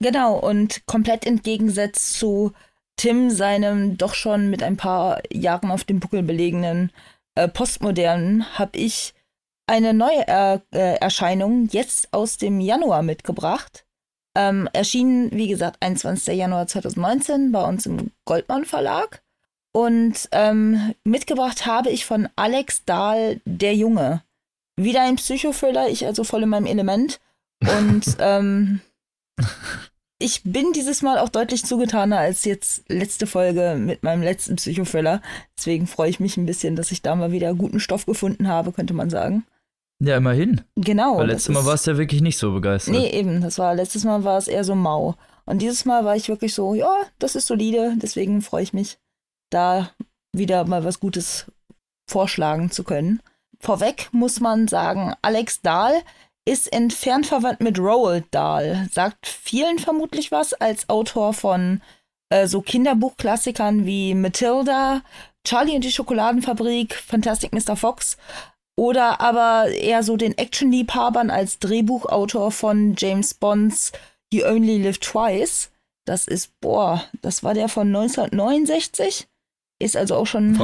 Genau, 0.03 0.37
und 0.39 0.85
komplett 0.87 1.27
entgegensetzt 1.27 2.15
zu 2.15 2.53
Tim, 2.97 3.31
seinem 3.31 3.97
doch 3.97 4.15
schon 4.15 4.51
mit 4.51 4.63
ein 4.63 4.77
paar 4.77 5.23
Jahren 5.33 5.71
auf 5.71 5.85
dem 5.85 6.01
Buckel 6.01 6.23
belegenen 6.23 6.91
äh, 7.35 7.49
Postmodernen, 7.49 8.59
habe 8.59 8.77
ich 8.79 9.15
eine 9.67 9.95
neue 9.95 10.27
er 10.27 10.63
äh, 10.73 10.97
Erscheinung 10.97 11.69
jetzt 11.71 12.13
aus 12.13 12.37
dem 12.39 12.61
Januar 12.61 13.03
mitgebracht. 13.03 13.87
Ähm, 14.37 14.69
erschienen, 14.73 15.31
wie 15.33 15.49
gesagt, 15.49 15.79
21. 15.81 16.37
Januar 16.37 16.67
2019 16.67 17.53
bei 17.53 17.65
uns 17.65 17.87
im 17.87 18.13
Goldmann 18.25 18.65
Verlag. 18.65 19.23
Und 19.73 20.29
ähm, 20.33 20.95
mitgebracht 21.05 21.67
habe 21.67 21.91
ich 21.91 22.05
von 22.05 22.29
Alex 22.37 22.85
Dahl, 22.85 23.41
Der 23.45 23.75
Junge. 23.75 24.23
Wieder 24.77 25.03
ein 25.03 25.17
Psychothriller, 25.17 25.89
ich 25.89 26.07
also 26.07 26.25
voll 26.25 26.43
in 26.43 26.49
meinem 26.49 26.67
Element. 26.67 27.21
Und 27.61 28.05
ähm, 28.19 28.81
ich 30.19 30.43
bin 30.45 30.73
dieses 30.73 31.03
Mal 31.03 31.19
auch 31.19 31.29
deutlich 31.29 31.65
zugetaner 31.65 32.19
als 32.19 32.45
jetzt 32.45 32.85
letzte 32.89 33.27
Folge 33.27 33.77
mit 33.79 34.03
meinem 34.03 34.23
letzten 34.23 34.57
Psychothriller. 34.57 35.23
Deswegen 35.57 35.87
freue 35.87 36.11
ich 36.11 36.21
mich 36.21 36.37
ein 36.37 36.47
bisschen, 36.47 36.77
dass 36.77 36.93
ich 36.93 37.03
da 37.03 37.15
mal 37.15 37.33
wieder 37.33 37.55
guten 37.55 37.81
Stoff 37.81 38.07
gefunden 38.07 38.49
habe, 38.49 38.73
könnte 38.73 38.95
man 38.95 39.09
sagen. 39.11 39.45
Ja, 40.01 40.17
immerhin. 40.17 40.63
Genau. 40.77 41.19
Weil 41.19 41.29
letztes 41.29 41.55
Mal 41.55 41.65
warst 41.67 41.87
du 41.87 41.93
ja 41.93 41.99
wirklich 41.99 42.23
nicht 42.23 42.39
so 42.39 42.53
begeistert. 42.53 42.95
Nee, 42.95 43.11
eben. 43.11 43.43
Das 43.43 43.59
war 43.59 43.75
letztes 43.75 44.05
Mal 44.05 44.25
war 44.25 44.39
es 44.39 44.49
eher 44.49 44.65
so 44.65 44.75
mau. 44.75 45.15
Und 45.45 45.61
dieses 45.61 45.85
Mal 45.85 46.05
war 46.05 46.17
ich 46.17 46.29
wirklich 46.29 46.55
so, 46.55 46.75
ja, 46.75 46.95
das 47.19 47.37
ist 47.37 47.47
solide. 47.47 47.95
Deswegen 47.97 48.41
freue 48.41 48.63
ich 48.63 48.73
mich, 48.73 48.99
da 49.51 49.91
wieder 50.33 50.65
mal 50.65 50.85
was 50.85 51.01
Gutes 51.01 51.47
vorschlagen 52.09 52.71
zu 52.71 52.83
können. 52.83 53.21
Vorweg 53.59 54.09
muss 54.13 54.41
man 54.41 54.69
sagen, 54.69 55.13
Alex 55.21 55.61
Dahl 55.61 55.93
ist 56.47 56.73
entfernt 56.73 57.27
verwandt 57.27 57.61
mit 57.61 57.79
Roald 57.79 58.25
Dahl. 58.31 58.89
Sagt 58.91 59.27
vielen 59.27 59.79
vermutlich 59.79 60.33
was 60.33 60.55
als 60.55 60.89
Autor 60.89 61.35
von 61.35 61.83
äh, 62.31 62.47
so 62.47 62.63
Kinderbuchklassikern 62.63 63.85
wie 63.85 64.15
Matilda, 64.15 65.03
Charlie 65.45 65.75
und 65.75 65.85
die 65.85 65.93
Schokoladenfabrik, 65.93 66.95
Fantastic 66.95 67.53
Mr. 67.53 67.77
Fox 67.77 68.17
oder 68.81 69.21
aber 69.21 69.69
eher 69.69 70.03
so 70.03 70.17
den 70.17 70.39
Actionliebhabern 70.39 71.29
als 71.29 71.59
Drehbuchautor 71.59 72.51
von 72.51 72.95
James 72.97 73.35
Bonds 73.35 73.93
You 74.33 74.47
Only 74.47 74.83
Live 74.83 75.01
Twice. 75.01 75.71
Das 76.07 76.27
ist, 76.27 76.59
boah, 76.63 77.05
das 77.21 77.45
war 77.45 77.53
der 77.53 77.69
von 77.69 77.89
1969. 77.89 79.29
Ist 79.83 79.99
also 79.99 80.15
auch 80.15 80.27
schon 80.27 80.59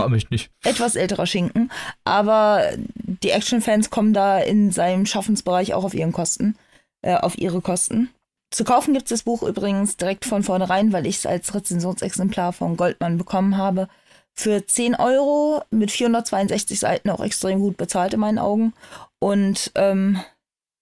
etwas 0.64 0.96
älterer 0.96 1.26
Schinken. 1.26 1.70
Aber 2.04 2.62
die 3.04 3.32
Actionfans 3.32 3.90
kommen 3.90 4.14
da 4.14 4.38
in 4.38 4.70
seinem 4.70 5.04
Schaffensbereich 5.04 5.74
auch 5.74 5.84
auf 5.84 5.92
ihren 5.92 6.12
Kosten, 6.12 6.56
äh, 7.02 7.16
auf 7.16 7.36
ihre 7.36 7.60
Kosten. 7.60 8.08
Zu 8.50 8.64
kaufen 8.64 8.94
gibt 8.94 9.04
es 9.04 9.10
das 9.10 9.24
Buch 9.24 9.42
übrigens 9.42 9.98
direkt 9.98 10.24
von 10.24 10.42
vornherein, 10.42 10.90
weil 10.94 11.06
ich 11.06 11.16
es 11.16 11.26
als 11.26 11.54
Rezensionsexemplar 11.54 12.54
von 12.54 12.78
Goldmann 12.78 13.18
bekommen 13.18 13.58
habe. 13.58 13.88
Für 14.38 14.66
10 14.66 14.96
Euro 14.96 15.62
mit 15.70 15.90
462 15.90 16.78
Seiten 16.78 17.10
auch 17.10 17.24
extrem 17.24 17.60
gut 17.60 17.76
bezahlt 17.76 18.14
in 18.14 18.20
meinen 18.20 18.38
Augen. 18.38 18.72
Und 19.18 19.72
ähm, 19.74 20.20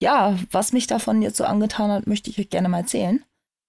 ja, 0.03 0.39
was 0.51 0.73
mich 0.73 0.87
davon 0.87 1.23
jetzt 1.23 1.37
so 1.37 1.45
angetan 1.45 1.91
hat, 1.91 2.07
möchte 2.07 2.31
ich 2.31 2.39
euch 2.39 2.51
gerne 2.51 2.69
mal 2.69 2.81
erzählen. 2.81 3.25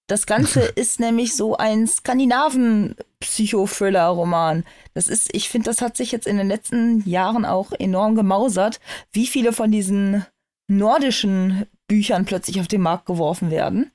Das 0.08 0.26
Ganze 0.26 0.60
ist 0.76 1.00
nämlich 1.00 1.34
so 1.36 1.56
ein 1.56 1.86
Skandinaven-Psychothriller-Roman. 1.86 4.64
Das 4.94 5.08
ist, 5.08 5.34
ich 5.34 5.48
finde, 5.48 5.70
das 5.70 5.80
hat 5.80 5.96
sich 5.96 6.12
jetzt 6.12 6.26
in 6.26 6.36
den 6.36 6.48
letzten 6.48 7.08
Jahren 7.08 7.44
auch 7.44 7.72
enorm 7.72 8.14
gemausert, 8.14 8.80
wie 9.12 9.26
viele 9.26 9.52
von 9.52 9.70
diesen 9.70 10.24
nordischen 10.68 11.66
Büchern 11.88 12.24
plötzlich 12.24 12.60
auf 12.60 12.68
den 12.68 12.82
Markt 12.82 13.06
geworfen 13.06 13.50
werden. 13.50 13.90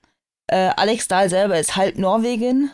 Äh, 0.47 0.71
Alex 0.75 1.07
Dahl 1.07 1.29
selber 1.29 1.59
ist 1.59 1.75
halb 1.75 1.97
Norwegin. 1.97 2.71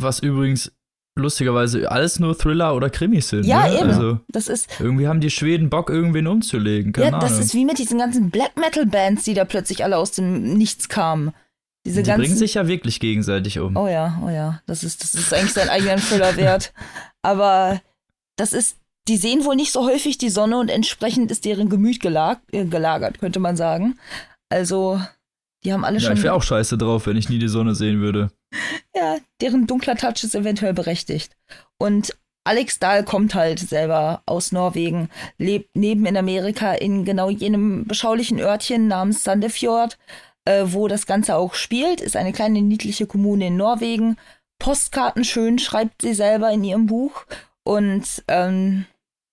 Was 0.00 0.20
übrigens 0.20 0.72
lustigerweise 1.16 1.90
alles 1.90 2.18
nur 2.18 2.36
Thriller 2.36 2.74
oder 2.74 2.90
Krimis 2.90 3.28
sind. 3.28 3.44
Ja, 3.44 3.68
ne? 3.68 3.78
eben. 3.78 3.90
Also 3.90 4.20
Das 4.28 4.48
ist, 4.48 4.68
irgendwie 4.78 5.08
haben 5.08 5.20
die 5.20 5.30
Schweden 5.30 5.70
Bock, 5.70 5.90
irgendwen 5.90 6.26
umzulegen. 6.26 6.92
Keine 6.92 7.10
ja, 7.10 7.18
das 7.18 7.32
Ahnung. 7.32 7.44
ist 7.44 7.54
wie 7.54 7.64
mit 7.64 7.78
diesen 7.78 7.98
ganzen 7.98 8.30
Black 8.30 8.56
Metal 8.56 8.86
Bands, 8.86 9.24
die 9.24 9.34
da 9.34 9.44
plötzlich 9.44 9.84
alle 9.84 9.96
aus 9.96 10.12
dem 10.12 10.54
Nichts 10.56 10.88
kamen. 10.88 11.32
Diese 11.86 12.02
die 12.02 12.08
ganzen 12.08 12.22
bringen 12.22 12.36
sich 12.36 12.54
ja 12.54 12.68
wirklich 12.68 13.00
gegenseitig 13.00 13.58
um. 13.58 13.76
Oh 13.76 13.88
ja, 13.88 14.20
oh 14.24 14.28
ja. 14.28 14.60
Das 14.66 14.84
ist, 14.84 15.02
das 15.02 15.14
ist 15.14 15.32
eigentlich 15.32 15.54
seinen 15.54 15.70
eigenen 15.70 15.98
Thriller 15.98 16.36
wert. 16.36 16.72
Aber 17.22 17.80
das 18.36 18.52
ist, 18.52 18.76
die 19.08 19.16
sehen 19.16 19.44
wohl 19.44 19.56
nicht 19.56 19.72
so 19.72 19.86
häufig 19.86 20.18
die 20.18 20.28
Sonne 20.28 20.58
und 20.58 20.68
entsprechend 20.68 21.30
ist 21.30 21.44
deren 21.44 21.68
Gemüt 21.68 22.00
gelag, 22.00 22.40
äh, 22.52 22.66
gelagert, 22.66 23.18
könnte 23.18 23.40
man 23.40 23.56
sagen. 23.56 23.98
Also, 24.50 25.00
die 25.64 25.72
haben 25.72 25.84
alle 25.84 25.98
ja, 25.98 26.08
schon. 26.08 26.16
ich 26.16 26.22
wäre 26.22 26.34
auch 26.34 26.42
scheiße 26.42 26.76
drauf, 26.76 27.06
wenn 27.06 27.16
ich 27.16 27.28
nie 27.28 27.38
die 27.38 27.48
Sonne 27.48 27.74
sehen 27.74 28.00
würde. 28.00 28.30
Ja, 28.94 29.18
deren 29.40 29.66
dunkler 29.66 29.96
Touch 29.96 30.24
ist 30.24 30.34
eventuell 30.34 30.74
berechtigt. 30.74 31.36
Und 31.78 32.16
Alex 32.44 32.78
Dahl 32.78 33.04
kommt 33.04 33.34
halt 33.34 33.60
selber 33.60 34.22
aus 34.26 34.50
Norwegen, 34.50 35.10
lebt 35.38 35.70
neben 35.74 36.06
in 36.06 36.16
Amerika 36.16 36.72
in 36.72 37.04
genau 37.04 37.30
jenem 37.30 37.86
beschaulichen 37.86 38.40
Örtchen 38.40 38.88
namens 38.88 39.22
Sandefjord, 39.24 39.98
äh, 40.46 40.64
wo 40.66 40.88
das 40.88 41.06
Ganze 41.06 41.36
auch 41.36 41.54
spielt. 41.54 42.00
Ist 42.00 42.16
eine 42.16 42.32
kleine 42.32 42.62
niedliche 42.62 43.06
Kommune 43.06 43.48
in 43.48 43.56
Norwegen. 43.56 44.16
Postkarten 44.58 45.24
schön 45.24 45.58
schreibt 45.58 46.02
sie 46.02 46.14
selber 46.14 46.50
in 46.50 46.64
ihrem 46.64 46.86
Buch. 46.86 47.26
Und 47.62 48.24
ähm, 48.28 48.86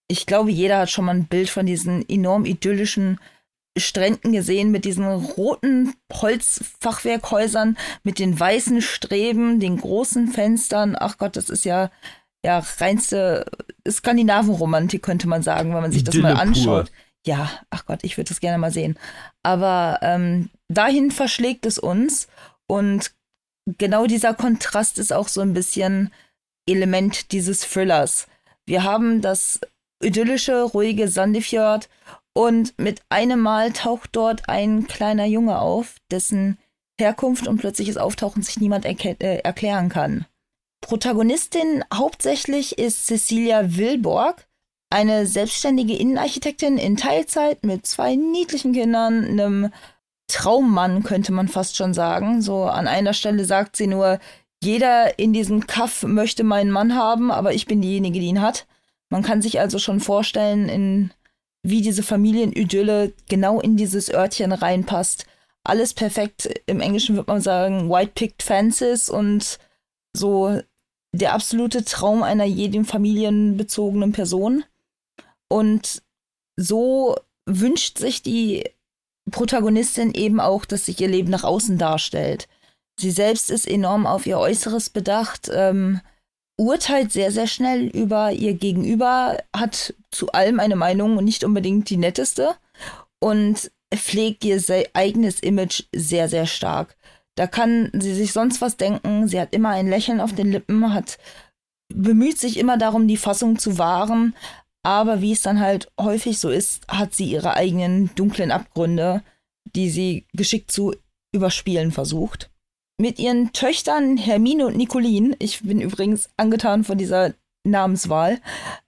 ich 0.07 0.25
glaube, 0.25 0.51
jeder 0.51 0.79
hat 0.79 0.89
schon 0.89 1.05
mal 1.05 1.15
ein 1.15 1.27
Bild 1.27 1.49
von 1.49 1.65
diesen 1.65 2.07
enorm 2.07 2.45
idyllischen 2.45 3.19
Stränden 3.79 4.31
gesehen 4.31 4.71
mit 4.71 4.85
diesen 4.85 5.05
roten 5.05 5.93
Holzfachwerkhäusern, 6.11 7.77
mit 8.03 8.19
den 8.19 8.39
weißen 8.39 8.81
Streben, 8.81 9.59
den 9.59 9.77
großen 9.77 10.27
Fenstern. 10.27 10.95
Ach 10.99 11.17
Gott, 11.17 11.35
das 11.35 11.49
ist 11.49 11.65
ja, 11.65 11.91
ja 12.43 12.63
reinste 12.79 13.45
Skandinavenromantik, 13.87 15.01
könnte 15.01 15.27
man 15.27 15.43
sagen, 15.43 15.73
wenn 15.73 15.81
man 15.81 15.91
sich 15.91 16.03
das 16.03 16.15
mal 16.15 16.35
anschaut. 16.35 16.87
Pur. 16.87 16.95
Ja, 17.25 17.49
ach 17.69 17.85
Gott, 17.85 18.03
ich 18.03 18.17
würde 18.17 18.29
das 18.29 18.39
gerne 18.39 18.57
mal 18.57 18.71
sehen. 18.71 18.97
Aber 19.43 19.99
ähm, 20.01 20.49
dahin 20.69 21.11
verschlägt 21.11 21.65
es 21.65 21.77
uns 21.77 22.27
und 22.67 23.11
genau 23.77 24.05
dieser 24.05 24.33
Kontrast 24.33 24.97
ist 24.97 25.11
auch 25.11 25.27
so 25.27 25.41
ein 25.41 25.53
bisschen 25.53 26.13
Element 26.67 27.31
dieses 27.31 27.61
Thrillers. 27.61 28.27
Wir 28.65 28.83
haben 28.83 29.21
das 29.21 29.59
idyllische, 30.01 30.61
ruhige 30.63 31.07
Sandefjord 31.07 31.89
und 32.37 32.77
mit 32.77 33.01
einem 33.09 33.39
Mal 33.39 33.73
taucht 33.73 34.11
dort 34.11 34.47
ein 34.47 34.85
kleiner 34.85 35.25
Junge 35.25 35.57
auf, 35.57 35.95
dessen 36.11 36.59
Herkunft 36.99 37.47
und 37.47 37.57
plötzliches 37.57 37.97
Auftauchen 37.97 38.43
sich 38.43 38.59
niemand 38.59 38.85
äh, 38.85 39.39
erklären 39.39 39.89
kann. 39.89 40.27
Protagonistin 40.81 41.83
hauptsächlich 41.91 42.77
ist 42.77 43.07
Cecilia 43.07 43.75
Wilborg, 43.75 44.45
eine 44.91 45.25
selbstständige 45.25 45.95
Innenarchitektin 45.95 46.77
in 46.77 46.95
Teilzeit 46.95 47.65
mit 47.65 47.87
zwei 47.87 48.15
niedlichen 48.15 48.71
Kindern, 48.71 49.25
einem 49.25 49.71
Traummann 50.27 51.01
könnte 51.01 51.31
man 51.31 51.47
fast 51.47 51.75
schon 51.75 51.95
sagen. 51.95 52.43
So 52.43 52.65
an 52.65 52.87
einer 52.87 53.13
Stelle 53.13 53.45
sagt 53.45 53.75
sie 53.75 53.87
nur, 53.87 54.19
jeder 54.61 55.17
in 55.17 55.33
diesem 55.33 55.65
Kaff 55.65 56.03
möchte 56.03 56.43
meinen 56.43 56.69
Mann 56.69 56.93
haben, 56.93 57.31
aber 57.31 57.55
ich 57.55 57.65
bin 57.65 57.81
diejenige, 57.81 58.19
die 58.19 58.27
ihn 58.27 58.41
hat. 58.41 58.67
Man 59.09 59.23
kann 59.23 59.41
sich 59.41 59.59
also 59.59 59.79
schon 59.79 59.99
vorstellen, 59.99 60.69
in 60.69 61.11
wie 61.67 61.81
diese 61.81 62.01
Familienidylle 62.01 63.11
genau 63.27 63.59
in 63.59 63.75
dieses 63.75 64.09
Örtchen 64.09 64.53
reinpasst. 64.53 65.25
Alles 65.65 65.93
perfekt. 65.93 66.49
Im 66.65 66.79
Englischen 66.79 67.17
würde 67.17 67.29
man 67.29 67.41
sagen, 67.41 67.89
white 67.89 68.13
picked 68.15 68.41
fences 68.41 69.09
und 69.09 69.59
so 70.15 70.61
der 71.11 71.33
absolute 71.33 71.83
Traum 71.83 72.23
einer 72.23 72.45
jedem 72.45 72.85
familienbezogenen 72.85 74.13
Person. 74.13 74.63
Und 75.49 76.01
so 76.55 77.17
wünscht 77.45 77.97
sich 77.97 78.21
die 78.23 78.63
Protagonistin 79.29 80.13
eben 80.13 80.39
auch, 80.39 80.63
dass 80.63 80.85
sich 80.85 81.01
ihr 81.01 81.09
Leben 81.09 81.29
nach 81.29 81.43
außen 81.43 81.77
darstellt. 81.77 82.47
Sie 82.97 83.11
selbst 83.11 83.49
ist 83.49 83.67
enorm 83.67 84.07
auf 84.07 84.25
ihr 84.25 84.39
Äußeres 84.39 84.89
bedacht. 84.89 85.49
Ähm, 85.53 85.99
urteilt 86.57 87.11
sehr, 87.11 87.31
sehr 87.31 87.47
schnell 87.47 87.85
über 87.87 88.31
ihr 88.31 88.55
Gegenüber, 88.55 89.37
hat 89.55 89.93
zu 90.11 90.31
allem 90.31 90.59
eine 90.59 90.75
Meinung 90.75 91.17
und 91.17 91.25
nicht 91.25 91.43
unbedingt 91.43 91.89
die 91.89 91.97
netteste 91.97 92.55
und 93.19 93.71
pflegt 93.93 94.43
ihr 94.43 94.61
eigenes 94.93 95.39
Image 95.39 95.83
sehr, 95.95 96.27
sehr 96.27 96.47
stark. 96.47 96.97
Da 97.35 97.45
kann 97.45 97.91
sie 97.93 98.15
sich 98.15 98.33
sonst 98.33 98.61
was 98.61 98.77
denken. 98.77 99.27
Sie 99.27 99.39
hat 99.39 99.53
immer 99.53 99.69
ein 99.69 99.87
Lächeln 99.87 100.19
auf 100.19 100.33
den 100.33 100.51
Lippen, 100.51 100.93
hat 100.93 101.19
bemüht 101.93 102.37
sich 102.37 102.57
immer 102.57 102.77
darum, 102.77 103.07
die 103.07 103.17
Fassung 103.17 103.59
zu 103.59 103.77
wahren. 103.77 104.35
Aber 104.83 105.21
wie 105.21 105.31
es 105.31 105.41
dann 105.41 105.59
halt 105.59 105.91
häufig 105.99 106.39
so 106.39 106.49
ist, 106.49 106.87
hat 106.87 107.13
sie 107.13 107.25
ihre 107.25 107.53
eigenen 107.53 108.09
dunklen 108.15 108.51
Abgründe, 108.51 109.21
die 109.75 109.89
sie 109.89 110.25
geschickt 110.33 110.71
zu 110.71 110.95
überspielen 111.31 111.91
versucht 111.91 112.49
mit 112.97 113.19
ihren 113.19 113.53
Töchtern 113.53 114.17
Hermine 114.17 114.67
und 114.67 114.75
Nicolin, 114.75 115.35
ich 115.39 115.61
bin 115.61 115.81
übrigens 115.81 116.29
angetan 116.37 116.83
von 116.83 116.97
dieser 116.97 117.33
Namenswahl, 117.63 118.39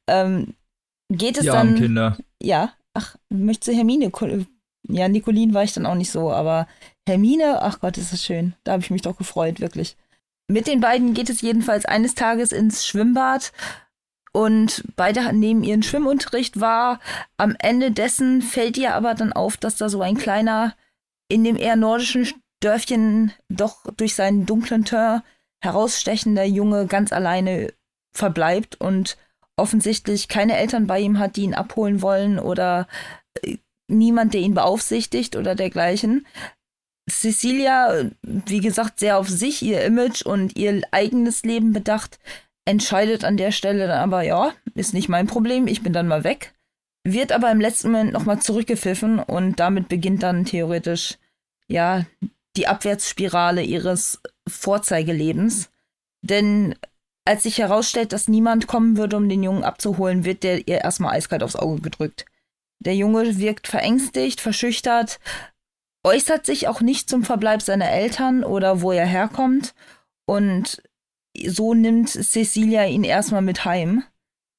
ähm, 0.07 0.55
geht 1.11 1.37
es 1.37 1.45
ja, 1.45 1.53
dann. 1.53 1.75
Kinder. 1.75 2.17
Ja, 2.41 2.73
ach, 2.93 3.15
möchte 3.29 3.71
Hermine. 3.71 4.11
Ja, 4.87 5.07
Nicolin 5.07 5.53
war 5.53 5.63
ich 5.63 5.73
dann 5.73 5.85
auch 5.85 5.95
nicht 5.95 6.11
so, 6.11 6.31
aber 6.31 6.67
Hermine, 7.07 7.61
ach 7.61 7.79
Gott, 7.79 7.97
ist 7.97 8.13
das 8.13 8.23
schön. 8.23 8.53
Da 8.63 8.73
habe 8.73 8.83
ich 8.83 8.89
mich 8.89 9.01
doch 9.01 9.17
gefreut, 9.17 9.59
wirklich. 9.59 9.97
Mit 10.47 10.65
den 10.65 10.79
beiden 10.79 11.13
geht 11.13 11.29
es 11.29 11.41
jedenfalls 11.41 11.85
eines 11.85 12.15
Tages 12.15 12.51
ins 12.51 12.87
Schwimmbad 12.87 13.51
und 14.31 14.83
beide 14.95 15.31
nehmen 15.33 15.63
ihren 15.63 15.83
Schwimmunterricht 15.83 16.59
wahr. 16.59 16.99
Am 17.37 17.55
Ende 17.59 17.91
dessen 17.91 18.41
fällt 18.41 18.77
ihr 18.77 18.95
aber 18.95 19.13
dann 19.13 19.33
auf, 19.33 19.57
dass 19.57 19.75
da 19.75 19.89
so 19.89 20.01
ein 20.01 20.17
kleiner, 20.17 20.75
in 21.27 21.43
dem 21.43 21.55
eher 21.55 21.75
nordischen 21.75 22.25
Dörfchen 22.59 23.33
doch 23.49 23.85
durch 23.95 24.15
seinen 24.15 24.45
dunklen 24.45 24.85
Teint 24.85 25.23
herausstechender 25.61 26.45
Junge 26.45 26.87
ganz 26.87 27.11
alleine 27.11 27.73
verbleibt 28.13 28.79
und 28.79 29.17
offensichtlich 29.57 30.27
keine 30.27 30.57
Eltern 30.57 30.87
bei 30.87 30.99
ihm 30.99 31.19
hat, 31.19 31.35
die 31.35 31.43
ihn 31.43 31.53
abholen 31.53 32.01
wollen 32.01 32.39
oder 32.39 32.87
äh, 33.41 33.57
niemand, 33.87 34.33
der 34.33 34.41
ihn 34.41 34.53
beaufsichtigt 34.53 35.35
oder 35.35 35.55
dergleichen. 35.55 36.25
Cecilia, 37.09 38.09
wie 38.21 38.61
gesagt, 38.61 38.99
sehr 38.99 39.17
auf 39.17 39.27
sich, 39.27 39.61
ihr 39.61 39.83
Image 39.83 40.21
und 40.21 40.55
ihr 40.55 40.81
eigenes 40.91 41.43
Leben 41.43 41.73
bedacht, 41.73 42.19
entscheidet 42.65 43.25
an 43.25 43.35
der 43.35 43.51
Stelle 43.51 43.87
dann 43.87 43.99
aber, 43.99 44.21
ja, 44.21 44.53
ist 44.75 44.93
nicht 44.93 45.09
mein 45.09 45.27
Problem, 45.27 45.67
ich 45.67 45.81
bin 45.81 45.91
dann 45.91 46.07
mal 46.07 46.23
weg. 46.23 46.53
Wird 47.03 47.31
aber 47.31 47.51
im 47.51 47.59
letzten 47.59 47.91
Moment 47.91 48.13
nochmal 48.13 48.39
zurückgepfiffen 48.39 49.19
und 49.19 49.59
damit 49.59 49.89
beginnt 49.89 50.21
dann 50.21 50.45
theoretisch, 50.45 51.17
ja, 51.67 52.05
die 52.59 52.67
Abwärtsspirale 52.67 53.63
ihres 53.63 54.19
Vorzeigelebens. 54.47 55.69
Denn 56.21 56.75
als 57.23 57.43
sich 57.43 57.57
herausstellt, 57.57 58.11
dass 58.11 58.27
niemand 58.27 58.67
kommen 58.67 58.97
würde, 58.97 59.15
um 59.15 59.29
den 59.29 59.43
Jungen 59.43 59.63
abzuholen, 59.63 60.25
wird 60.25 60.43
der 60.43 60.67
ihr 60.67 60.79
erstmal 60.81 61.15
eiskalt 61.15 61.41
aufs 61.41 61.55
Auge 61.55 61.79
gedrückt. 61.81 62.25
Der 62.79 62.95
Junge 62.95 63.39
wirkt 63.39 63.67
verängstigt, 63.67 64.41
verschüchtert, 64.41 65.19
äußert 66.03 66.45
sich 66.45 66.67
auch 66.67 66.81
nicht 66.81 67.09
zum 67.09 67.23
Verbleib 67.23 67.61
seiner 67.61 67.89
Eltern 67.89 68.43
oder 68.43 68.81
wo 68.81 68.91
er 68.91 69.05
herkommt. 69.05 69.73
Und 70.25 70.81
so 71.47 71.73
nimmt 71.73 72.09
Cecilia 72.09 72.85
ihn 72.85 73.05
erstmal 73.05 73.41
mit 73.41 73.63
heim. 73.63 74.03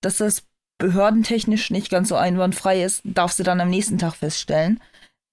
Dass 0.01 0.17
das 0.17 0.45
behördentechnisch 0.79 1.71
nicht 1.71 1.91
ganz 1.91 2.09
so 2.09 2.17
einwandfrei 2.17 2.83
ist, 2.83 3.03
darf 3.05 3.33
sie 3.33 3.43
dann 3.43 3.61
am 3.61 3.69
nächsten 3.69 3.99
Tag 3.99 4.15
feststellen. 4.15 4.81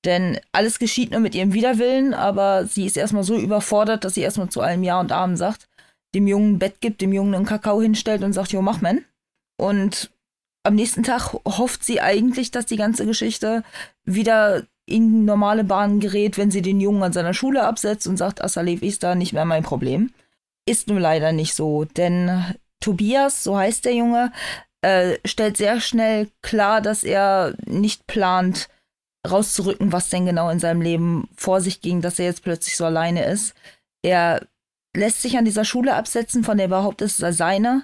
Denn 0.08 0.39
alles 0.53 0.80
geschieht 0.80 1.12
nur 1.12 1.20
mit 1.20 1.36
ihrem 1.36 1.51
Widerwillen, 1.51 2.14
aber 2.14 2.66
sie 2.66 2.86
ist 2.86 2.95
erstmal 2.95 3.26
so 3.26 3.38
überfordert, 3.38 4.05
dass 4.05 4.14
sie 4.14 4.22
erstmal 4.22 4.47
zu 4.47 4.62
allem 4.62 4.82
Ja 4.82 5.01
und 5.01 5.12
Amen 5.12 5.36
sagt, 5.36 5.68
dem 6.16 6.28
Jungen 6.28 6.53
ein 6.53 6.60
Bett 6.60 6.80
gibt, 6.80 7.01
dem 7.01 7.12
Jungen 7.12 7.36
einen 7.36 7.45
Kakao 7.45 7.82
hinstellt 7.82 8.24
und 8.24 8.32
sagt, 8.32 8.53
jo, 8.53 8.62
mach 8.62 8.80
man. 8.80 9.03
Und 9.58 10.10
am 10.64 10.76
nächsten 10.76 11.03
Tag 11.03 11.34
hofft 11.45 11.84
sie 11.84 11.99
eigentlich, 11.99 12.51
dass 12.51 12.66
die 12.66 12.78
ganze 12.78 13.05
Geschichte 13.05 13.66
wieder 14.05 14.64
in 14.86 15.26
normale 15.26 15.66
Bahnen 15.66 15.99
gerät, 15.99 16.38
wenn 16.38 16.51
sie 16.51 16.62
den 16.62 16.80
Jungen 16.80 17.03
an 17.03 17.12
seiner 17.12 17.34
Schule 17.34 17.66
absetzt 17.66 18.08
und 18.08 18.16
sagt, 18.16 18.41
Asalev 18.41 18.84
ist 18.84 19.03
da 19.03 19.14
nicht 19.14 19.34
mehr 19.34 19.43
mein 19.43 19.64
Problem. 19.64 20.12
Ist 20.66 20.88
nur 20.88 21.01
leider 21.01 21.34
nicht 21.34 21.53
so, 21.53 21.84
denn 21.84 22.55
Tobias, 22.80 23.43
so 23.43 23.58
heißt 23.58 23.84
der 23.84 23.93
Junge, 23.93 24.32
äh, 24.82 25.18
stellt 25.26 25.58
sehr 25.58 25.82
schnell 25.82 26.30
klar, 26.41 26.80
dass 26.80 27.03
er 27.03 27.55
nicht 27.66 28.08
plant, 28.08 28.70
rauszurücken, 29.32 29.91
was 29.91 30.09
denn 30.09 30.25
genau 30.25 30.49
in 30.49 30.59
seinem 30.59 30.82
Leben 30.82 31.30
vor 31.36 31.61
sich 31.61 31.82
ging, 31.82 32.01
dass 32.01 32.19
er 32.19 32.25
jetzt 32.25 32.43
plötzlich 32.43 32.78
so 32.78 32.86
alleine 32.86 33.25
ist. 33.25 33.53
Er 34.01 34.47
lässt 34.95 35.21
sich 35.21 35.38
an 35.38 35.45
dieser 35.45 35.65
Schule 35.65 35.95
absetzen, 35.95 36.43
von 36.43 36.57
der 36.57 36.65
er 36.65 36.69
behauptet, 36.69 37.07
es 37.07 37.17
sei 37.17 37.32
seine, 37.32 37.84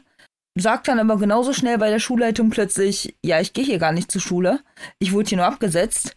sagt 0.55 0.87
dann 0.87 0.99
aber 0.99 1.17
genauso 1.17 1.53
schnell 1.53 1.77
bei 1.77 1.89
der 1.89 1.99
Schulleitung 1.99 2.49
plötzlich, 2.49 3.15
ja, 3.23 3.39
ich 3.39 3.53
gehe 3.53 3.65
hier 3.65 3.79
gar 3.79 3.91
nicht 3.91 4.11
zur 4.11 4.21
Schule, 4.21 4.59
ich 4.99 5.13
wurde 5.13 5.29
hier 5.29 5.37
nur 5.37 5.47
abgesetzt 5.47 6.15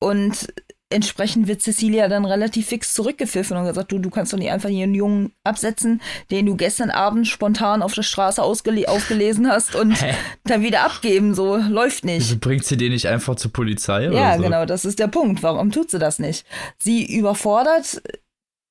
und 0.00 0.52
entsprechend 0.90 1.48
wird 1.48 1.62
Cecilia 1.62 2.08
dann 2.08 2.24
relativ 2.24 2.68
fix 2.68 2.94
zurückgepfiffen 2.94 3.56
und 3.56 3.66
gesagt, 3.66 3.92
du, 3.92 3.98
du 3.98 4.10
kannst 4.10 4.32
doch 4.32 4.38
nicht 4.38 4.50
einfach 4.50 4.68
hier 4.68 4.84
einen 4.84 4.94
Jungen 4.94 5.32
absetzen, 5.44 6.00
den 6.30 6.46
du 6.46 6.56
gestern 6.56 6.90
Abend 6.90 7.26
spontan 7.26 7.82
auf 7.82 7.92
der 7.92 8.02
Straße 8.02 8.42
aufgelesen 8.42 9.48
hast 9.48 9.74
und 9.74 10.00
Hä? 10.00 10.14
dann 10.44 10.62
wieder 10.62 10.84
abgeben. 10.84 11.34
So 11.34 11.56
läuft 11.56 12.04
nicht. 12.04 12.20
Wieso 12.20 12.38
bringt 12.38 12.64
sie 12.64 12.76
den 12.76 12.92
nicht 12.92 13.06
einfach 13.06 13.36
zur 13.36 13.52
Polizei? 13.52 14.04
Ja, 14.04 14.36
so? 14.36 14.42
genau, 14.42 14.64
das 14.64 14.84
ist 14.84 14.98
der 14.98 15.08
Punkt. 15.08 15.42
Warum 15.42 15.72
tut 15.72 15.90
sie 15.90 15.98
das 15.98 16.18
nicht? 16.18 16.46
Sie 16.78 17.04
überfordert 17.16 18.02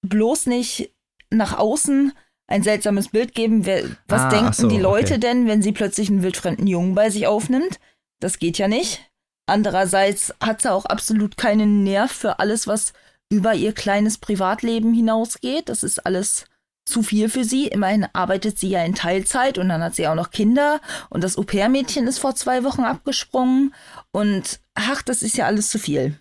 bloß 0.01 0.47
nicht 0.47 0.91
nach 1.29 1.57
außen 1.57 2.13
ein 2.47 2.63
seltsames 2.63 3.09
Bild 3.09 3.35
geben. 3.35 3.65
Was 4.07 4.21
ah, 4.23 4.29
denken 4.29 4.53
so, 4.53 4.69
die 4.69 4.79
Leute 4.79 5.15
okay. 5.15 5.19
denn, 5.19 5.47
wenn 5.47 5.61
sie 5.61 5.73
plötzlich 5.73 6.09
einen 6.09 6.23
wildfremden 6.23 6.65
Jungen 6.65 6.95
bei 6.95 7.09
sich 7.09 7.27
aufnimmt? 7.27 7.79
Das 8.19 8.39
geht 8.39 8.57
ja 8.57 8.67
nicht. 8.67 9.01
Andererseits 9.47 10.33
hat 10.41 10.61
sie 10.61 10.71
auch 10.71 10.85
absolut 10.85 11.37
keinen 11.37 11.83
Nerv 11.83 12.11
für 12.11 12.39
alles, 12.39 12.67
was 12.67 12.93
über 13.29 13.53
ihr 13.53 13.73
kleines 13.73 14.17
Privatleben 14.17 14.93
hinausgeht. 14.93 15.69
Das 15.69 15.83
ist 15.83 16.05
alles 16.05 16.45
zu 16.85 17.01
viel 17.01 17.29
für 17.29 17.43
sie. 17.43 17.67
Immerhin 17.67 18.07
arbeitet 18.13 18.59
sie 18.59 18.69
ja 18.69 18.83
in 18.83 18.95
Teilzeit 18.95 19.57
und 19.57 19.69
dann 19.69 19.81
hat 19.81 19.95
sie 19.95 20.07
auch 20.07 20.15
noch 20.15 20.31
Kinder 20.31 20.79
und 21.09 21.23
das 21.23 21.37
Au-pair-Mädchen 21.37 22.07
ist 22.07 22.19
vor 22.19 22.35
zwei 22.35 22.63
Wochen 22.63 22.83
abgesprungen 22.83 23.73
und 24.11 24.59
ach, 24.75 25.01
das 25.01 25.23
ist 25.23 25.37
ja 25.37 25.45
alles 25.45 25.69
zu 25.69 25.79
viel. 25.79 26.19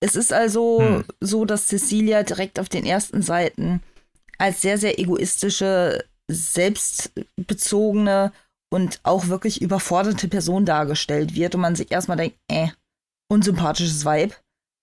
Es 0.00 0.16
ist 0.16 0.32
also 0.32 0.80
hm. 0.80 1.04
so, 1.20 1.44
dass 1.44 1.68
Cecilia 1.68 2.22
direkt 2.22 2.58
auf 2.58 2.68
den 2.68 2.84
ersten 2.84 3.22
Seiten 3.22 3.82
als 4.38 4.60
sehr, 4.60 4.78
sehr 4.78 4.98
egoistische, 4.98 6.04
selbstbezogene 6.28 8.32
und 8.70 9.00
auch 9.02 9.28
wirklich 9.28 9.62
überforderte 9.62 10.28
Person 10.28 10.64
dargestellt 10.64 11.34
wird 11.34 11.54
und 11.54 11.60
man 11.60 11.76
sich 11.76 11.90
erstmal 11.90 12.16
denkt, 12.16 12.36
äh, 12.48 12.68
unsympathisches 13.28 14.04
Vibe, 14.04 14.34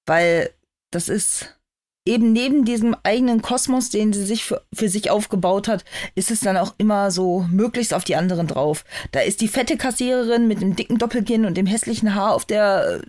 weil 0.06 0.50
das 0.92 1.10
ist 1.10 1.58
eben 2.06 2.34
neben 2.34 2.66
diesem 2.66 2.96
eigenen 3.04 3.42
Kosmos, 3.42 3.90
den 3.90 4.12
sie 4.12 4.26
sich 4.26 4.44
für, 4.44 4.62
für 4.74 4.90
sich 4.90 5.10
aufgebaut 5.10 5.68
hat, 5.68 5.86
ist 6.16 6.32
es 6.32 6.42
dann 6.42 6.58
auch 6.58 6.76
immer 6.78 7.12
so 7.12 7.46
möglichst 7.50 7.94
auf 7.94 8.04
die 8.04 8.16
anderen 8.16 8.48
drauf. 8.48 8.84
Da 9.12 9.22
ist 9.22 9.42
die 9.42 9.48
fette 9.48 9.78
Kassiererin 9.78 10.48
mit 10.48 10.62
dem 10.62 10.76
dicken 10.76 10.98
Doppelkinn 10.98 11.46
und 11.46 11.56
dem 11.56 11.66
hässlichen 11.66 12.14
Haar 12.14 12.34
auf 12.34 12.46
der 12.46 13.02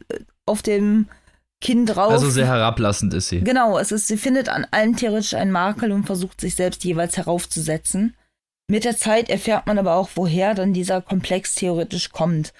auf 0.46 0.62
dem 0.62 1.08
Kinn 1.60 1.86
drauf. 1.86 2.12
Also 2.12 2.30
sehr 2.30 2.46
herablassend 2.46 3.14
ist 3.14 3.28
sie. 3.28 3.40
Genau, 3.40 3.78
es 3.78 3.90
ist, 3.90 4.06
sie 4.06 4.18
findet 4.18 4.48
an 4.48 4.66
allen 4.70 4.96
theoretisch 4.96 5.34
einen 5.34 5.50
Makel 5.50 5.92
und 5.92 6.04
versucht 6.04 6.40
sich 6.40 6.54
selbst 6.54 6.84
jeweils 6.84 7.16
heraufzusetzen. 7.16 8.14
Mit 8.68 8.84
der 8.84 8.96
Zeit 8.96 9.28
erfährt 9.28 9.66
man 9.66 9.78
aber 9.78 9.96
auch, 9.96 10.10
woher 10.14 10.54
dann 10.54 10.72
dieser 10.72 11.02
Komplex 11.02 11.54
theoretisch 11.54 12.10
kommt. 12.10 12.52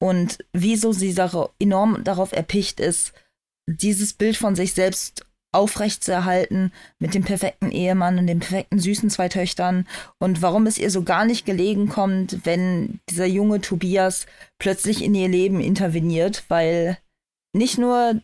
Und 0.00 0.38
wieso 0.52 0.92
sie 0.92 1.14
enorm 1.58 2.04
darauf 2.04 2.32
erpicht 2.32 2.78
ist, 2.78 3.12
dieses 3.66 4.12
Bild 4.12 4.36
von 4.36 4.54
sich 4.54 4.72
selbst 4.72 5.26
aufrechtzuerhalten 5.52 6.72
mit 6.98 7.14
dem 7.14 7.24
perfekten 7.24 7.70
Ehemann 7.70 8.18
und 8.18 8.26
den 8.26 8.40
perfekten 8.40 8.78
süßen 8.78 9.10
zwei 9.10 9.28
Töchtern 9.28 9.88
und 10.18 10.42
warum 10.42 10.66
es 10.66 10.78
ihr 10.78 10.90
so 10.90 11.02
gar 11.02 11.24
nicht 11.24 11.46
gelegen 11.46 11.88
kommt, 11.88 12.44
wenn 12.44 13.00
dieser 13.08 13.26
junge 13.26 13.60
Tobias 13.60 14.26
plötzlich 14.58 15.02
in 15.02 15.14
ihr 15.14 15.28
Leben 15.28 15.60
interveniert, 15.60 16.44
weil 16.48 16.98
nicht 17.54 17.78
nur, 17.78 18.20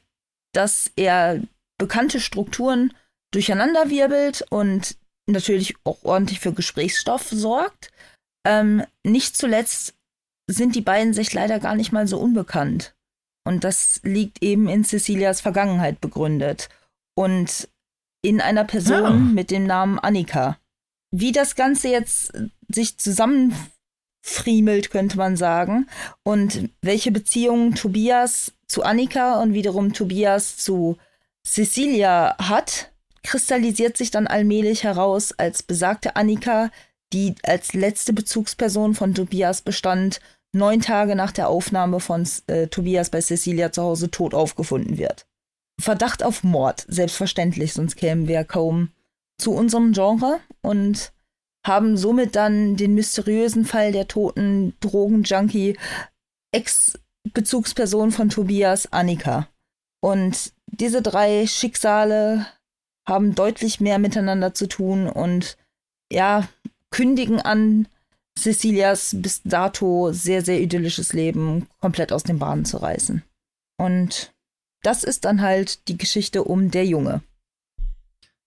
dass 0.53 0.93
er 0.97 1.41
bekannte 1.79 2.21
Strukturen 2.21 2.93
durcheinanderwirbelt 3.33 4.45
und 4.51 4.97
natürlich 5.27 5.75
auch 5.85 6.05
ordentlich 6.05 6.41
für 6.41 6.53
Gesprächsstoff 6.53 7.29
sorgt, 7.31 7.91
ähm, 8.47 8.85
nicht 9.05 9.37
zuletzt 9.37 9.95
sind 10.47 10.75
die 10.75 10.83
beiden 10.83 11.15
sich 11.15 11.33
leider 11.33 11.59
gar 11.59 11.75
nicht 11.75 11.93
mal 11.93 12.07
so 12.07 12.19
unbekannt. 12.19 12.95
Und 13.47 13.65
das 13.65 14.01
liegt 14.03 14.43
eben 14.43 14.69
in 14.69 14.85
Cecilias 14.85 15.41
Vergangenheit 15.41 16.01
begründet 16.01 16.69
und 17.15 17.69
in 18.23 18.41
einer 18.41 18.65
Person 18.65 19.03
ja. 19.03 19.11
mit 19.11 19.51
dem 19.51 19.67
Namen 19.67 19.99
Annika. 19.99 20.59
Wie 21.11 21.33
das 21.33 21.55
Ganze 21.55 21.89
jetzt 21.89 22.33
sich 22.69 22.99
zusammenfriemelt, 22.99 24.91
könnte 24.91 25.19
man 25.19 25.37
sagen, 25.37 25.89
und 26.23 26.71
welche 26.81 27.13
Beziehungen 27.13 27.75
Tobias 27.75 28.53
zu 28.67 28.83
Annika 28.83 29.41
und 29.41 29.53
wiederum 29.53 29.93
Tobias 29.93 30.57
zu 30.57 30.97
Cecilia 31.47 32.37
hat, 32.39 32.94
kristallisiert 33.25 33.97
sich 33.97 34.11
dann 34.11 34.29
allmählich 34.29 34.85
heraus, 34.85 35.33
als 35.33 35.63
besagte 35.63 36.15
Annika, 36.15 36.71
die 37.13 37.35
als 37.43 37.73
letzte 37.73 38.13
Bezugsperson 38.13 38.95
von 38.95 39.15
Tobias 39.15 39.63
bestand, 39.63 40.21
neun 40.53 40.81
Tage 40.81 41.17
nach 41.17 41.33
der 41.33 41.49
Aufnahme 41.49 41.99
von 42.01 42.29
äh, 42.47 42.69
Tobias 42.69 43.11
bei 43.11 43.21
Cecilia 43.21 43.73
zu 43.73 43.83
Hause 43.83 44.11
tot 44.11 44.35
aufgefunden 44.35 44.99
wird. 44.99 45.27
Verdacht 45.81 46.23
auf 46.23 46.45
Mord, 46.45 46.85
selbstverständlich, 46.89 47.73
sonst 47.73 47.97
kämen 47.97 48.29
wir 48.29 48.45
kaum 48.45 48.91
zu 49.39 49.53
unserem 49.53 49.93
Genre 49.93 50.39
und 50.63 51.13
haben 51.67 51.97
somit 51.97 52.37
dann 52.37 52.77
den 52.77 52.95
mysteriösen 52.95 53.65
Fall 53.65 53.91
der 53.91 54.07
toten 54.07 54.75
Drogenjunkie 54.81 55.77
Ex-Bezugsperson 56.53 58.13
von 58.13 58.29
Tobias, 58.29 58.93
Annika. 58.93 59.49
Und 60.01 60.53
diese 60.67 61.03
drei 61.03 61.47
Schicksale 61.47 62.47
haben 63.07 63.35
deutlich 63.35 63.81
mehr 63.81 63.99
miteinander 63.99 64.55
zu 64.55 64.67
tun 64.67 65.09
und 65.09 65.57
ja, 66.11 66.49
kündigen 66.91 67.41
an, 67.41 67.89
Cecilias 68.39 69.15
bis 69.19 69.43
dato 69.43 70.13
sehr, 70.13 70.43
sehr 70.43 70.61
idyllisches 70.61 71.13
Leben 71.13 71.67
komplett 71.81 72.13
aus 72.13 72.25
den 72.25 72.39
Bahnen 72.39 72.65
zu 72.65 72.79
reißen. 72.79 73.23
Und 73.77 74.33
das 74.83 75.05
ist 75.05 75.25
dann 75.25 75.41
halt 75.41 75.89
die 75.89 75.99
Geschichte 75.99 76.45
um 76.45 76.71
der 76.71 76.85
Junge. 76.85 77.23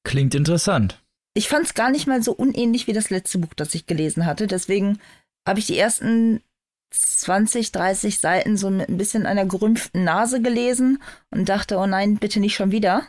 Klingt 0.03 0.35
interessant. 0.35 1.01
Ich 1.33 1.47
fand 1.47 1.65
es 1.65 1.73
gar 1.73 1.91
nicht 1.91 2.07
mal 2.07 2.23
so 2.23 2.31
unähnlich 2.31 2.87
wie 2.87 2.93
das 2.93 3.09
letzte 3.09 3.37
Buch, 3.39 3.53
das 3.55 3.75
ich 3.75 3.85
gelesen 3.85 4.25
hatte. 4.25 4.47
Deswegen 4.47 4.99
habe 5.47 5.59
ich 5.59 5.67
die 5.67 5.77
ersten 5.77 6.41
20, 6.91 7.71
30 7.71 8.19
Seiten 8.19 8.57
so 8.57 8.69
mit 8.69 8.89
ein 8.89 8.97
bisschen 8.97 9.25
einer 9.25 9.45
gerümpften 9.45 10.03
Nase 10.03 10.41
gelesen 10.41 11.01
und 11.31 11.49
dachte, 11.49 11.77
oh 11.77 11.85
nein, 11.85 12.17
bitte 12.17 12.39
nicht 12.39 12.55
schon 12.55 12.71
wieder. 12.71 13.05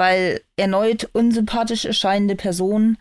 Weil 0.00 0.40
erneut 0.56 1.08
unsympathisch 1.12 1.84
erscheinende 1.84 2.34
Personen 2.36 2.96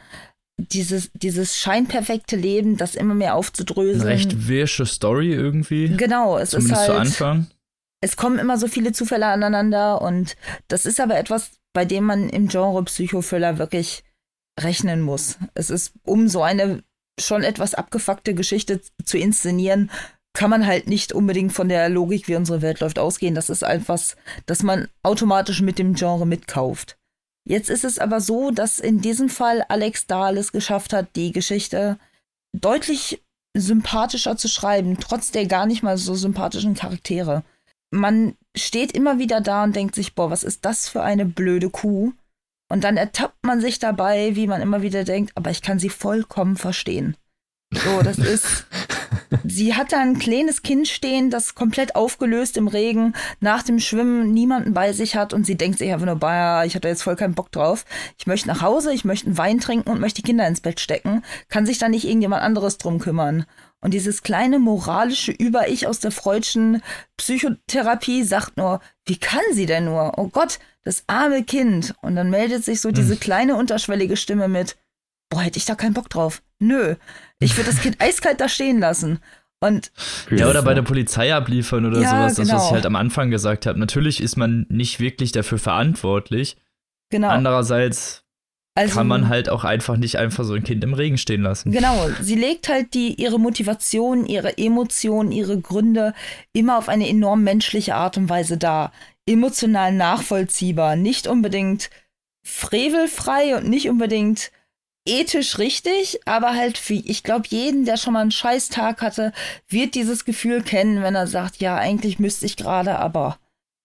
dieses, 0.57 1.09
dieses 1.13 1.57
scheinperfekte 1.57 2.35
Leben, 2.35 2.75
das 2.75 2.95
immer 2.95 3.15
mehr 3.15 3.35
aufzudröseln. 3.35 4.01
Eine 4.01 4.11
recht 4.11 4.47
wirsche 4.49 4.85
Story 4.85 5.33
irgendwie. 5.33 5.87
Genau, 5.95 6.37
es 6.37 6.49
Zumindest 6.49 6.73
ist 6.73 6.77
halt. 6.79 6.87
Zu 6.87 6.95
Anfang 7.25 7.47
es 8.01 8.15
kommen 8.15 8.39
immer 8.39 8.57
so 8.57 8.67
viele 8.67 8.91
Zufälle 8.91 9.27
aneinander 9.27 10.01
und 10.01 10.37
das 10.67 10.85
ist 10.85 10.99
aber 10.99 11.17
etwas, 11.17 11.51
bei 11.73 11.85
dem 11.85 12.05
man 12.05 12.29
im 12.29 12.47
Genre 12.47 12.83
Psychothriller 12.83 13.57
wirklich 13.57 14.03
rechnen 14.59 15.01
muss. 15.01 15.37
Es 15.53 15.69
ist, 15.69 15.93
um 16.03 16.27
so 16.27 16.41
eine 16.41 16.83
schon 17.19 17.43
etwas 17.43 17.75
abgefuckte 17.75 18.33
Geschichte 18.33 18.81
zu 19.03 19.17
inszenieren, 19.17 19.91
kann 20.39 20.49
man 20.49 20.65
halt 20.65 20.87
nicht 20.87 21.11
unbedingt 21.11 21.53
von 21.53 21.69
der 21.69 21.89
Logik, 21.89 22.27
wie 22.27 22.35
unsere 22.35 22.61
Welt 22.61 22.79
läuft, 22.79 22.97
ausgehen. 22.97 23.35
Das 23.35 23.49
ist 23.49 23.61
etwas, 23.61 24.15
das 24.45 24.63
man 24.63 24.87
automatisch 25.03 25.61
mit 25.61 25.77
dem 25.77 25.93
Genre 25.93 26.25
mitkauft. 26.25 26.97
Jetzt 27.47 27.69
ist 27.69 27.83
es 27.83 27.99
aber 27.99 28.21
so, 28.21 28.51
dass 28.51 28.79
in 28.79 29.01
diesem 29.01 29.29
Fall 29.29 29.63
Alex 29.69 30.07
Dahl 30.07 30.37
es 30.37 30.51
geschafft 30.51 30.93
hat, 30.93 31.15
die 31.15 31.31
Geschichte 31.31 31.97
deutlich 32.57 33.21
sympathischer 33.55 34.37
zu 34.37 34.47
schreiben, 34.47 34.97
trotz 34.99 35.31
der 35.31 35.45
gar 35.45 35.65
nicht 35.65 35.83
mal 35.83 35.97
so 35.97 36.15
sympathischen 36.15 36.75
Charaktere 36.75 37.43
man 37.91 38.35
steht 38.55 38.91
immer 38.91 39.19
wieder 39.19 39.41
da 39.41 39.63
und 39.63 39.75
denkt 39.75 39.95
sich, 39.95 40.15
boah, 40.15 40.29
was 40.29 40.43
ist 40.43 40.65
das 40.65 40.89
für 40.89 41.01
eine 41.01 41.25
blöde 41.25 41.69
Kuh? 41.69 42.13
Und 42.71 42.83
dann 42.83 42.97
ertappt 42.97 43.43
man 43.43 43.61
sich 43.61 43.79
dabei, 43.79 44.35
wie 44.35 44.47
man 44.47 44.61
immer 44.61 44.81
wieder 44.81 45.03
denkt, 45.03 45.31
aber 45.35 45.49
ich 45.49 45.61
kann 45.61 45.79
sie 45.79 45.89
vollkommen 45.89 46.55
verstehen. 46.55 47.17
So, 47.73 48.01
das 48.03 48.17
ist. 48.17 48.65
Sie 49.43 49.75
hat 49.75 49.91
da 49.91 49.99
ein 49.99 50.19
kleines 50.19 50.61
Kind 50.61 50.87
stehen, 50.87 51.29
das 51.29 51.55
komplett 51.55 51.95
aufgelöst 51.95 52.57
im 52.57 52.67
Regen 52.67 53.13
nach 53.39 53.63
dem 53.63 53.79
Schwimmen 53.79 54.31
niemanden 54.31 54.73
bei 54.73 54.93
sich 54.93 55.15
hat 55.15 55.33
und 55.33 55.45
sie 55.45 55.55
denkt 55.55 55.79
sich 55.79 55.91
einfach 55.91 56.05
nur, 56.05 56.15
bah, 56.15 56.65
ich 56.65 56.75
hatte 56.75 56.87
jetzt 56.87 57.03
voll 57.03 57.15
keinen 57.15 57.35
Bock 57.35 57.51
drauf. 57.51 57.85
Ich 58.17 58.27
möchte 58.27 58.47
nach 58.47 58.61
Hause, 58.61 58.93
ich 58.93 59.05
möchte 59.05 59.27
einen 59.27 59.37
Wein 59.37 59.59
trinken 59.59 59.89
und 59.89 59.99
möchte 59.99 60.21
die 60.21 60.27
Kinder 60.27 60.47
ins 60.47 60.61
Bett 60.61 60.79
stecken. 60.79 61.23
Kann 61.47 61.65
sich 61.65 61.77
da 61.77 61.89
nicht 61.89 62.05
irgendjemand 62.05 62.43
anderes 62.43 62.77
drum 62.77 62.99
kümmern? 62.99 63.45
Und 63.81 63.93
dieses 63.93 64.23
kleine 64.23 64.59
moralische 64.59 65.31
Über-Ich 65.31 65.87
aus 65.87 65.99
der 65.99 66.11
freudschen 66.11 66.81
Psychotherapie 67.17 68.23
sagt 68.23 68.57
nur, 68.57 68.81
wie 69.05 69.17
kann 69.17 69.43
sie 69.53 69.65
denn 69.65 69.85
nur? 69.85 70.17
Oh 70.17 70.27
Gott, 70.27 70.59
das 70.83 71.03
arme 71.07 71.43
Kind. 71.43 71.95
Und 72.01 72.15
dann 72.15 72.29
meldet 72.29 72.65
sich 72.65 72.81
so 72.81 72.91
diese 72.91 73.13
hm. 73.13 73.19
kleine 73.19 73.55
unterschwellige 73.55 74.17
Stimme 74.17 74.47
mit, 74.47 74.75
boah, 75.29 75.41
hätte 75.41 75.57
ich 75.57 75.65
da 75.65 75.75
keinen 75.75 75.93
Bock 75.93 76.09
drauf. 76.09 76.41
Nö, 76.59 76.95
ich 77.39 77.55
würde 77.55 77.71
das 77.71 77.81
Kind 77.81 77.97
eiskalt 78.01 78.41
da 78.41 78.49
stehen 78.49 78.79
lassen. 78.79 79.19
Und 79.61 79.91
ja, 80.31 80.49
oder 80.49 80.63
bei 80.63 80.73
der 80.73 80.83
Polizei 80.83 81.33
abliefern 81.33 81.85
oder 81.85 81.99
ja, 81.99 82.09
sowas, 82.09 82.35
das, 82.35 82.47
genau. 82.47 82.59
was 82.59 82.67
ich 82.67 82.71
halt 82.71 82.85
am 82.85 82.95
Anfang 82.95 83.29
gesagt 83.29 83.65
habe. 83.65 83.77
Natürlich 83.77 84.21
ist 84.21 84.37
man 84.37 84.65
nicht 84.69 84.99
wirklich 85.01 85.33
dafür 85.33 85.57
verantwortlich. 85.57 86.55
Genau. 87.09 87.27
Andererseits 87.27 88.23
also, 88.75 88.95
kann 88.95 89.07
man 89.07 89.27
halt 89.27 89.49
auch 89.49 89.65
einfach 89.65 89.97
nicht 89.97 90.17
einfach 90.17 90.45
so 90.45 90.53
ein 90.53 90.63
Kind 90.63 90.83
im 90.85 90.93
Regen 90.93 91.17
stehen 91.17 91.41
lassen. 91.41 91.71
Genau, 91.71 92.09
sie 92.21 92.35
legt 92.35 92.69
halt 92.69 92.93
die, 92.93 93.15
ihre 93.15 93.39
Motivation, 93.39 94.25
ihre 94.25 94.57
Emotionen, 94.57 95.33
ihre 95.33 95.59
Gründe 95.59 96.13
immer 96.53 96.77
auf 96.77 96.87
eine 96.87 97.09
enorm 97.09 97.43
menschliche 97.43 97.95
Art 97.95 98.15
und 98.15 98.29
Weise 98.29 98.57
dar. 98.57 98.93
Emotional 99.25 99.91
nachvollziehbar, 99.91 100.95
nicht 100.95 101.27
unbedingt 101.27 101.89
frevelfrei 102.43 103.57
und 103.57 103.67
nicht 103.67 103.89
unbedingt 103.89 104.51
ethisch 105.09 105.57
richtig, 105.57 106.19
aber 106.25 106.55
halt 106.55 106.77
für, 106.77 106.93
ich 106.93 107.23
glaube, 107.23 107.47
jeden, 107.49 107.85
der 107.85 107.97
schon 107.97 108.13
mal 108.13 108.21
einen 108.21 108.31
Scheißtag 108.31 109.01
hatte, 109.01 109.33
wird 109.67 109.95
dieses 109.95 110.25
Gefühl 110.25 110.61
kennen, 110.63 111.01
wenn 111.01 111.15
er 111.15 111.27
sagt, 111.27 111.57
ja, 111.57 111.75
eigentlich 111.75 112.19
müsste 112.19 112.45
ich 112.45 112.55
gerade, 112.55 112.97
aber. 112.99 113.39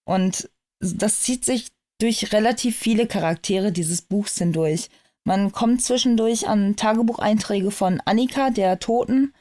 Und 0.04 0.48
das 0.80 1.22
zieht 1.22 1.44
sich 1.44 1.68
durch 1.98 2.32
relativ 2.32 2.76
viele 2.76 3.06
Charaktere 3.06 3.72
dieses 3.72 4.02
Buchs 4.02 4.38
hindurch. 4.38 4.90
Man 5.24 5.52
kommt 5.52 5.82
zwischendurch 5.82 6.48
an 6.48 6.76
Tagebucheinträge 6.76 7.70
von 7.70 8.00
Annika, 8.04 8.50
der 8.50 8.78
Toten, 8.78 9.32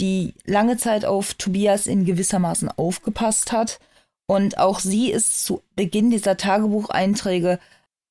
die 0.00 0.34
lange 0.44 0.76
Zeit 0.76 1.04
auf 1.04 1.34
Tobias 1.34 1.86
in 1.86 2.04
gewissermaßen 2.04 2.70
aufgepasst 2.70 3.52
hat. 3.52 3.78
Und 4.26 4.58
auch 4.58 4.80
sie 4.80 5.10
ist 5.10 5.44
zu 5.44 5.62
Beginn 5.74 6.10
dieser 6.10 6.36
Tagebucheinträge 6.36 7.58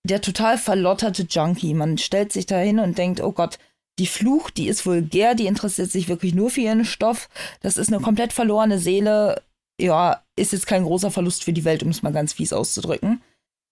der 0.05 0.21
total 0.21 0.57
verlotterte 0.57 1.23
Junkie. 1.23 1.73
Man 1.73 1.97
stellt 1.97 2.31
sich 2.31 2.45
da 2.45 2.57
hin 2.57 2.79
und 2.79 2.97
denkt, 2.97 3.21
oh 3.21 3.31
Gott, 3.31 3.57
die 3.97 4.07
flucht, 4.07 4.57
die 4.57 4.67
ist 4.67 4.85
vulgär, 4.85 5.35
die 5.35 5.47
interessiert 5.47 5.89
sich 5.89 6.07
wirklich 6.07 6.35
nur 6.35 6.49
für 6.49 6.61
ihren 6.61 6.85
Stoff. 6.85 7.29
Das 7.61 7.77
ist 7.77 7.91
eine 7.91 8.01
komplett 8.01 8.33
verlorene 8.33 8.77
Seele. 8.77 9.41
Ja, 9.79 10.21
ist 10.35 10.53
jetzt 10.53 10.67
kein 10.67 10.83
großer 10.83 11.11
Verlust 11.11 11.43
für 11.43 11.53
die 11.53 11.65
Welt, 11.65 11.81
um 11.81 11.89
es 11.89 12.03
mal 12.03 12.13
ganz 12.13 12.33
fies 12.33 12.53
auszudrücken. 12.53 13.21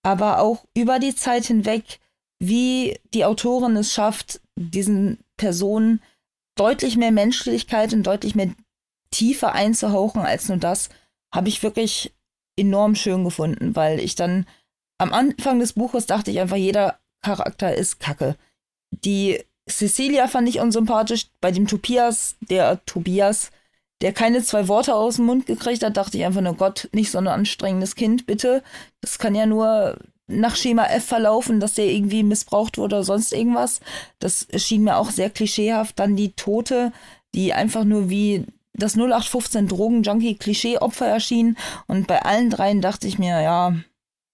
Aber 0.03 0.39
auch 0.39 0.65
über 0.75 0.99
die 0.99 1.15
Zeit 1.15 1.45
hinweg, 1.45 1.99
wie 2.39 2.99
die 3.13 3.25
Autorin 3.25 3.75
es 3.75 3.93
schafft, 3.93 4.41
diesen 4.55 5.19
Personen 5.37 6.01
deutlich 6.55 6.97
mehr 6.97 7.11
Menschlichkeit 7.11 7.93
und 7.93 8.03
deutlich 8.03 8.35
mehr 8.35 8.51
Tiefe 9.11 9.51
einzuhauchen 9.51 10.21
als 10.21 10.49
nur 10.49 10.57
das, 10.57 10.89
habe 11.33 11.49
ich 11.49 11.63
wirklich 11.63 12.13
enorm 12.57 12.95
schön 12.95 13.23
gefunden, 13.23 13.75
weil 13.75 13.99
ich 13.99 14.15
dann 14.15 14.45
am 15.03 15.13
Anfang 15.13 15.59
des 15.59 15.73
Buches 15.73 16.05
dachte 16.05 16.31
ich 16.31 16.39
einfach, 16.39 16.55
jeder 16.55 16.97
Charakter 17.21 17.75
ist 17.75 17.99
Kacke. 17.99 18.35
Die 18.91 19.43
Cecilia 19.69 20.27
fand 20.27 20.47
ich 20.47 20.59
unsympathisch. 20.59 21.27
Bei 21.41 21.51
dem 21.51 21.67
Tobias, 21.67 22.35
der 22.39 22.83
Tobias, 22.85 23.51
der 24.01 24.13
keine 24.13 24.41
zwei 24.43 24.67
Worte 24.69 24.95
aus 24.95 25.17
dem 25.17 25.25
Mund 25.25 25.45
gekriegt 25.45 25.83
hat, 25.83 25.97
dachte 25.97 26.17
ich 26.17 26.25
einfach 26.25 26.41
nur, 26.41 26.55
Gott, 26.55 26.89
nicht 26.93 27.11
so 27.11 27.17
ein 27.17 27.27
anstrengendes 27.27 27.95
Kind, 27.95 28.25
bitte. 28.25 28.63
Das 29.01 29.19
kann 29.19 29.35
ja 29.35 29.45
nur 29.45 29.97
nach 30.27 30.55
Schema 30.55 30.85
F 30.85 31.05
verlaufen, 31.05 31.59
dass 31.59 31.73
der 31.73 31.85
irgendwie 31.85 32.23
missbraucht 32.23 32.77
wurde 32.77 32.95
oder 32.95 33.03
sonst 33.03 33.33
irgendwas. 33.33 33.81
Das 34.19 34.47
schien 34.55 34.83
mir 34.83 34.97
auch 34.97 35.11
sehr 35.11 35.29
klischeehaft. 35.29 35.99
Dann 35.99 36.15
die 36.15 36.31
Tote, 36.31 36.93
die 37.35 37.53
einfach 37.53 37.83
nur 37.83 38.09
wie 38.09 38.45
das 38.73 38.95
0815 38.95 39.67
Drogen-Junkie-Klischee-Opfer 39.67 41.07
erschien. 41.07 41.57
Und 41.87 42.07
bei 42.07 42.21
allen 42.21 42.49
dreien 42.49 42.79
dachte 42.79 43.07
ich 43.07 43.19
mir, 43.19 43.41
ja, 43.41 43.75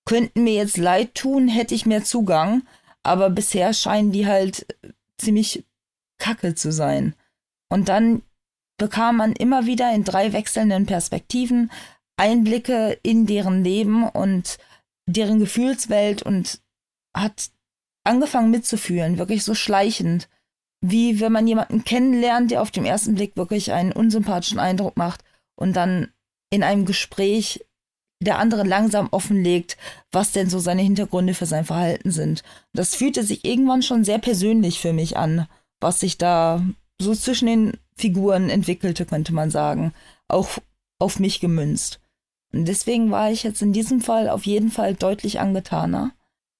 könnten 0.09 0.43
mir 0.43 0.55
jetzt 0.55 0.77
leid 0.77 1.13
tun, 1.13 1.47
hätte 1.47 1.75
ich 1.75 1.85
mehr 1.85 2.03
Zugang. 2.03 2.63
Aber 3.03 3.29
bisher 3.29 3.75
scheinen 3.75 4.11
die 4.11 4.25
halt 4.25 4.65
ziemlich 5.19 5.65
kacke 6.17 6.55
zu 6.55 6.71
sein. 6.71 7.13
Und 7.69 7.89
dann 7.89 8.23
bekam 8.79 9.17
man 9.17 9.33
immer 9.33 9.67
wieder 9.67 9.93
in 9.93 10.03
drei 10.03 10.33
wechselnden 10.33 10.87
Perspektiven 10.87 11.69
Einblicke 12.17 12.97
in 13.03 13.27
deren 13.27 13.63
Leben 13.63 14.09
und 14.09 14.57
deren 15.05 15.37
Gefühlswelt 15.37 16.23
und 16.23 16.59
hat 17.15 17.51
angefangen 18.03 18.49
mitzufühlen, 18.49 19.19
wirklich 19.19 19.43
so 19.43 19.53
schleichend, 19.53 20.27
wie 20.81 21.19
wenn 21.19 21.31
man 21.31 21.45
jemanden 21.45 21.83
kennenlernt, 21.83 22.49
der 22.49 22.63
auf 22.63 22.71
den 22.71 22.85
ersten 22.85 23.13
Blick 23.13 23.37
wirklich 23.37 23.73
einen 23.73 23.91
unsympathischen 23.91 24.59
Eindruck 24.59 24.97
macht 24.97 25.23
und 25.55 25.75
dann 25.75 26.11
in 26.49 26.63
einem 26.63 26.85
Gespräch 26.85 27.63
der 28.19 28.37
andere 28.37 28.63
langsam 28.63 29.07
offenlegt, 29.11 29.77
was 30.11 30.31
denn 30.31 30.49
so 30.49 30.59
seine 30.59 30.81
Hintergründe 30.81 31.33
für 31.33 31.45
sein 31.45 31.65
Verhalten 31.65 32.11
sind. 32.11 32.43
Das 32.73 32.95
fühlte 32.95 33.23
sich 33.23 33.45
irgendwann 33.45 33.81
schon 33.81 34.03
sehr 34.03 34.19
persönlich 34.19 34.79
für 34.79 34.93
mich 34.93 35.17
an, 35.17 35.47
was 35.79 36.01
sich 36.01 36.17
da 36.17 36.61
so 37.01 37.15
zwischen 37.15 37.45
den 37.45 37.77
Figuren 37.95 38.49
entwickelte, 38.49 39.05
könnte 39.05 39.33
man 39.33 39.51
sagen. 39.51 39.93
Auch 40.27 40.49
auf 40.99 41.19
mich 41.19 41.39
gemünzt. 41.39 42.01
Und 42.51 42.67
deswegen 42.67 43.11
war 43.11 43.31
ich 43.31 43.43
jetzt 43.43 43.61
in 43.61 43.73
diesem 43.73 44.01
Fall 44.01 44.29
auf 44.29 44.45
jeden 44.45 44.71
Fall 44.71 44.95
deutlich 44.95 45.39
angetaner. 45.39 46.11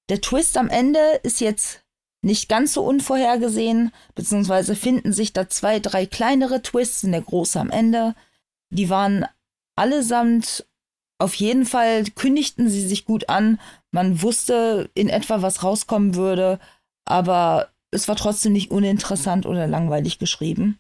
Der 0.08 0.22
Twist 0.22 0.58
am 0.58 0.70
Ende 0.70 1.00
ist 1.24 1.42
jetzt 1.42 1.84
nicht 2.22 2.50
ganz 2.50 2.74
so 2.74 2.84
unvorhergesehen, 2.84 3.92
beziehungsweise 4.16 4.76
finden 4.76 5.14
sich 5.14 5.34
da 5.34 5.50
zwei, 5.50 5.80
drei 5.80 6.06
kleinere 6.06 6.62
Twists 6.62 7.04
in 7.04 7.12
der 7.12 7.22
große 7.22 7.60
am 7.60 7.70
Ende. 7.70 8.16
Die 8.70 8.90
waren 8.90 9.26
allesamt 9.76 10.66
auf 11.20 11.36
jeden 11.36 11.66
Fall 11.66 12.06
kündigten 12.16 12.70
sie 12.70 12.86
sich 12.88 13.06
gut 13.06 13.30
an. 13.30 13.60
Man 13.92 14.22
wusste 14.22 14.90
in 14.94 15.10
etwa, 15.10 15.42
was 15.42 15.64
rauskommen 15.64 16.16
würde, 16.16 16.60
aber 17.06 17.70
es 17.92 18.08
war 18.08 18.16
trotzdem 18.16 18.54
nicht 18.54 18.72
uninteressant 18.72 19.46
oder 19.46 19.68
langweilig 19.68 20.18
geschrieben. 20.18 20.80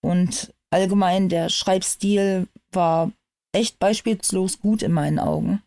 Und 0.00 0.54
allgemein 0.70 1.28
der 1.28 1.48
Schreibstil 1.48 2.46
war 2.72 3.10
echt 3.52 3.78
beispielslos 3.78 4.60
gut 4.60 4.82
in 4.82 4.92
meinen 4.92 5.18
Augen. 5.18 5.62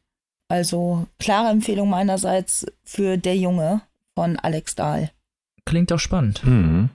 Also 0.48 1.08
klare 1.20 1.50
Empfehlung 1.50 1.90
meinerseits 1.90 2.66
für 2.84 3.18
Der 3.18 3.36
Junge 3.36 3.82
von 4.16 4.38
Alex 4.38 4.76
Dahl. 4.76 5.12
Klingt 5.66 5.92
auch 5.92 6.00
spannend. 6.00 6.44
Mhm. 6.46 6.90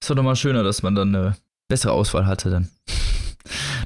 Ist 0.00 0.10
doch 0.10 0.16
nochmal 0.16 0.36
schöner, 0.36 0.62
dass 0.62 0.82
man 0.82 0.94
dann 0.94 1.14
eine 1.14 1.36
bessere 1.68 1.92
Auswahl 1.92 2.26
hatte 2.26 2.50
dann. 2.50 2.70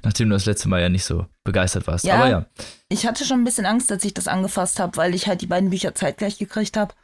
Nachdem 0.07 0.29
du 0.29 0.37
das 0.37 0.47
letzte 0.47 0.69
Mal 0.69 0.81
ja 0.81 0.89
nicht 0.89 1.05
so 1.05 1.27
begeistert 1.43 1.89
warst. 1.89 2.05
Ja, 2.05 2.15
Aber 2.15 2.29
ja. 2.29 2.47
Ich 2.89 3.09
hatte 3.09 3.25
schon 3.25 3.41
ein 3.41 3.45
bisschen 3.45 3.67
Angst, 3.67 3.91
als 3.91 4.05
ich 4.05 4.15
das 4.15 4.29
angefasst 4.29 4.79
habe, 4.79 4.97
weil 4.97 5.17
ich 5.17 5.27
halt 5.27 5.41
die 5.41 5.49
beiden 5.49 5.71
Bücher 5.71 5.97
zeitgleich 5.97 6.39
gekriegt 6.39 6.77
habe 6.77 6.95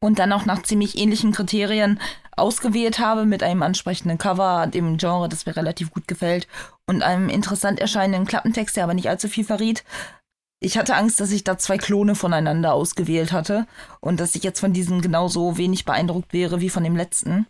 und 0.00 0.18
dann 0.18 0.32
auch 0.32 0.46
nach 0.46 0.62
ziemlich 0.62 0.96
ähnlichen 0.96 1.32
Kriterien 1.32 2.00
ausgewählt 2.34 2.98
habe 2.98 3.26
mit 3.26 3.42
einem 3.42 3.62
ansprechenden 3.62 4.16
Cover, 4.16 4.66
dem 4.66 4.96
Genre, 4.96 5.28
das 5.28 5.44
mir 5.44 5.54
relativ 5.54 5.90
gut 5.90 6.08
gefällt 6.08 6.48
und 6.86 7.02
einem 7.02 7.28
interessant 7.28 7.78
erscheinenden 7.78 8.26
Klappentext, 8.26 8.74
der 8.74 8.84
aber 8.84 8.94
nicht 8.94 9.10
allzu 9.10 9.28
viel 9.28 9.44
verriet. 9.44 9.84
Ich 10.60 10.78
hatte 10.78 10.96
Angst, 10.96 11.20
dass 11.20 11.32
ich 11.32 11.44
da 11.44 11.58
zwei 11.58 11.76
Klone 11.76 12.14
voneinander 12.14 12.72
ausgewählt 12.72 13.32
hatte 13.32 13.66
und 14.00 14.18
dass 14.18 14.34
ich 14.34 14.44
jetzt 14.44 14.60
von 14.60 14.72
diesen 14.72 15.02
genauso 15.02 15.58
wenig 15.58 15.84
beeindruckt 15.84 16.32
wäre 16.32 16.62
wie 16.62 16.70
von 16.70 16.84
dem 16.84 16.96
letzten. 16.96 17.46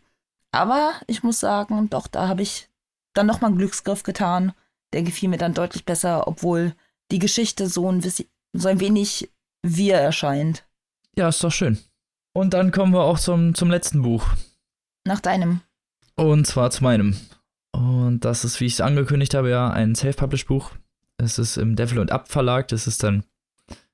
Aber 0.51 0.95
ich 1.07 1.23
muss 1.23 1.39
sagen, 1.39 1.89
doch, 1.91 2.09
da 2.09 2.27
habe 2.27 2.43
ich 2.43 2.69
dann 3.15 3.27
nochmal 3.27 3.51
einen 3.51 3.59
Glücksgriff 3.59 4.03
getan 4.03 4.53
der 4.93 5.03
gefiel 5.03 5.29
mir 5.29 5.39
dann 5.39 5.55
deutlich 5.55 5.85
besser, 5.85 6.27
obwohl 6.27 6.75
die 7.11 7.19
Geschichte 7.19 7.69
so 7.69 7.91
ein, 7.91 8.01
so 8.01 8.69
ein 8.69 8.81
wenig 8.81 9.31
wir 9.63 9.97
erscheint. 9.97 10.67
Ja, 11.17 11.29
ist 11.29 11.43
doch 11.43 11.53
schön. 11.53 11.79
Und 12.33 12.55
dann 12.55 12.71
kommen 12.71 12.93
wir 12.93 13.03
auch 13.03 13.19
zum, 13.19 13.55
zum 13.55 13.71
letzten 13.71 14.03
Buch. 14.03 14.27
Nach 15.07 15.21
deinem. 15.21 15.61
Und 16.17 16.47
zwar 16.47 16.71
zu 16.71 16.85
meinem. 16.85 17.17
Und 17.73 18.25
das 18.25 18.45
ist, 18.45 18.61
wie 18.61 18.67
ich 18.67 18.75
es 18.75 18.81
angekündigt 18.81 19.35
habe, 19.35 19.51
ja, 19.51 19.71
ein 19.71 19.95
Self-Published-Buch. 19.95 20.73
Es 21.19 21.39
ist 21.39 21.57
im 21.57 21.77
Devil 21.77 21.99
und 21.99 22.13
Up 22.13 22.29
Verlag. 22.29 22.69
Das 22.69 22.87
ist 22.87 23.03
dann 23.03 23.25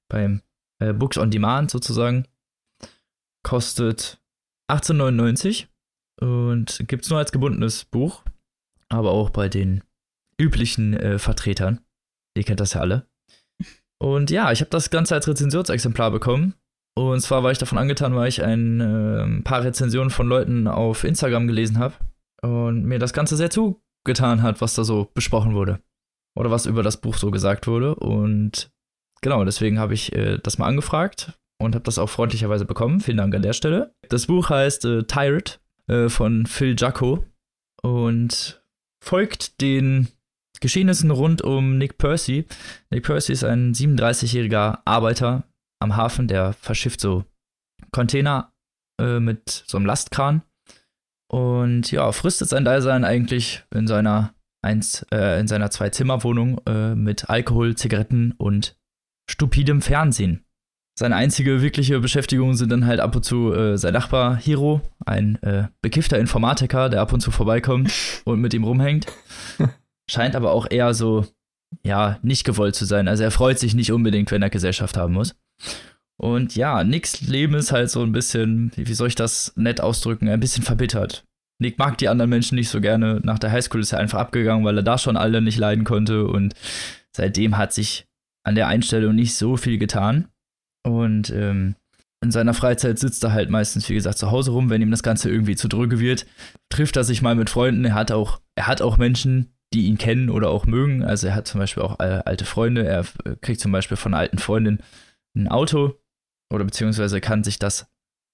beim 0.09 0.43
äh, 0.79 0.93
Books 0.93 1.19
on 1.19 1.31
Demand 1.31 1.71
sozusagen. 1.71 2.27
Kostet 3.43 4.21
18,99 4.71 5.67
und 6.21 6.85
gibt 6.89 7.05
es 7.05 7.11
nur 7.11 7.19
als 7.19 7.33
gebundenes 7.33 7.85
Buch. 7.85 8.23
Aber 8.89 9.11
auch 9.11 9.31
bei 9.31 9.49
den 9.49 9.83
üblichen 10.41 10.95
äh, 10.95 11.19
Vertretern. 11.19 11.81
Ihr 12.37 12.45
kennt 12.45 12.61
das 12.61 12.75
ja 12.75 12.81
alle. 12.81 13.09
Und 13.99 14.31
ja, 14.31 14.53
ich 14.53 14.61
habe 14.61 14.71
das 14.71 14.91
Ganze 14.91 15.15
als 15.15 15.27
Rezensionsexemplar 15.27 16.11
bekommen. 16.11 16.55
Und 16.99 17.21
zwar 17.21 17.43
war 17.43 17.53
ich 17.53 17.59
davon 17.59 17.79
angetan, 17.79 18.15
weil 18.15 18.29
ich 18.29 18.43
ein 18.43 18.81
äh, 18.81 19.43
paar 19.43 19.65
Rezensionen 19.65 20.11
von 20.11 20.29
Leuten 20.29 20.67
auf 20.67 21.05
Instagram 21.05 21.47
gelesen 21.47 21.79
habe 21.79 21.95
und 22.43 22.85
mir 22.85 22.99
das 22.99 23.13
Ganze 23.13 23.37
sehr 23.37 23.51
zugetan 23.51 24.43
hat, 24.43 24.61
was 24.61 24.75
da 24.75 24.85
so 24.85 25.11
besprochen 25.15 25.55
wurde. 25.55 25.81
Oder 26.39 26.51
was 26.51 26.67
über 26.67 26.83
das 26.83 27.01
Buch 27.01 27.17
so 27.17 27.31
gesagt 27.31 27.67
wurde. 27.67 27.95
Und 27.95 28.71
genau, 29.23 29.45
deswegen 29.45 29.79
habe 29.79 29.95
ich 29.95 30.15
äh, 30.15 30.39
das 30.43 30.59
mal 30.59 30.67
angefragt 30.67 31.33
und 31.59 31.75
habe 31.75 31.85
das 31.85 31.99
auch 31.99 32.09
freundlicherweise 32.09 32.65
bekommen. 32.65 33.01
Vielen 33.01 33.19
Dank 33.19 33.35
an 33.35 33.43
der 33.43 33.55
Stelle. 33.55 33.95
Das 34.09 34.27
Buch 34.27 34.51
heißt 34.51 34.85
äh, 34.85 35.05
Tired 35.05 35.61
äh, 35.89 36.09
von 36.09 36.47
Phil 36.47 36.77
Jacko 36.79 37.25
und 37.83 38.63
folgt 39.03 39.61
den 39.61 40.09
Geschehnissen 40.61 41.11
rund 41.11 41.43
um 41.43 41.79
Nick 41.79 41.99
Percy. 41.99 42.47
Nick 42.91 43.05
Percy 43.05 43.33
ist 43.33 43.45
ein 43.45 43.75
37-jähriger 43.75 44.81
Arbeiter 44.85 45.45
am 45.81 45.97
Hafen, 45.97 46.29
der 46.29 46.53
verschifft 46.55 47.01
so 47.01 47.25
Container 47.93 48.53
äh, 49.01 49.21
mit 49.21 49.65
so 49.67 49.77
einem 49.77 49.87
Lastkran 49.87 50.43
und 51.29 51.91
ja, 51.91 52.13
fristet 52.13 52.49
sein 52.49 52.65
Dasein 52.65 53.05
eigentlich 53.05 53.65
in 53.75 53.87
seiner 53.87 54.35
eins, 54.63 55.05
äh, 55.13 55.41
in 55.41 55.49
seiner 55.49 55.71
Zwei-Zimmer-Wohnung 55.71 56.61
äh, 56.67 56.95
mit 56.95 57.29
Alkohol, 57.29 57.77
Zigaretten 57.77 58.33
und 58.33 58.77
stupidem 59.31 59.83
Fernsehen. 59.83 60.45
Seine 60.99 61.17
einzige 61.17 61.61
wirkliche 61.61 62.01
Beschäftigung 62.01 62.55
sind 62.55 62.73
dann 62.73 62.87
halt 62.87 63.01
ab 63.01 63.15
und 63.15 63.23
zu 63.23 63.53
äh, 63.53 63.77
sein 63.77 63.93
Nachbar 63.93 64.37
Hiro, 64.37 64.81
ein 65.05 65.37
äh, 65.43 65.69
bekiffter 65.83 66.19
Informatiker, 66.19 66.89
der 66.89 67.03
ab 67.03 67.13
und 67.13 67.21
zu 67.21 67.31
vorbeikommt 67.31 67.93
und 68.25 68.41
mit 68.41 68.55
ihm 68.55 68.65
rumhängt. 68.65 69.07
Scheint 70.11 70.37
aber 70.37 70.53
auch 70.53 70.67
eher 70.71 70.95
so, 70.95 71.27
ja, 71.85 72.19
nicht 72.23 72.45
gewollt 72.45 72.75
zu 72.75 72.85
sein. 72.85 73.09
Also 73.09 73.25
er 73.25 73.31
freut 73.31 73.59
sich 73.59 73.75
nicht 73.75 73.93
unbedingt, 73.93 74.31
wenn 74.31 74.43
er 74.43 74.51
Gesellschaft 74.51 74.97
haben 74.97 75.15
muss. 75.15 75.35
Und 76.19 76.57
ja, 76.57 76.83
Nicks 76.85 77.21
Leben 77.23 77.55
ist 77.55 77.73
halt 77.73 77.91
so 77.91 78.03
ein 78.03 78.13
bisschen, 78.13 78.73
wie 78.75 78.95
soll 78.95 79.09
ich 79.09 79.15
das 79.15 79.53
nett 79.57 79.81
ausdrücken, 79.81 80.29
ein 80.29 80.41
bisschen 80.41 80.63
verbittert. 80.63 81.25
Nick 81.59 81.79
mag 81.79 81.99
die 81.99 82.09
anderen 82.09 82.31
Menschen 82.31 82.57
nicht 82.57 82.69
so 82.69 82.81
gerne. 82.81 83.21
Nach 83.23 83.39
der 83.39 83.51
Highschool 83.51 83.81
ist 83.81 83.93
er 83.93 83.99
einfach 83.99 84.19
abgegangen, 84.19 84.65
weil 84.65 84.77
er 84.77 84.83
da 84.83 84.99
schon 84.99 85.17
alle 85.17 85.41
nicht 85.41 85.59
leiden 85.59 85.85
konnte. 85.85 86.27
Und 86.27 86.55
seitdem 87.15 87.57
hat 87.57 87.73
sich 87.73 88.07
an 88.45 88.55
der 88.55 88.69
Einstellung 88.69 89.15
nicht 89.15 89.35
so 89.35 89.57
viel 89.57 89.79
getan. 89.79 90.29
Und 90.87 91.31
ähm, 91.31 91.75
in 92.23 92.31
seiner 92.31 92.55
Freizeit 92.55 92.99
sitzt 92.99 93.25
er 93.25 93.33
halt 93.33 93.51
meistens, 93.51 93.89
wie 93.89 93.95
gesagt, 93.95 94.19
zu 94.19 94.31
Hause 94.31 94.51
rum, 94.51 94.71
wenn 94.71 94.83
ihm 94.83 94.91
das 94.91 95.03
Ganze 95.03 95.31
irgendwie 95.31 95.57
zu 95.57 95.69
dröge 95.69 95.99
wird. 95.99 96.27
Trifft 96.71 96.97
er 96.97 97.05
sich 97.05 97.23
mal 97.23 97.35
mit 97.35 97.51
Freunden. 97.51 97.85
Er 97.85 97.95
hat 97.95 98.13
auch, 98.13 98.41
er 98.55 98.67
hat 98.67 98.83
auch 98.83 98.99
Menschen, 98.99 99.56
die 99.77 99.87
ihn 99.87 99.99
kennen 99.99 100.31
oder 100.31 100.49
auch 100.49 100.67
mögen. 100.67 101.05
Also 101.05 101.27
er 101.27 101.35
hat 101.35 101.47
zum 101.47 101.61
Beispiel 101.61 101.83
auch 101.83 102.01
äh, 102.01 102.23
alte 102.25 102.47
Freunde. 102.47 102.87
Er 102.87 103.01
äh, 103.25 103.37
kriegt 103.41 103.61
zum 103.61 103.73
Beispiel 103.73 103.99
von 103.99 104.15
alten 104.15 104.39
Freundin 104.39 104.81
ein 105.37 105.49
Auto 105.49 106.01
oder 106.51 106.65
beziehungsweise 106.65 107.21
kann 107.21 107.45
sich 107.45 107.59
das 107.59 107.87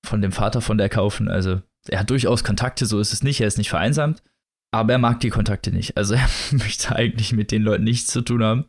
von 0.06 0.22
dem 0.22 0.30
Vater 0.30 0.60
von 0.60 0.78
der 0.78 0.88
kaufen. 0.88 1.28
Also 1.28 1.60
er 1.88 2.00
hat 2.00 2.10
durchaus 2.10 2.44
Kontakte, 2.44 2.86
so 2.86 3.00
ist 3.00 3.12
es 3.12 3.24
nicht, 3.24 3.40
er 3.40 3.48
ist 3.48 3.58
nicht 3.58 3.70
vereinsamt, 3.70 4.22
aber 4.70 4.92
er 4.92 4.98
mag 4.98 5.18
die 5.18 5.30
Kontakte 5.30 5.72
nicht. 5.72 5.96
Also 5.96 6.14
er 6.14 6.28
möchte 6.52 6.94
eigentlich 6.94 7.32
mit 7.32 7.50
den 7.50 7.62
Leuten 7.62 7.84
nichts 7.84 8.06
zu 8.06 8.22
tun 8.22 8.44
haben. 8.44 8.64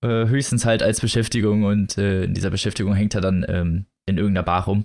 Äh, 0.00 0.28
höchstens 0.28 0.64
halt 0.64 0.82
als 0.82 1.00
Beschäftigung 1.00 1.64
und 1.64 1.98
äh, 1.98 2.24
in 2.24 2.34
dieser 2.34 2.50
Beschäftigung 2.50 2.94
hängt 2.94 3.16
er 3.16 3.20
dann 3.20 3.44
ähm, 3.48 3.86
in 4.06 4.18
irgendeiner 4.18 4.44
Bar 4.44 4.64
rum 4.66 4.84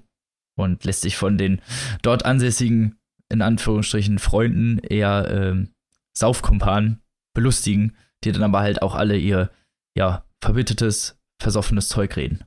und 0.57 0.83
lässt 0.85 1.01
sich 1.01 1.17
von 1.17 1.37
den 1.37 1.61
dort 2.01 2.25
ansässigen, 2.25 2.95
in 3.29 3.43
Anführungsstrichen, 3.43 4.17
Freunden 4.17 4.79
eher 4.79 5.29
ähm, 5.29 5.69
Saufkumpanen 6.17 7.00
belustigen, 7.33 7.95
die 8.23 8.31
dann 8.31 8.43
aber 8.43 8.59
halt 8.59 8.81
auch 8.81 8.95
alle 8.95 9.17
ihr, 9.17 9.49
ja, 9.97 10.25
verbittertes, 10.41 11.17
versoffenes 11.41 11.87
Zeug 11.87 12.15
reden. 12.15 12.43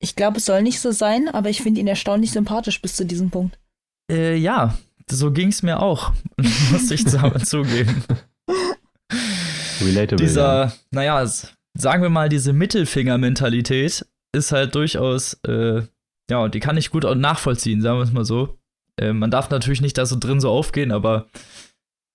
Ich 0.00 0.16
glaube, 0.16 0.38
es 0.38 0.46
soll 0.46 0.62
nicht 0.62 0.80
so 0.80 0.90
sein, 0.90 1.28
aber 1.28 1.48
ich 1.48 1.62
finde 1.62 1.80
ihn 1.80 1.86
erstaunlich 1.86 2.32
sympathisch 2.32 2.82
bis 2.82 2.96
zu 2.96 3.06
diesem 3.06 3.30
Punkt. 3.30 3.58
Äh, 4.10 4.36
ja, 4.36 4.76
so 5.08 5.30
ging 5.30 5.48
es 5.48 5.62
mir 5.62 5.80
auch, 5.80 6.12
muss 6.70 6.90
ich 6.90 7.06
zugeben. 7.44 8.02
Relatable. 9.80 10.24
Dieser, 10.24 10.64
ja. 10.64 10.72
naja, 10.90 11.26
sagen 11.74 12.02
wir 12.02 12.10
mal, 12.10 12.28
diese 12.28 12.52
Mittelfinger-Mentalität 12.52 14.06
ist 14.34 14.52
halt 14.52 14.74
durchaus, 14.74 15.34
äh, 15.46 15.82
ja, 16.30 16.48
die 16.48 16.60
kann 16.60 16.76
ich 16.76 16.90
gut 16.90 17.04
auch 17.04 17.14
nachvollziehen, 17.14 17.80
sagen 17.80 17.98
wir 17.98 18.04
es 18.04 18.12
mal 18.12 18.24
so. 18.24 18.58
Äh, 18.98 19.12
man 19.12 19.30
darf 19.30 19.50
natürlich 19.50 19.80
nicht 19.80 19.98
da 19.98 20.06
so 20.06 20.18
drin 20.18 20.40
so 20.40 20.50
aufgehen, 20.50 20.92
aber 20.92 21.28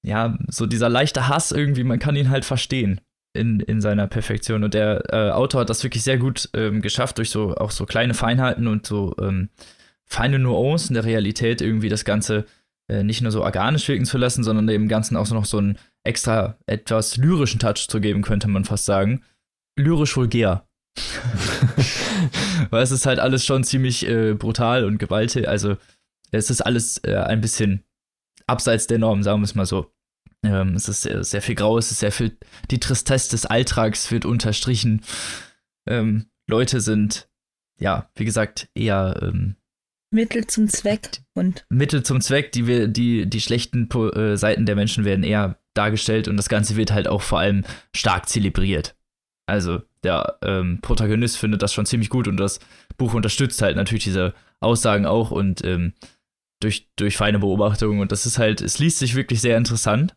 ja, 0.04 0.38
so 0.50 0.66
dieser 0.66 0.90
leichte 0.90 1.28
Hass 1.28 1.52
irgendwie, 1.52 1.84
man 1.84 2.00
kann 2.00 2.16
ihn 2.16 2.30
halt 2.30 2.46
verstehen 2.46 3.02
in, 3.34 3.60
in 3.60 3.82
seiner 3.82 4.08
Perfektion. 4.08 4.64
Und 4.64 4.74
der 4.74 5.04
äh, 5.14 5.32
Autor 5.32 5.62
hat 5.62 5.70
das 5.70 5.84
wirklich 5.84 6.04
sehr 6.04 6.18
gut 6.18 6.50
ähm, 6.54 6.82
geschafft, 6.82 7.18
durch 7.18 7.30
so 7.30 7.56
auch 7.56 7.72
so 7.72 7.86
kleine 7.86 8.14
Feinheiten 8.14 8.68
und 8.68 8.86
so 8.86 9.16
ähm, 9.20 9.50
feine 10.06 10.40
Nuancen 10.40 10.94
der 10.94 11.06
Realität 11.06 11.62
irgendwie 11.62 11.90
das 11.90 12.06
Ganze 12.06 12.46
äh, 12.90 13.04
nicht 13.04 13.22
nur 13.22 13.32
so 13.32 13.44
organisch 13.44 13.88
wirken 13.88 14.06
zu 14.06 14.18
lassen, 14.18 14.44
sondern 14.44 14.68
dem 14.68 14.88
Ganzen 14.88 15.18
auch 15.18 15.26
so 15.26 15.36
noch 15.36 15.46
so 15.46 15.58
einen 15.58 15.78
extra 16.04 16.58
etwas 16.66 17.18
lyrischen 17.18 17.60
Touch 17.60 17.88
zu 17.88 18.00
geben, 18.00 18.22
könnte 18.22 18.48
man 18.48 18.66
fast 18.66 18.86
sagen. 18.86 19.24
Lyrisch 19.78 20.16
vulgär. 20.16 20.66
Weil 22.70 22.82
es 22.82 22.92
ist 22.92 23.06
halt 23.06 23.20
alles 23.20 23.46
schon 23.46 23.64
ziemlich 23.64 24.08
äh, 24.08 24.34
brutal 24.34 24.86
und 24.86 24.98
gewaltig. 24.98 25.48
Also 25.48 25.78
es 26.32 26.50
ist 26.50 26.62
alles 26.62 26.98
äh, 27.04 27.16
ein 27.16 27.42
bisschen 27.42 27.84
abseits 28.48 28.88
der 28.88 29.00
Norm, 29.00 29.24
sagen 29.24 29.42
wir 29.42 29.46
es 29.46 29.56
mal 29.56 29.66
so. 29.66 29.92
Ähm, 30.44 30.76
es 30.76 30.88
ist 30.88 31.02
sehr, 31.02 31.24
sehr, 31.24 31.42
viel 31.42 31.56
Grau, 31.56 31.78
es 31.78 31.92
ist 31.92 32.00
sehr 32.00 32.12
viel, 32.12 32.38
die 32.72 32.80
Tristesse 32.80 33.32
des 33.32 33.46
Alltags 33.46 34.12
wird 34.12 34.26
unterstrichen. 34.26 35.02
Ähm, 35.88 36.28
Leute 36.48 36.80
sind, 36.80 37.30
ja, 37.80 38.10
wie 38.16 38.26
gesagt, 38.26 38.70
eher 38.76 39.20
ähm, 39.22 39.56
Mittel 40.12 40.48
zum 40.48 40.70
Zweck 40.70 41.22
und 41.34 41.66
Mittel 41.70 42.04
zum 42.04 42.22
Zweck, 42.22 42.52
die 42.54 42.66
wir, 42.66 42.88
die, 42.88 43.30
die 43.30 43.42
schlechten 43.42 43.90
äh, 43.92 44.38
Seiten 44.38 44.66
der 44.66 44.76
Menschen 44.76 45.04
werden 45.04 45.24
eher 45.24 45.60
dargestellt 45.74 46.28
und 46.28 46.38
das 46.38 46.50
Ganze 46.50 46.76
wird 46.76 46.92
halt 46.92 47.08
auch 47.08 47.22
vor 47.22 47.40
allem 47.40 47.66
stark 47.94 48.30
zelebriert. 48.30 48.96
Also 49.48 49.82
der 50.04 50.38
ähm, 50.44 50.80
Protagonist 50.82 51.38
findet 51.38 51.62
das 51.62 51.74
schon 51.74 51.86
ziemlich 51.86 52.10
gut 52.10 52.28
und 52.28 52.38
das 52.38 52.60
Buch 52.98 53.14
unterstützt 53.14 53.62
halt 53.62 53.76
natürlich 53.76 54.04
diese 54.04 54.34
Aussagen 54.60 55.06
auch 55.06 55.32
und 55.32 55.64
ähm, 55.64 55.94
durch, 56.62 56.88
durch 56.96 57.18
feine 57.18 57.40
Beobachtungen 57.40 58.00
und 58.00 58.12
das 58.12 58.26
ist 58.26 58.38
halt, 58.38 58.62
es 58.62 58.80
liest 58.80 59.00
sich 59.00 59.16
wirklich 59.16 59.42
sehr 59.42 59.58
interessant. 59.58 60.16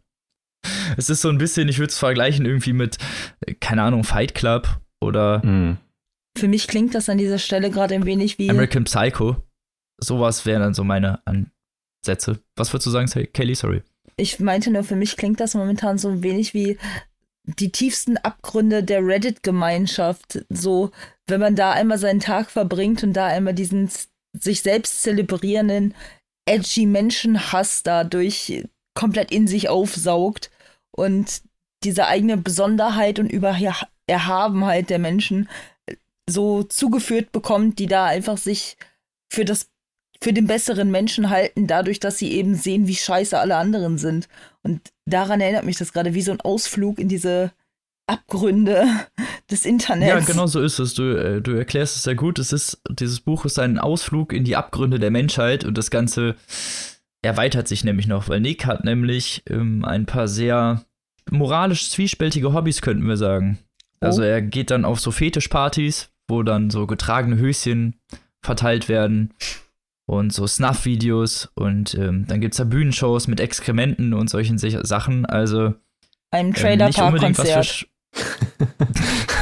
Es 0.96 1.08
ist 1.10 1.22
so 1.22 1.28
ein 1.30 1.38
bisschen, 1.38 1.68
ich 1.68 1.78
würde 1.78 1.90
es 1.90 1.98
vergleichen 1.98 2.44
irgendwie 2.46 2.72
mit, 2.74 2.98
äh, 3.46 3.54
keine 3.54 3.82
Ahnung, 3.82 4.04
Fight 4.04 4.34
Club 4.34 4.80
oder 5.00 5.44
Mhm. 5.44 5.78
für 6.36 6.48
mich 6.48 6.66
klingt 6.68 6.94
das 6.94 7.08
an 7.08 7.18
dieser 7.18 7.38
Stelle 7.38 7.70
gerade 7.70 7.94
ein 7.94 8.04
wenig 8.06 8.38
wie 8.38 8.50
American 8.50 8.84
Psycho. 8.84 9.36
Sowas 10.02 10.46
wären 10.46 10.62
dann 10.62 10.74
so 10.74 10.84
meine 10.84 11.20
Ansätze. 11.26 12.40
Was 12.56 12.72
würdest 12.72 12.86
du 12.86 12.90
sagen, 12.90 13.08
Kelly? 13.32 13.54
Sorry. 13.54 13.82
Ich 14.16 14.38
meinte 14.40 14.70
nur, 14.70 14.84
für 14.84 14.96
mich 14.96 15.16
klingt 15.16 15.40
das 15.40 15.54
momentan 15.54 15.98
so 15.98 16.08
ein 16.08 16.22
wenig 16.22 16.52
wie 16.54 16.78
die 17.44 17.72
tiefsten 17.72 18.16
Abgründe 18.18 18.82
der 18.82 19.04
Reddit-Gemeinschaft. 19.04 20.44
So, 20.50 20.90
wenn 21.26 21.40
man 21.40 21.56
da 21.56 21.72
einmal 21.72 21.98
seinen 21.98 22.20
Tag 22.20 22.50
verbringt 22.50 23.02
und 23.02 23.14
da 23.14 23.26
einmal 23.26 23.54
diesen 23.54 23.90
sich 24.32 24.62
selbst 24.62 25.02
zelebrierenden, 25.02 25.94
edgy 26.50 26.86
Menschenhass 26.86 27.84
dadurch 27.84 28.64
komplett 28.94 29.30
in 29.30 29.46
sich 29.46 29.68
aufsaugt 29.68 30.50
und 30.90 31.42
diese 31.84 32.08
eigene 32.08 32.36
Besonderheit 32.36 33.18
und 33.20 33.30
Übererhabenheit 33.30 34.90
der 34.90 34.98
Menschen 34.98 35.48
so 36.28 36.64
zugeführt 36.64 37.30
bekommt, 37.32 37.78
die 37.78 37.86
da 37.86 38.06
einfach 38.06 38.36
sich 38.36 38.76
für 39.32 39.44
das 39.44 39.70
für 40.22 40.34
den 40.34 40.46
besseren 40.46 40.90
Menschen 40.90 41.30
halten, 41.30 41.66
dadurch, 41.66 41.98
dass 41.98 42.18
sie 42.18 42.32
eben 42.32 42.54
sehen, 42.54 42.86
wie 42.86 42.96
scheiße 42.96 43.38
alle 43.38 43.56
anderen 43.56 43.96
sind. 43.96 44.28
Und 44.62 44.92
daran 45.06 45.40
erinnert 45.40 45.64
mich 45.64 45.78
das 45.78 45.94
gerade 45.94 46.12
wie 46.12 46.20
so 46.20 46.32
ein 46.32 46.42
Ausflug 46.42 46.98
in 46.98 47.08
diese 47.08 47.52
Abgründe 48.06 48.86
des 49.50 49.64
Internets. 49.64 50.08
Ja, 50.08 50.20
genau 50.20 50.46
so 50.46 50.60
ist 50.60 50.78
es. 50.78 50.94
Du, 50.94 51.02
äh, 51.16 51.40
du 51.42 51.52
erklärst 51.52 51.96
es 51.96 52.02
sehr 52.04 52.14
gut. 52.14 52.38
Es 52.38 52.52
ist, 52.52 52.80
dieses 52.90 53.20
Buch 53.20 53.44
ist 53.44 53.58
ein 53.58 53.78
Ausflug 53.78 54.32
in 54.32 54.44
die 54.44 54.56
Abgründe 54.56 54.98
der 54.98 55.10
Menschheit 55.10 55.64
und 55.64 55.76
das 55.78 55.90
Ganze 55.90 56.36
erweitert 57.22 57.68
sich 57.68 57.84
nämlich 57.84 58.06
noch, 58.06 58.28
weil 58.28 58.40
Nick 58.40 58.64
hat 58.66 58.84
nämlich 58.84 59.42
ähm, 59.48 59.84
ein 59.84 60.06
paar 60.06 60.26
sehr 60.28 60.84
moralisch 61.30 61.90
zwiespältige 61.90 62.52
Hobbys, 62.54 62.80
könnten 62.80 63.06
wir 63.06 63.16
sagen. 63.16 63.58
Also 64.00 64.22
Oh. 64.22 64.24
er 64.24 64.40
geht 64.40 64.70
dann 64.70 64.84
auf 64.86 65.00
so 65.00 65.10
Fetischpartys, 65.10 66.08
wo 66.28 66.42
dann 66.42 66.70
so 66.70 66.86
getragene 66.86 67.36
Höschen 67.36 67.96
verteilt 68.42 68.88
werden 68.88 69.34
und 70.06 70.32
so 70.32 70.46
Snuff-Videos 70.46 71.50
und 71.54 71.94
ähm, 71.94 72.24
dann 72.26 72.40
gibt 72.40 72.54
es 72.54 72.58
da 72.58 72.64
Bühnenshows 72.64 73.28
mit 73.28 73.38
Exkrementen 73.40 74.14
und 74.14 74.30
solchen 74.30 74.56
Sachen. 74.58 75.26
Also 75.26 75.74
Ein 76.30 76.46
ähm, 76.48 76.54
Trailerpark-Konzert. 76.54 77.64
Sch- 77.66 77.86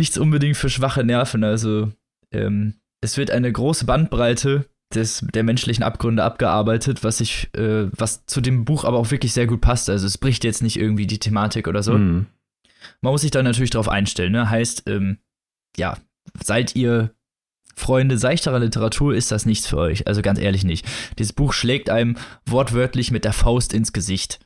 Nichts 0.00 0.16
unbedingt 0.16 0.56
für 0.56 0.70
schwache 0.70 1.04
Nerven. 1.04 1.44
Also 1.44 1.92
ähm, 2.32 2.72
es 3.02 3.18
wird 3.18 3.30
eine 3.30 3.52
große 3.52 3.84
Bandbreite 3.84 4.64
des, 4.94 5.26
der 5.34 5.44
menschlichen 5.44 5.84
Abgründe 5.84 6.24
abgearbeitet, 6.24 7.04
was 7.04 7.20
ich, 7.20 7.50
äh, 7.54 7.90
was 7.92 8.24
zu 8.24 8.40
dem 8.40 8.64
Buch 8.64 8.84
aber 8.84 8.96
auch 8.96 9.10
wirklich 9.10 9.34
sehr 9.34 9.46
gut 9.46 9.60
passt. 9.60 9.90
Also 9.90 10.06
es 10.06 10.16
bricht 10.16 10.42
jetzt 10.42 10.62
nicht 10.62 10.78
irgendwie 10.78 11.06
die 11.06 11.18
Thematik 11.18 11.68
oder 11.68 11.82
so. 11.82 11.98
Mhm. 11.98 12.28
Man 13.02 13.12
muss 13.12 13.20
sich 13.20 13.30
da 13.30 13.42
natürlich 13.42 13.68
drauf 13.68 13.90
einstellen, 13.90 14.32
ne? 14.32 14.48
Heißt, 14.48 14.84
ähm, 14.86 15.18
ja, 15.76 15.98
seid 16.42 16.74
ihr 16.76 17.14
Freunde 17.76 18.16
seichterer 18.16 18.58
Literatur, 18.58 19.14
ist 19.14 19.30
das 19.30 19.44
nichts 19.44 19.66
für 19.66 19.76
euch. 19.76 20.06
Also 20.06 20.22
ganz 20.22 20.38
ehrlich 20.38 20.64
nicht. 20.64 20.86
Dieses 21.18 21.34
Buch 21.34 21.52
schlägt 21.52 21.90
einem 21.90 22.16
wortwörtlich 22.46 23.10
mit 23.10 23.26
der 23.26 23.34
Faust 23.34 23.74
ins 23.74 23.92
Gesicht. 23.92 24.40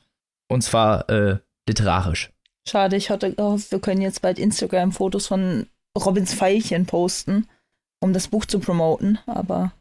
Und 0.49 0.63
zwar 0.63 1.09
äh, 1.09 1.37
literarisch. 1.65 2.34
Schade, 2.67 2.95
ich 2.95 3.09
hatte 3.09 3.33
gehofft, 3.33 3.71
wir 3.71 3.79
können 3.79 4.01
jetzt 4.01 4.21
bald 4.21 4.39
Instagram-Fotos 4.39 5.27
von 5.27 5.67
Robins 5.97 6.33
Pfeilchen 6.33 6.85
posten, 6.85 7.47
um 8.01 8.11
das 8.13 8.27
Buch 8.27 8.45
zu 8.45 8.59
promoten, 8.59 9.19
aber 9.27 9.73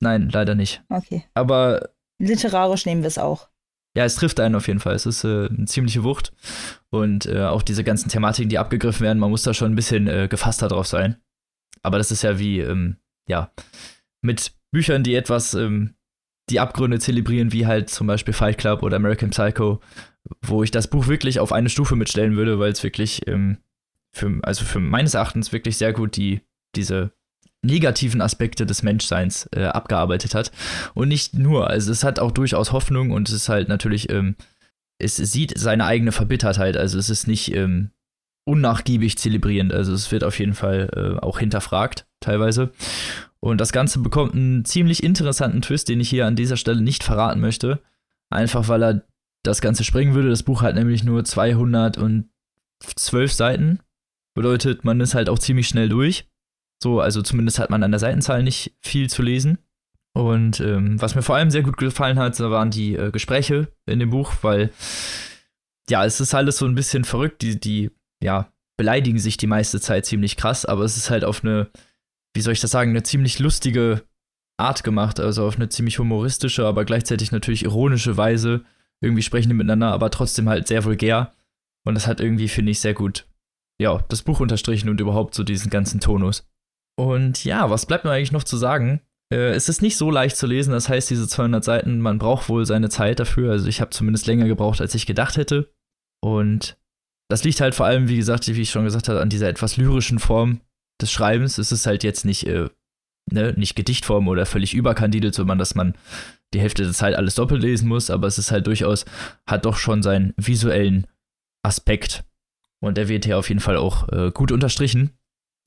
Nein, 0.00 0.28
leider 0.30 0.54
nicht. 0.54 0.82
okay. 0.88 1.24
Aber 1.34 1.90
Literarisch 2.20 2.86
nehmen 2.86 3.02
wir 3.02 3.08
es 3.08 3.18
auch. 3.18 3.48
ja, 3.96 4.04
es 4.04 4.14
trifft 4.16 4.40
einen 4.40 4.54
auf 4.54 4.66
jeden 4.68 4.80
Fall. 4.80 4.94
Es 4.94 5.06
ist 5.06 5.24
äh, 5.24 5.46
eine 5.48 5.66
ziemliche 5.66 6.02
Wucht. 6.04 6.32
Und 6.90 7.26
äh, 7.26 7.44
auch 7.44 7.62
diese 7.62 7.84
ganzen 7.84 8.08
Thematiken, 8.08 8.48
die 8.48 8.58
abgegriffen 8.58 9.04
werden, 9.04 9.18
man 9.18 9.30
muss 9.30 9.42
da 9.42 9.54
schon 9.54 9.72
ein 9.72 9.76
bisschen 9.76 10.06
äh, 10.08 10.26
gefasster 10.28 10.68
drauf 10.68 10.86
sein. 10.86 11.16
Aber 11.82 11.98
das 11.98 12.10
ist 12.10 12.22
ja 12.22 12.38
wie, 12.38 12.60
ähm, 12.60 12.96
ja, 13.28 13.52
mit 14.22 14.52
Büchern, 14.72 15.04
die 15.04 15.14
etwas 15.14 15.54
ähm, 15.54 15.94
die 16.50 16.58
Abgründe 16.60 16.98
zelebrieren, 16.98 17.52
wie 17.52 17.66
halt 17.66 17.88
zum 17.90 18.06
Beispiel 18.06 18.34
Fight 18.34 18.58
Club 18.58 18.82
oder 18.82 18.96
American 18.96 19.30
Psycho, 19.30 19.80
wo 20.42 20.62
ich 20.62 20.70
das 20.70 20.88
Buch 20.88 21.06
wirklich 21.06 21.40
auf 21.40 21.52
eine 21.52 21.68
Stufe 21.68 21.96
mitstellen 21.96 22.36
würde, 22.36 22.58
weil 22.58 22.72
es 22.72 22.82
wirklich, 22.82 23.26
ähm, 23.26 23.58
für, 24.12 24.38
also 24.42 24.64
für 24.64 24.80
meines 24.80 25.14
Erachtens 25.14 25.52
wirklich 25.52 25.76
sehr 25.76 25.92
gut 25.92 26.16
die, 26.16 26.40
diese 26.74 27.12
negativen 27.62 28.20
Aspekte 28.20 28.66
des 28.66 28.82
Menschseins 28.82 29.48
äh, 29.54 29.64
abgearbeitet 29.64 30.34
hat. 30.34 30.52
Und 30.94 31.08
nicht 31.08 31.34
nur, 31.34 31.68
also 31.68 31.90
es 31.90 32.04
hat 32.04 32.20
auch 32.20 32.30
durchaus 32.30 32.72
Hoffnung 32.72 33.10
und 33.10 33.28
es 33.28 33.34
ist 33.34 33.48
halt 33.48 33.68
natürlich, 33.68 34.10
ähm, 34.10 34.36
es 34.98 35.16
sieht 35.16 35.56
seine 35.58 35.84
eigene 35.84 36.12
Verbittertheit, 36.12 36.76
also 36.76 36.98
es 36.98 37.10
ist 37.10 37.26
nicht 37.26 37.54
ähm, 37.54 37.90
unnachgiebig 38.44 39.18
zelebrierend, 39.18 39.72
also 39.72 39.92
es 39.92 40.10
wird 40.10 40.24
auf 40.24 40.38
jeden 40.38 40.54
Fall 40.54 40.88
äh, 40.94 41.24
auch 41.24 41.38
hinterfragt, 41.38 42.06
teilweise. 42.20 42.72
Und 43.40 43.60
das 43.60 43.72
Ganze 43.72 44.00
bekommt 44.00 44.34
einen 44.34 44.64
ziemlich 44.64 45.02
interessanten 45.02 45.62
Twist, 45.62 45.88
den 45.88 46.00
ich 46.00 46.08
hier 46.08 46.26
an 46.26 46.34
dieser 46.34 46.56
Stelle 46.56 46.80
nicht 46.80 47.04
verraten 47.04 47.40
möchte. 47.40 47.80
Einfach 48.30 48.68
weil 48.68 48.82
er 48.82 49.02
das 49.42 49.60
Ganze 49.60 49.84
sprengen 49.84 50.14
würde. 50.14 50.30
Das 50.30 50.42
Buch 50.42 50.62
hat 50.62 50.74
nämlich 50.74 51.04
nur 51.04 51.24
212 51.24 52.28
Seiten. 53.32 53.80
Bedeutet, 54.34 54.84
man 54.84 55.00
ist 55.00 55.14
halt 55.14 55.28
auch 55.28 55.38
ziemlich 55.38 55.68
schnell 55.68 55.88
durch. 55.88 56.28
So, 56.82 57.00
also 57.00 57.22
zumindest 57.22 57.58
hat 57.58 57.70
man 57.70 57.82
an 57.82 57.90
der 57.90 57.98
Seitenzahl 57.98 58.42
nicht 58.42 58.76
viel 58.80 59.10
zu 59.10 59.22
lesen. 59.22 59.58
Und 60.14 60.60
ähm, 60.60 61.00
was 61.00 61.14
mir 61.14 61.22
vor 61.22 61.36
allem 61.36 61.50
sehr 61.50 61.62
gut 61.62 61.76
gefallen 61.76 62.18
hat, 62.18 62.38
waren 62.40 62.70
die 62.70 62.94
äh, 62.94 63.10
Gespräche 63.10 63.68
in 63.86 63.98
dem 63.98 64.10
Buch, 64.10 64.32
weil 64.42 64.70
ja, 65.90 66.04
es 66.04 66.20
ist 66.20 66.34
alles 66.34 66.58
so 66.58 66.66
ein 66.66 66.74
bisschen 66.74 67.04
verrückt. 67.04 67.42
Die, 67.42 67.58
die, 67.58 67.90
ja, 68.22 68.52
beleidigen 68.76 69.18
sich 69.18 69.36
die 69.36 69.46
meiste 69.46 69.80
Zeit 69.80 70.06
ziemlich 70.06 70.36
krass, 70.36 70.64
aber 70.64 70.84
es 70.84 70.96
ist 70.96 71.10
halt 71.10 71.24
auf 71.24 71.44
eine, 71.44 71.68
wie 72.34 72.40
soll 72.40 72.52
ich 72.52 72.60
das 72.60 72.70
sagen, 72.70 72.90
eine 72.90 73.02
ziemlich 73.02 73.38
lustige 73.38 74.02
Art 74.56 74.84
gemacht, 74.84 75.20
also 75.20 75.46
auf 75.46 75.56
eine 75.56 75.68
ziemlich 75.68 75.98
humoristische, 75.98 76.66
aber 76.66 76.84
gleichzeitig 76.84 77.32
natürlich 77.32 77.64
ironische 77.64 78.16
Weise. 78.16 78.64
Irgendwie 79.02 79.22
sprechen 79.22 79.48
die 79.48 79.54
miteinander, 79.54 79.92
aber 79.92 80.10
trotzdem 80.10 80.48
halt 80.48 80.68
sehr 80.68 80.84
vulgär. 80.84 81.32
Und 81.86 81.94
das 81.94 82.06
hat 82.06 82.20
irgendwie, 82.20 82.48
finde 82.48 82.72
ich, 82.72 82.80
sehr 82.80 82.94
gut, 82.94 83.26
ja, 83.80 84.04
das 84.08 84.22
Buch 84.22 84.40
unterstrichen 84.40 84.88
und 84.88 85.00
überhaupt 85.00 85.34
so 85.34 85.44
diesen 85.44 85.70
ganzen 85.70 86.00
Tonus. 86.00 86.46
Und 86.98 87.44
ja, 87.44 87.70
was 87.70 87.86
bleibt 87.86 88.04
mir 88.04 88.10
eigentlich 88.10 88.32
noch 88.32 88.44
zu 88.44 88.56
sagen? 88.56 89.00
Äh, 89.32 89.50
es 89.50 89.68
ist 89.68 89.82
nicht 89.82 89.96
so 89.96 90.10
leicht 90.10 90.36
zu 90.36 90.46
lesen, 90.46 90.72
das 90.72 90.88
heißt, 90.88 91.10
diese 91.10 91.28
200 91.28 91.62
Seiten, 91.62 92.00
man 92.00 92.18
braucht 92.18 92.48
wohl 92.48 92.66
seine 92.66 92.88
Zeit 92.88 93.20
dafür. 93.20 93.52
Also 93.52 93.68
ich 93.68 93.80
habe 93.80 93.90
zumindest 93.90 94.26
länger 94.26 94.46
gebraucht, 94.46 94.80
als 94.80 94.94
ich 94.94 95.06
gedacht 95.06 95.36
hätte. 95.36 95.72
Und 96.20 96.76
das 97.30 97.44
liegt 97.44 97.60
halt 97.60 97.74
vor 97.74 97.86
allem, 97.86 98.08
wie 98.08 98.16
gesagt, 98.16 98.48
wie 98.48 98.60
ich 98.60 98.70
schon 98.70 98.84
gesagt 98.84 99.08
habe, 99.08 99.20
an 99.20 99.28
dieser 99.28 99.48
etwas 99.48 99.76
lyrischen 99.76 100.18
Form 100.18 100.60
des 101.00 101.12
Schreibens. 101.12 101.58
Es 101.58 101.72
ist 101.72 101.86
halt 101.86 102.02
jetzt 102.02 102.24
nicht, 102.24 102.46
äh, 102.46 102.68
ne, 103.32 103.54
nicht 103.56 103.76
Gedichtform 103.76 104.28
oder 104.28 104.46
völlig 104.46 104.74
überkandidelt, 104.74 105.34
sondern 105.34 105.58
dass 105.58 105.74
man 105.74 105.94
die 106.54 106.60
Hälfte 106.60 106.84
der 106.84 106.92
Zeit 106.92 107.14
alles 107.14 107.34
doppelt 107.34 107.62
lesen 107.62 107.88
muss, 107.88 108.10
aber 108.10 108.26
es 108.26 108.38
ist 108.38 108.50
halt 108.50 108.66
durchaus, 108.66 109.04
hat 109.46 109.64
doch 109.64 109.76
schon 109.76 110.02
seinen 110.02 110.34
visuellen 110.36 111.06
Aspekt. 111.62 112.24
Und 112.80 112.96
der 112.96 113.08
wird 113.08 113.24
hier 113.24 113.38
auf 113.38 113.48
jeden 113.48 113.60
Fall 113.60 113.76
auch 113.76 114.08
äh, 114.12 114.30
gut 114.30 114.52
unterstrichen, 114.52 115.10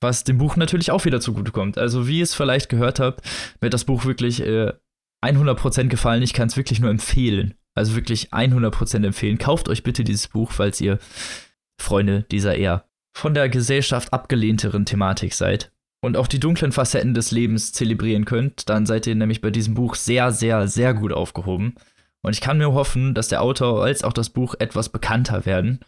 was 0.00 0.24
dem 0.24 0.38
Buch 0.38 0.56
natürlich 0.56 0.90
auch 0.90 1.04
wieder 1.04 1.20
zugutekommt. 1.20 1.78
Also, 1.78 2.08
wie 2.08 2.18
ihr 2.18 2.24
es 2.24 2.34
vielleicht 2.34 2.68
gehört 2.68 3.00
habt, 3.00 3.24
mir 3.60 3.66
hat 3.66 3.74
das 3.74 3.84
Buch 3.84 4.04
wirklich 4.04 4.40
äh, 4.40 4.72
100% 5.24 5.88
gefallen. 5.88 6.22
Ich 6.22 6.32
kann 6.32 6.48
es 6.48 6.56
wirklich 6.56 6.80
nur 6.80 6.90
empfehlen. 6.90 7.54
Also 7.74 7.94
wirklich 7.94 8.32
100% 8.32 9.06
empfehlen. 9.06 9.38
Kauft 9.38 9.68
euch 9.68 9.82
bitte 9.82 10.04
dieses 10.04 10.28
Buch, 10.28 10.50
falls 10.50 10.80
ihr 10.80 10.98
Freunde 11.80 12.24
dieser 12.30 12.56
eher 12.56 12.84
von 13.16 13.34
der 13.34 13.48
Gesellschaft 13.48 14.12
abgelehnteren 14.12 14.84
Thematik 14.84 15.34
seid 15.34 15.72
und 16.02 16.16
auch 16.16 16.26
die 16.26 16.40
dunklen 16.40 16.72
Facetten 16.72 17.14
des 17.14 17.30
Lebens 17.30 17.72
zelebrieren 17.72 18.24
könnt, 18.24 18.68
dann 18.68 18.86
seid 18.86 19.06
ihr 19.06 19.14
nämlich 19.14 19.40
bei 19.40 19.50
diesem 19.50 19.74
Buch 19.74 19.94
sehr, 19.94 20.32
sehr, 20.32 20.68
sehr 20.68 20.94
gut 20.94 21.12
aufgehoben. 21.12 21.76
Und 22.22 22.32
ich 22.32 22.40
kann 22.40 22.58
mir 22.58 22.72
hoffen, 22.72 23.14
dass 23.14 23.28
der 23.28 23.40
Autor 23.40 23.82
als 23.84 24.04
auch 24.04 24.12
das 24.12 24.30
Buch 24.30 24.54
etwas 24.58 24.88
bekannter 24.88 25.46
werden, 25.46 25.80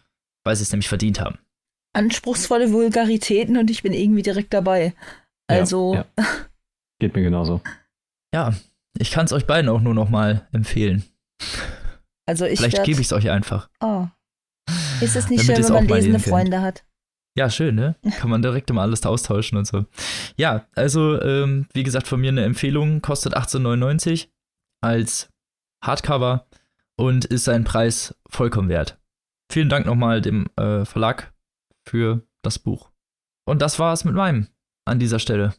weil 0.43 0.55
sie 0.55 0.63
es 0.63 0.71
nämlich 0.71 0.89
verdient 0.89 1.19
haben. 1.19 1.37
Anspruchsvolle 1.93 2.71
Vulgaritäten 2.71 3.57
und 3.57 3.69
ich 3.69 3.83
bin 3.83 3.93
irgendwie 3.93 4.21
direkt 4.21 4.53
dabei. 4.53 4.93
Also. 5.47 5.93
Ja, 5.93 6.05
ja. 6.17 6.25
Geht 6.99 7.15
mir 7.15 7.23
genauso. 7.23 7.61
Ja, 8.33 8.53
ich 8.97 9.11
kann 9.11 9.25
es 9.25 9.33
euch 9.33 9.45
beiden 9.45 9.69
auch 9.69 9.81
nur 9.81 9.93
noch 9.93 10.09
mal 10.09 10.47
empfehlen. 10.53 11.03
Also 12.25 12.45
ich 12.45 12.59
Vielleicht 12.59 12.83
gebe 12.83 13.01
ich 13.01 13.07
es 13.07 13.13
euch 13.13 13.29
einfach. 13.29 13.69
Oh. 13.81 14.07
Ist 15.01 15.15
es 15.15 15.29
nicht 15.29 15.45
schön, 15.45 15.61
wenn 15.61 15.73
man 15.73 15.87
lesende 15.87 16.19
Freunde 16.19 16.61
hat? 16.61 16.85
Ja, 17.37 17.49
schön, 17.49 17.75
ne? 17.75 17.95
Kann 18.17 18.29
man 18.29 18.41
direkt 18.41 18.69
immer 18.69 18.81
alles 18.81 19.05
austauschen 19.05 19.57
und 19.57 19.65
so. 19.65 19.85
Ja, 20.37 20.67
also, 20.73 21.21
ähm, 21.21 21.67
wie 21.73 21.83
gesagt, 21.83 22.07
von 22.07 22.21
mir 22.21 22.29
eine 22.29 22.45
Empfehlung, 22.45 23.01
kostet 23.01 23.35
18,99 23.35 24.29
als 24.81 25.29
Hardcover 25.83 26.47
und 26.97 27.25
ist 27.25 27.43
seinen 27.43 27.65
Preis 27.65 28.15
vollkommen 28.29 28.69
wert. 28.69 28.97
Vielen 29.51 29.69
Dank 29.69 29.85
nochmal 29.85 30.21
dem 30.21 30.47
äh, 30.55 30.85
Verlag 30.85 31.33
für 31.87 32.25
das 32.41 32.57
Buch. 32.57 32.91
Und 33.47 33.61
das 33.61 33.79
war 33.79 33.93
es 33.93 34.05
mit 34.05 34.15
meinem 34.15 34.47
an 34.87 34.99
dieser 34.99 35.19
Stelle. 35.19 35.53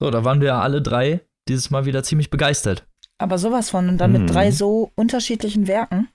So, 0.00 0.10
da 0.10 0.24
waren 0.24 0.40
wir 0.40 0.56
alle 0.56 0.82
drei 0.82 1.20
dieses 1.48 1.70
Mal 1.70 1.86
wieder 1.86 2.02
ziemlich 2.02 2.30
begeistert. 2.30 2.86
Aber 3.18 3.38
sowas 3.38 3.70
von 3.70 3.88
und 3.88 3.98
dann 3.98 4.12
mit 4.12 4.28
drei 4.28 4.50
mhm. 4.50 4.54
so 4.54 4.92
unterschiedlichen 4.96 5.68
Werken. 5.68 6.08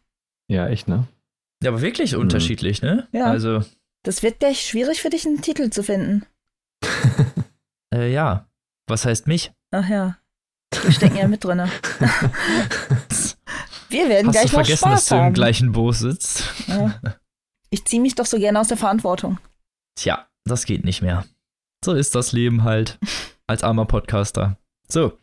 Ja, 0.49 0.68
echt, 0.68 0.88
ne? 0.88 1.07
Ja, 1.64 1.72
aber 1.72 1.82
wirklich 1.82 2.14
mhm. 2.14 2.22
unterschiedlich, 2.22 2.82
ne? 2.82 3.07
Ja. 3.12 3.26
Also. 3.26 3.64
Das 4.04 4.24
wird 4.24 4.39
gleich 4.39 4.62
schwierig 4.66 5.02
für 5.02 5.10
dich, 5.10 5.26
einen 5.26 5.41
Titel 5.41 5.70
zu 5.70 5.84
finden. 5.84 6.26
äh, 7.93 8.12
ja. 8.12 8.47
Was 8.88 9.06
heißt 9.06 9.28
mich? 9.28 9.52
Ach 9.72 9.88
ja. 9.88 10.18
Wir 10.82 10.91
stecken 10.91 11.18
ja 11.18 11.28
mit 11.28 11.43
drin. 11.43 11.60
Wir 13.89 14.08
werden 14.08 14.28
Hast 14.28 14.34
gleich 14.34 14.52
du 14.52 14.58
noch 14.58 14.66
vergessen, 14.66 14.78
Spaß 14.78 14.91
dass 14.91 15.06
du 15.08 15.16
haben. 15.16 15.28
im 15.28 15.34
gleichen 15.34 15.72
Boot 15.72 15.95
sitzt? 15.95 16.43
Ja. 16.68 17.00
Ich 17.72 17.86
ziehe 17.86 18.02
mich 18.02 18.16
doch 18.16 18.26
so 18.26 18.38
gerne 18.38 18.60
aus 18.60 18.68
der 18.68 18.78
Verantwortung. 18.78 19.39
Tja, 19.95 20.28
das 20.45 20.66
geht 20.66 20.86
nicht 20.86 21.02
mehr. 21.02 21.26
So 21.84 21.93
ist 21.93 22.16
das 22.16 22.32
Leben 22.32 22.64
halt 22.64 23.00
als 23.47 23.64
armer 23.64 23.86
Podcaster. 23.86 24.58
So. 24.88 25.18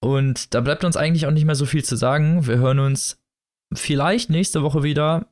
Und 0.00 0.54
da 0.54 0.60
bleibt 0.60 0.84
uns 0.84 0.96
eigentlich 0.96 1.26
auch 1.26 1.32
nicht 1.32 1.46
mehr 1.46 1.54
so 1.54 1.66
viel 1.66 1.84
zu 1.84 1.96
sagen. 1.96 2.46
Wir 2.46 2.58
hören 2.58 2.78
uns 2.78 3.20
vielleicht 3.72 4.30
nächste 4.30 4.62
Woche 4.62 4.82
wieder 4.82 5.26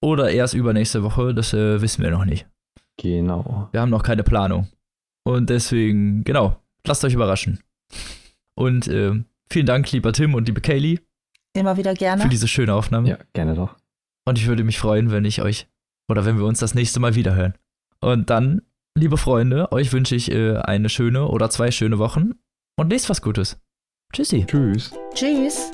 oder 0.00 0.30
erst 0.30 0.54
übernächste 0.54 1.02
Woche. 1.02 1.34
Das 1.34 1.52
äh, 1.52 1.80
wissen 1.80 2.02
wir 2.02 2.10
noch 2.10 2.24
nicht. 2.24 2.46
Genau. 2.96 3.68
Wir 3.72 3.80
haben 3.80 3.90
noch 3.90 4.02
keine 4.02 4.24
Planung. 4.24 4.68
Und 5.24 5.50
deswegen, 5.50 6.24
genau, 6.24 6.56
lasst 6.86 7.04
euch 7.04 7.14
überraschen. 7.14 7.60
Und 8.54 8.88
äh, 8.88 9.12
vielen 9.50 9.66
Dank, 9.66 9.90
lieber 9.92 10.12
Tim 10.12 10.34
und 10.34 10.48
liebe 10.48 10.60
Kaylee. 10.60 10.98
Immer 11.54 11.76
wieder 11.76 11.94
gerne. 11.94 12.22
Für 12.22 12.28
diese 12.28 12.48
schöne 12.48 12.74
Aufnahme. 12.74 13.08
Ja, 13.08 13.18
gerne 13.32 13.54
doch. 13.54 13.76
Und 14.26 14.38
ich 14.38 14.46
würde 14.46 14.64
mich 14.64 14.78
freuen, 14.78 15.10
wenn 15.10 15.24
ich 15.24 15.42
euch 15.42 15.68
oder 16.10 16.24
wenn 16.24 16.38
wir 16.38 16.44
uns 16.44 16.58
das 16.60 16.74
nächste 16.74 17.00
Mal 17.00 17.14
wieder 17.14 17.34
hören. 17.34 17.54
Und 18.00 18.30
dann, 18.30 18.62
liebe 18.96 19.16
Freunde, 19.16 19.72
euch 19.72 19.92
wünsche 19.92 20.14
ich 20.14 20.30
äh, 20.30 20.56
eine 20.56 20.88
schöne 20.88 21.28
oder 21.28 21.50
zwei 21.50 21.70
schöne 21.70 21.98
Wochen 21.98 22.32
und 22.76 22.90
lest 22.90 23.08
was 23.10 23.22
Gutes. 23.22 23.60
Tschüssi. 24.12 24.46
Tschüss. 24.46 24.92
Tschüss. 25.14 25.70